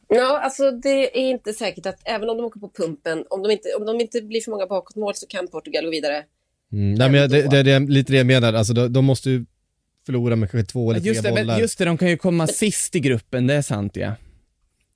Ja, 0.09 0.41
alltså 0.41 0.71
det 0.71 1.19
är 1.19 1.31
inte 1.31 1.53
säkert 1.53 1.87
att 1.87 1.99
även 2.05 2.31
om 2.31 2.37
de 2.37 2.45
åker 2.47 2.61
på 2.61 2.71
pumpen, 2.77 3.25
om 3.31 3.43
de 3.43 3.51
inte, 3.51 3.69
om 3.79 3.87
de 3.87 4.01
inte 4.01 4.21
blir 4.23 4.41
för 4.41 4.51
många 4.51 4.67
bakåtmål 4.67 5.15
så 5.15 5.27
kan 5.27 5.49
Portugal 5.49 5.85
gå 5.85 5.91
vidare. 5.91 6.25
Mm, 6.73 6.95
nej, 6.95 7.11
men 7.11 7.21
jag- 7.21 7.31
det, 7.31 7.43
det, 7.51 7.63
det 7.63 7.73
är 7.73 7.81
lite 7.81 8.13
det 8.13 8.17
jag 8.17 8.27
menar, 8.27 8.53
alltså, 8.53 8.73
de, 8.73 8.93
de 8.93 9.05
måste 9.05 9.31
ju 9.31 9.45
förlora 10.07 10.37
med 10.37 10.51
kanske 10.51 10.73
två 10.73 10.91
eller 10.91 11.01
tre 11.01 11.09
Just 11.09 11.23
det, 11.23 11.31
bollar. 11.31 11.45
men 11.45 11.59
just 11.59 11.79
det, 11.79 11.85
de 11.85 11.99
kan 11.99 12.09
ju 12.09 12.17
komma 12.17 12.47
sist 12.47 12.95
i 12.97 13.01
gruppen, 13.01 13.47
det 13.47 13.55
är 13.55 13.63
sant 13.63 13.97
ja. 13.97 14.13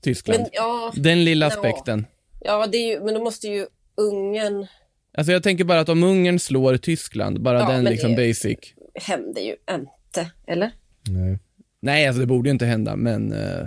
Tyskland. 0.03 0.41
Men 0.41 0.49
ja, 0.53 0.93
Den 0.97 1.24
lilla 1.24 1.47
aspekten. 1.47 2.07
ja 2.41 2.66
det 2.66 2.78
är 2.78 2.95
ju, 2.95 3.05
men 3.05 3.14
då 3.14 3.24
måste 3.24 3.49
ju 3.49 3.66
Ungern 4.01 4.66
Alltså 5.18 5.32
jag 5.32 5.42
tänker 5.42 5.64
bara 5.64 5.80
att 5.80 5.88
om 5.88 6.03
Ungern 6.03 6.38
slår 6.38 6.76
Tyskland, 6.76 7.42
bara 7.42 7.59
Ja, 7.59 7.70
den 7.70 7.84
liksom 7.84 8.14
det- 8.14 8.28
basic. 8.28 8.59
händer 8.94 9.40
ju 9.42 9.57
inte, 9.70 10.30
eller? 10.46 10.70
Nej. 11.09 11.38
Nej, 11.80 12.07
alltså 12.07 12.20
det 12.20 12.26
borde 12.26 12.48
ju 12.48 12.53
inte 12.53 12.66
hända, 12.66 12.96
men 12.96 13.32
uh, 13.32 13.66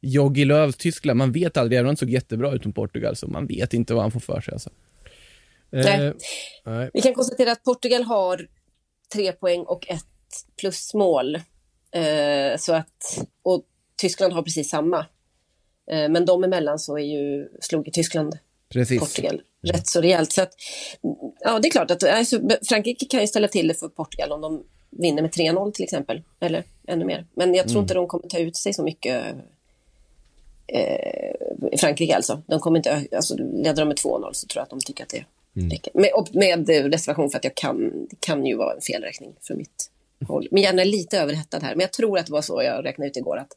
Jogi 0.00 0.44
Löws 0.44 0.76
Tyskland, 0.76 1.18
man 1.18 1.32
vet 1.32 1.56
aldrig, 1.56 1.78
även 1.78 1.86
om 1.86 1.88
han 1.88 1.96
såg 1.96 2.10
jättebra 2.10 2.52
ut 2.52 2.64
mot 2.64 2.74
Portugal, 2.74 3.16
så 3.16 3.26
man 3.26 3.46
vet 3.46 3.74
inte 3.74 3.94
vad 3.94 4.02
han 4.02 4.10
får 4.10 4.20
för 4.20 4.40
sig 4.40 4.52
alltså. 4.52 4.70
Nej. 5.70 6.06
Eh, 6.06 6.12
nej. 6.64 6.90
Vi 6.94 7.00
kan 7.00 7.14
konstatera 7.14 7.52
att 7.52 7.62
Portugal 7.64 8.02
har 8.02 8.46
tre 9.14 9.32
poäng 9.32 9.60
och 9.60 9.88
ett 9.90 10.04
plusmål. 10.60 11.34
Eh, 11.92 12.56
så 12.58 12.74
att, 12.74 13.26
och 13.42 13.64
Tyskland 13.96 14.32
har 14.32 14.42
precis 14.42 14.70
samma. 14.70 14.98
Eh, 15.90 16.08
men 16.08 16.26
de 16.26 16.44
emellan 16.44 16.78
så 16.78 16.98
är 16.98 17.02
ju, 17.02 17.48
slog 17.60 17.86
ju 17.86 17.90
Tyskland 17.90 18.38
Precis. 18.74 19.00
Portugal 19.00 19.42
rätt 19.62 19.86
så 19.86 20.00
rejält. 20.00 20.32
Så 20.32 20.42
att, 20.42 20.52
ja, 21.40 21.58
det 21.58 21.68
är 21.68 21.70
klart 21.70 21.90
att 21.90 22.02
alltså, 22.02 22.40
Frankrike 22.68 23.06
kan 23.06 23.20
ju 23.20 23.26
ställa 23.26 23.48
till 23.48 23.68
det 23.68 23.74
för 23.74 23.88
Portugal 23.88 24.32
om 24.32 24.40
de 24.40 24.64
vinner 24.90 25.22
med 25.22 25.30
3-0 25.30 25.72
till 25.72 25.84
exempel. 25.84 26.22
Eller 26.40 26.64
ännu 26.88 27.04
mer. 27.04 27.26
Men 27.34 27.54
jag 27.54 27.68
tror 27.68 27.82
inte 27.82 27.94
de 27.94 28.06
kommer 28.06 28.28
ta 28.28 28.38
ut 28.38 28.56
sig 28.56 28.74
så 28.74 28.82
mycket. 28.82 29.24
Eh, 30.66 31.78
Frankrike 31.78 32.16
alltså. 32.16 32.42
De 32.46 32.60
kommer 32.60 32.76
inte, 32.76 33.06
alltså, 33.16 33.36
leder 33.36 33.82
de 33.82 33.88
med 33.88 33.96
2-0 33.96 34.30
så 34.32 34.46
tror 34.46 34.60
jag 34.60 34.62
att 34.62 34.70
de 34.70 34.80
tycker 34.80 35.04
att 35.04 35.10
det 35.10 35.24
räcker. 35.74 35.92
Med, 35.94 36.10
med 36.32 36.70
eh, 36.70 36.84
reservation 36.84 37.30
för 37.30 37.38
att 37.38 37.44
jag 37.44 37.54
kan, 37.54 38.06
det 38.10 38.16
kan 38.20 38.46
ju 38.46 38.56
vara 38.56 38.74
en 38.74 38.80
felräkning 38.80 39.32
från 39.40 39.56
mitt 39.56 39.90
håll. 40.28 40.48
Men 40.50 40.62
gärna 40.62 40.84
lite 40.84 41.18
överhettad 41.18 41.58
här. 41.62 41.74
Men 41.74 41.80
jag 41.80 41.92
tror 41.92 42.18
att 42.18 42.26
det 42.26 42.32
var 42.32 42.42
så 42.42 42.62
jag 42.62 42.84
räknade 42.84 43.10
ut 43.10 43.16
igår. 43.16 43.38
att 43.38 43.52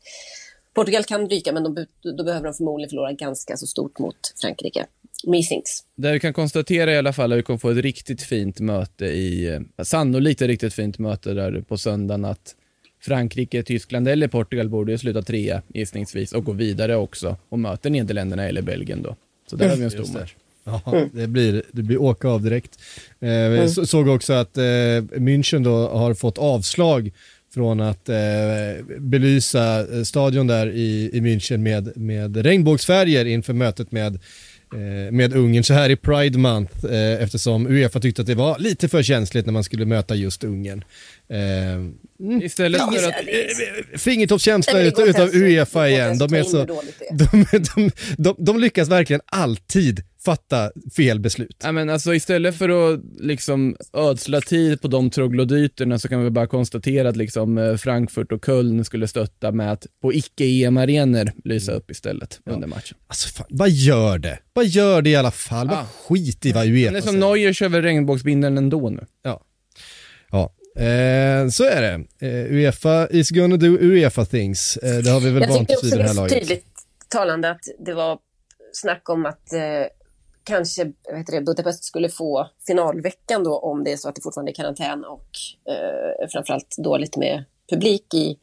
Portugal 0.78 1.04
kan 1.04 1.30
ryka, 1.30 1.52
men 1.52 1.64
de, 1.64 1.86
då 2.18 2.24
behöver 2.24 2.46
de 2.46 2.54
förmodligen 2.54 2.90
förlora 2.90 3.12
ganska 3.12 3.58
så 3.58 3.68
stort 3.68 4.00
mot 4.00 4.16
Frankrike. 4.42 4.86
Meetings. 5.28 5.84
Det 5.96 6.12
vi 6.12 6.20
kan 6.20 6.34
konstatera 6.34 6.94
i 6.94 6.98
alla 6.98 7.14
fall 7.14 7.32
är 7.32 7.36
att 7.36 7.40
vi 7.40 7.44
kommer 7.44 7.60
få 7.60 7.70
ett 7.70 7.78
riktigt 7.78 8.22
fint 8.22 8.60
möte 8.60 9.06
i, 9.06 9.48
eh, 9.48 9.84
sannolikt 9.84 10.42
ett 10.42 10.48
riktigt 10.48 10.74
fint 10.74 11.00
möte 11.00 11.34
där 11.34 11.62
på 11.62 11.78
söndagen 11.78 12.26
att 12.26 12.56
Frankrike, 13.02 13.64
Tyskland 13.64 14.08
eller 14.08 14.28
Portugal 14.28 14.70
borde 14.70 14.92
ju 14.92 14.98
sluta 14.98 15.22
trea 15.22 15.62
gissningsvis 15.68 16.34
och 16.34 16.44
gå 16.44 16.52
vidare 16.52 16.96
också 16.96 17.36
och 17.50 17.60
möter 17.60 17.90
Nederländerna 17.90 18.48
eller 18.48 18.62
Belgien 18.62 19.02
då. 19.02 19.16
Så 19.50 19.56
där 19.56 19.70
har 19.70 19.76
vi 19.76 19.84
en 19.84 19.92
stor 19.92 20.20
match. 20.20 20.36
Ja, 20.64 21.06
det 21.14 21.28
blir, 21.28 21.64
det 21.72 21.82
blir 21.82 22.02
åka 22.02 22.28
av 22.28 22.44
direkt. 22.44 22.80
Eh, 23.20 23.30
jag 23.30 23.72
så, 23.72 23.86
såg 23.86 24.08
också 24.08 24.34
att 24.34 24.58
eh, 24.58 24.62
München 24.62 25.64
då 25.64 25.88
har 25.88 26.14
fått 26.14 26.38
avslag 26.38 27.12
från 27.54 27.82
att 27.82 28.10
eh, 28.10 28.16
belysa 29.00 29.80
eh, 29.98 30.04
stadion 30.04 30.48
där 30.48 30.68
i, 30.68 31.10
i 31.14 31.20
München 31.22 31.58
med, 31.58 31.98
med 31.98 32.38
regnbågsfärger 32.38 33.26
inför 33.26 33.54
mötet 33.54 33.92
med, 33.92 34.16
eh, 34.74 35.12
med 35.12 35.34
Ungern 35.34 35.64
så 35.64 35.74
här 35.74 35.90
i 35.90 35.96
Pride 35.96 36.38
Month 36.38 36.86
eh, 36.86 37.24
eftersom 37.24 37.68
Uefa 37.68 38.00
tyckte 38.00 38.22
att 38.22 38.28
det 38.28 38.36
var 38.36 38.60
lite 38.60 38.88
för 38.88 39.04
känsligt 39.04 39.46
när 39.46 39.54
man 39.54 39.64
skulle 39.64 39.86
möta 39.86 40.16
just 40.16 40.44
Ungern. 40.44 40.84
Eh, 41.30 42.44
Istället 42.44 42.82
Ja, 42.82 42.92
för 43.00 43.08
att 43.08 43.14
det 43.26 43.42
är- 43.94 43.98
fingertoppskänsla 43.98 44.74
det 44.80 44.88
utav, 45.02 45.30
Uefa 45.34 45.90
igen. 45.90 46.18
De, 46.18 46.34
är 46.34 46.44
så, 46.44 46.66
de, 47.12 47.46
de, 47.76 47.92
de, 48.18 48.36
de 48.38 48.60
lyckas 48.60 48.90
verkligen 48.90 49.22
alltid 49.26 50.04
fatta 50.32 50.72
fel 50.96 51.20
beslut. 51.20 51.58
Ja, 51.64 51.72
men 51.72 51.90
alltså, 51.90 52.14
istället 52.16 52.56
för 52.56 52.70
att 52.94 53.00
liksom 53.20 53.76
ödsla 53.94 54.42
tid 54.42 54.82
på 54.82 54.88
de 54.88 55.10
troglodyterna 55.10 56.00
så 56.00 56.08
kan 56.08 56.24
vi 56.24 56.30
bara 56.30 56.48
konstatera 56.48 57.10
att 57.10 57.16
liksom, 57.18 57.58
eh, 57.58 57.76
Frankfurt 57.76 58.32
och 58.32 58.46
Köln 58.46 58.86
skulle 58.86 59.08
stötta 59.08 59.52
med 59.52 59.72
att 59.72 59.88
på 60.02 60.14
icke-EM-arenor 60.14 61.32
lysa 61.44 61.72
upp 61.72 61.92
istället 61.92 62.40
under 62.46 62.68
matchen. 62.68 62.98
Alltså 63.08 63.30
fan, 63.30 63.48
vad 63.50 63.70
gör 63.70 64.18
det? 64.18 64.40
Vad 64.54 64.66
gör 64.66 65.02
det 65.02 65.10
i 65.10 65.16
alla 65.16 65.32
fall? 65.32 65.70
Ah. 65.70 65.76
Vad 65.76 65.86
skit 65.88 66.46
i 66.46 66.52
vad 66.52 66.66
Uefa 66.68 66.92
det 66.92 66.98
är 66.98 67.02
som 67.02 67.12
säger. 67.12 67.26
Neuer 67.36 67.54
kör 67.54 67.70
väl 67.70 67.82
regnbågsbindeln 67.82 68.58
ändå 68.58 68.90
nu. 68.90 69.06
Ja, 69.24 69.42
ja. 70.32 70.54
Eh, 70.84 71.48
så 71.50 71.64
är 71.64 71.82
det. 71.82 72.28
Eh, 72.28 72.54
Uefa 72.56 73.08
is 73.12 73.30
gonna 73.30 73.58
do 73.58 73.78
Uefa 73.82 74.26
things. 74.26 74.78
Eh, 74.78 74.98
det 74.98 75.10
har 75.10 75.20
vi 75.20 75.30
väl 75.32 75.42
Jag 75.42 75.50
vant 75.50 75.60
tycker 75.70 75.78
oss 75.78 75.84
vid 75.84 75.94
också 75.94 75.98
det 75.98 76.04
det 76.04 76.04
här 76.04 76.10
är 76.10 76.14
så 76.14 76.22
laget. 76.22 76.40
tydligt 76.40 76.66
talande 77.10 77.50
att 77.50 77.62
det 77.86 77.94
var 77.94 78.20
snack 78.74 79.10
om 79.10 79.26
att 79.26 79.54
eh, 79.54 79.60
kanske 80.48 80.92
vad 81.10 81.18
heter 81.18 81.34
det, 81.34 81.42
Budapest 81.42 81.84
skulle 81.84 82.10
få 82.10 82.48
finalveckan 82.68 83.44
då 83.44 83.60
om 83.60 83.84
det 83.84 83.92
är 83.92 83.98
så 83.98 84.10
att 84.10 84.16
det 84.16 84.22
fortfarande 84.22 84.52
är 84.52 84.54
karantän 84.54 85.06
och 85.06 85.30
eh, 85.70 86.28
framförallt 86.30 86.76
dåligt 86.78 87.18
med 87.18 87.44
publik 87.70 88.14
i, 88.14 88.38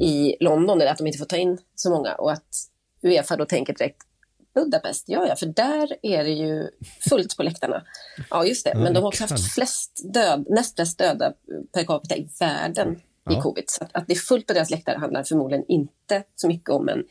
i 0.00 0.36
London, 0.40 0.80
eller 0.80 0.90
att 0.90 0.98
de 0.98 1.06
inte 1.06 1.18
får 1.18 1.26
ta 1.26 1.36
in 1.36 1.58
så 1.74 1.90
många 1.90 2.14
och 2.14 2.32
att 2.32 2.48
Uefa 3.02 3.36
då 3.36 3.44
tänker 3.44 3.74
direkt 3.74 4.02
Budapest, 4.54 5.04
ja 5.08 5.26
ja, 5.28 5.36
för 5.36 5.46
där 5.46 5.96
är 6.02 6.24
det 6.24 6.30
ju 6.30 6.68
fullt 7.08 7.36
på 7.36 7.42
läktarna. 7.42 7.84
Ja, 8.30 8.44
just 8.46 8.64
det, 8.64 8.70
Ja, 8.70 8.78
men 8.78 8.94
de 8.94 9.00
har 9.00 9.08
också 9.08 9.24
kan. 9.26 9.30
haft 9.36 9.54
flest 9.54 10.00
död, 10.14 10.46
näst 10.48 10.74
flest 10.76 10.98
döda 10.98 11.32
per 11.74 11.84
capita 11.84 12.16
i 12.16 12.28
världen 12.40 13.00
Ja. 13.24 13.38
i 13.38 13.40
covid. 13.42 13.64
Så 13.66 13.84
att, 13.84 13.90
att 13.96 14.06
det 14.06 14.12
är 14.12 14.18
fullt 14.18 14.46
på 14.46 14.52
deras 14.52 14.70
läktare 14.70 14.98
handlar 14.98 15.22
förmodligen 15.22 15.64
inte 15.68 16.22
så 16.36 16.48
mycket 16.48 16.70
om 16.70 16.88
en 16.88 17.04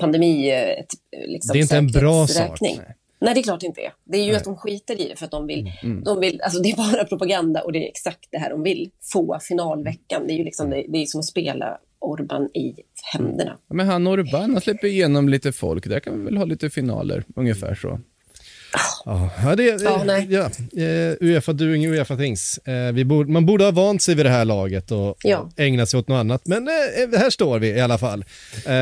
pandemi. 0.00 0.50
eh, 0.50 0.56
Ett, 0.80 0.90
liksom, 1.26 1.52
Det 1.52 1.58
är 1.58 1.62
inte 1.62 1.76
en 1.76 1.86
bra 1.86 2.26
sak. 2.26 2.60
Nej. 2.60 2.96
Det 3.32 3.40
är 3.40 3.42
klart 3.42 3.60
det 3.60 3.66
inte 3.66 3.80
är. 3.80 3.92
Det 4.04 4.18
är 4.18 4.22
ju 4.22 4.28
Nej. 4.28 4.36
att 4.36 4.44
de 4.44 4.56
skiter 4.56 5.00
i 5.00 5.08
det 5.08 5.16
för 5.16 5.24
att 5.24 5.30
de 5.30 5.46
vill, 5.46 5.72
de 6.04 6.20
vill, 6.20 6.40
alltså 6.40 6.62
det 6.62 6.70
är 6.70 6.76
bara 6.76 7.04
propaganda 7.04 7.62
och 7.62 7.72
det 7.72 7.78
är 7.78 7.88
exakt 7.88 8.28
det 8.30 8.38
här 8.38 8.50
de 8.50 8.62
vill. 8.62 8.90
Få 9.12 9.38
finalveckan. 9.40 10.26
Det 10.26 10.32
är 10.32 10.36
ju 10.36 10.44
liksom, 10.44 10.70
det, 10.70 10.84
det 10.88 10.98
är 10.98 11.06
som 11.06 11.20
att 11.20 11.26
spela 11.26 11.78
Orban 11.98 12.50
i 12.54 12.74
händerna. 13.12 13.58
Men 13.68 13.86
han 13.86 14.06
Orban, 14.06 14.50
han 14.50 14.60
släpper 14.60 14.88
igenom 14.88 15.28
lite 15.28 15.52
folk. 15.52 15.88
Där 15.88 16.00
kan 16.00 16.18
vi 16.18 16.24
väl 16.24 16.36
ha 16.36 16.44
lite 16.44 16.70
finaler, 16.70 17.24
ungefär 17.36 17.74
så. 17.74 18.00
Ja, 19.06 19.54
det, 19.56 19.82
Ja, 19.82 20.02
nej. 20.06 20.26
ja, 20.30 20.50
eh, 20.82 21.14
Uefa 21.20 21.52
doing 21.52 21.86
Uefa 21.86 22.16
things. 22.16 22.58
Eh, 22.58 22.92
vi 22.92 23.04
borde, 23.04 23.32
man 23.32 23.46
borde 23.46 23.64
ha 23.64 23.70
vant 23.70 24.02
sig 24.02 24.14
vid 24.14 24.26
det 24.26 24.30
här 24.30 24.44
laget 24.44 24.90
och, 24.90 25.16
Ja. 25.22 25.50
ägnat 25.56 25.88
sig 25.88 25.98
åt 26.00 26.08
något 26.08 26.16
annat. 26.16 26.42
Men 26.46 26.68
eh, 26.68 27.18
här 27.20 27.30
står 27.30 27.58
vi 27.58 27.68
i 27.68 27.80
alla 27.80 27.98
fall. 27.98 28.24
Eh, 28.66 28.72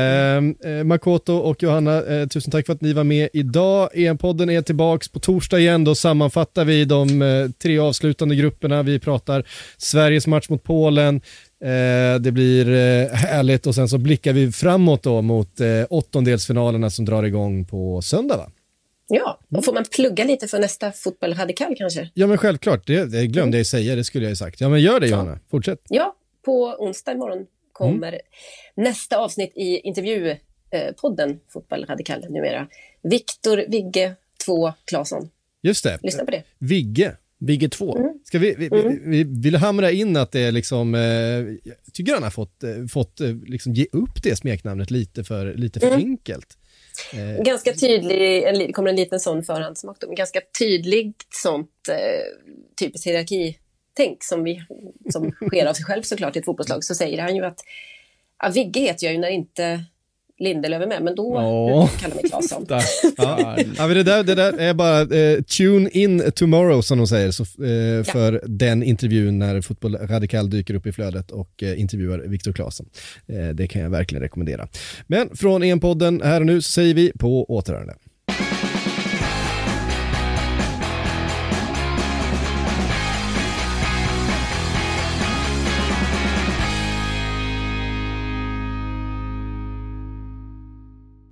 eh, 0.71 0.83
Makoto 0.83 1.33
och 1.33 1.63
Johanna, 1.63 2.05
eh, 2.05 2.27
tusen 2.27 2.51
tack 2.51 2.65
för 2.65 2.73
att 2.73 2.81
ni 2.81 2.93
var 2.93 3.03
med 3.03 3.29
idag. 3.33 3.89
EM-podden 3.93 4.49
är 4.51 4.61
tillbaks 4.61 5.07
på 5.09 5.19
torsdag 5.19 5.59
igen. 5.59 5.83
Då 5.83 5.95
sammanfattar 5.95 6.65
vi 6.65 6.85
de 6.85 7.21
eh, 7.21 7.49
tre 7.63 7.79
avslutande 7.79 8.35
grupperna. 8.35 8.83
Vi 8.83 8.99
pratar 8.99 9.43
Sveriges 9.77 10.27
match 10.27 10.49
mot 10.49 10.63
Polen. 10.63 11.21
Eh, 11.63 12.19
det 12.19 12.31
blir 12.31 12.67
eh, 12.69 13.09
härligt 13.15 13.67
och 13.67 13.75
sen 13.75 13.87
så 13.89 13.97
blickar 13.97 14.33
vi 14.33 14.51
framåt 14.51 15.03
då 15.03 15.21
mot 15.21 15.59
eh, 15.59 15.67
åttondelsfinalerna 15.89 16.89
som 16.89 17.05
drar 17.05 17.23
igång 17.23 17.65
på 17.65 18.01
söndag 18.01 18.37
va? 18.37 18.47
Ja, 19.07 19.39
och 19.49 19.65
får 19.65 19.73
man 19.73 19.85
plugga 19.91 20.23
lite 20.23 20.47
för 20.47 20.59
nästa 20.59 20.91
Fotboll 20.91 21.33
Radikal 21.33 21.75
kanske? 21.77 22.11
Ja 22.13 22.27
men 22.27 22.37
självklart, 22.37 22.87
det, 22.87 23.05
det 23.05 23.27
glömde 23.27 23.57
jag 23.57 23.67
säga, 23.67 23.95
det 23.95 24.03
skulle 24.03 24.25
jag 24.25 24.29
ju 24.29 24.35
sagt. 24.35 24.61
Ja 24.61 24.69
men 24.69 24.81
gör 24.81 24.99
det 24.99 25.07
Johanna, 25.07 25.39
fortsätt. 25.51 25.81
Ja, 25.89 26.15
på 26.45 26.75
onsdag 26.79 27.11
imorgon 27.11 27.45
kommer 27.71 28.21
nästa 28.75 29.17
avsnitt 29.17 29.51
i 29.55 29.79
intervjupodden 29.79 31.39
Fotboll 31.49 31.85
Radikal 31.85 32.25
numera. 32.29 32.67
Viktor 33.03 33.65
Vigge 33.67 34.15
2 34.45 34.73
Claesson. 34.85 35.29
Just 35.61 35.83
det, 35.83 35.99
Lyssna 36.03 36.25
på 36.25 36.31
det. 36.31 36.43
Vigge. 36.59 37.15
Vigge 37.37 37.69
2. 37.69 37.97
Ska 38.23 38.39
vi, 38.39 38.55
vi, 38.57 38.69
vi, 38.69 38.99
vi 39.05 39.23
vill 39.23 39.55
hamra 39.55 39.91
in 39.91 40.17
att 40.17 40.31
det 40.31 40.39
är 40.39 40.51
liksom, 40.51 40.95
eh, 40.95 41.01
jag 41.01 41.93
tycker 41.93 42.13
han 42.13 42.23
har 42.23 42.29
fått, 42.29 42.63
eh, 42.63 42.85
fått 42.91 43.21
eh, 43.21 43.35
liksom 43.35 43.73
ge 43.73 43.85
upp 43.91 44.23
det 44.23 44.35
smeknamnet 44.35 44.91
lite 44.91 45.23
för, 45.23 45.53
lite 45.53 45.79
för 45.79 45.91
enkelt. 45.91 46.57
Eh, 47.13 47.43
Ganska 47.43 47.73
tydlig, 47.73 48.43
en, 48.43 48.73
kommer 48.73 48.89
en 48.89 48.95
liten 48.95 49.19
sån 49.19 49.43
förhandsmak 49.43 49.97
då, 49.99 50.07
men 50.07 50.15
ganska 50.15 50.41
tydligt 50.59 51.25
sånt 51.29 51.89
eh, 51.89 51.95
typiskt 52.79 53.07
hierarkitänk 53.07 54.23
som, 54.23 54.43
vi, 54.43 54.63
som 55.11 55.31
sker 55.31 55.65
av 55.65 55.73
sig 55.73 55.85
själv 55.85 56.01
såklart 56.01 56.35
i 56.35 56.39
ett 56.39 56.45
fotbollslag, 56.45 56.83
så 56.83 56.95
säger 56.95 57.21
han 57.21 57.35
ju 57.35 57.45
att 57.45 57.59
ja, 58.43 58.49
Vigge 58.49 58.79
heter 58.79 59.05
jag 59.05 59.13
ju 59.13 59.19
när 59.19 59.29
inte 59.29 59.83
Lindelöf 60.43 60.81
är 60.83 60.87
med, 60.87 61.03
men 61.03 61.15
då 61.15 61.33
Ja. 61.35 61.89
kallar 62.01 62.15
mig 62.15 62.23
Claesson. 62.29 62.65
Ja. 63.17 63.57
ja, 63.77 63.87
det, 63.87 64.03
där, 64.03 64.23
det 64.23 64.35
där 64.35 64.53
är 64.59 64.73
bara 64.73 65.01
eh, 65.01 65.41
tune 65.41 65.89
in 65.89 66.31
tomorrow 66.35 66.81
som 66.81 66.97
de 66.97 67.07
säger 67.07 67.31
så, 67.31 67.43
eh, 67.43 68.03
för 68.03 68.41
den 68.47 68.83
intervjun 68.83 69.39
när 69.39 69.61
Fotboll 69.61 69.95
Radikal 69.95 70.49
dyker 70.49 70.73
upp 70.73 70.85
i 70.87 70.91
flödet 70.91 71.31
och 71.31 71.63
eh, 71.63 71.79
intervjuar 71.81 72.19
Viktor 72.19 72.53
Claesson. 72.53 72.85
Eh, 73.27 73.47
det 73.49 73.67
kan 73.67 73.81
jag 73.81 73.89
verkligen 73.89 74.21
rekommendera. 74.21 74.67
Men 75.07 75.35
från 75.35 75.63
EM-podden 75.63 76.23
här 76.23 76.39
och 76.39 76.45
nu 76.45 76.61
så 76.61 76.71
säger 76.71 76.93
vi 76.93 77.11
på 77.19 77.45
återhörande. 77.55 77.93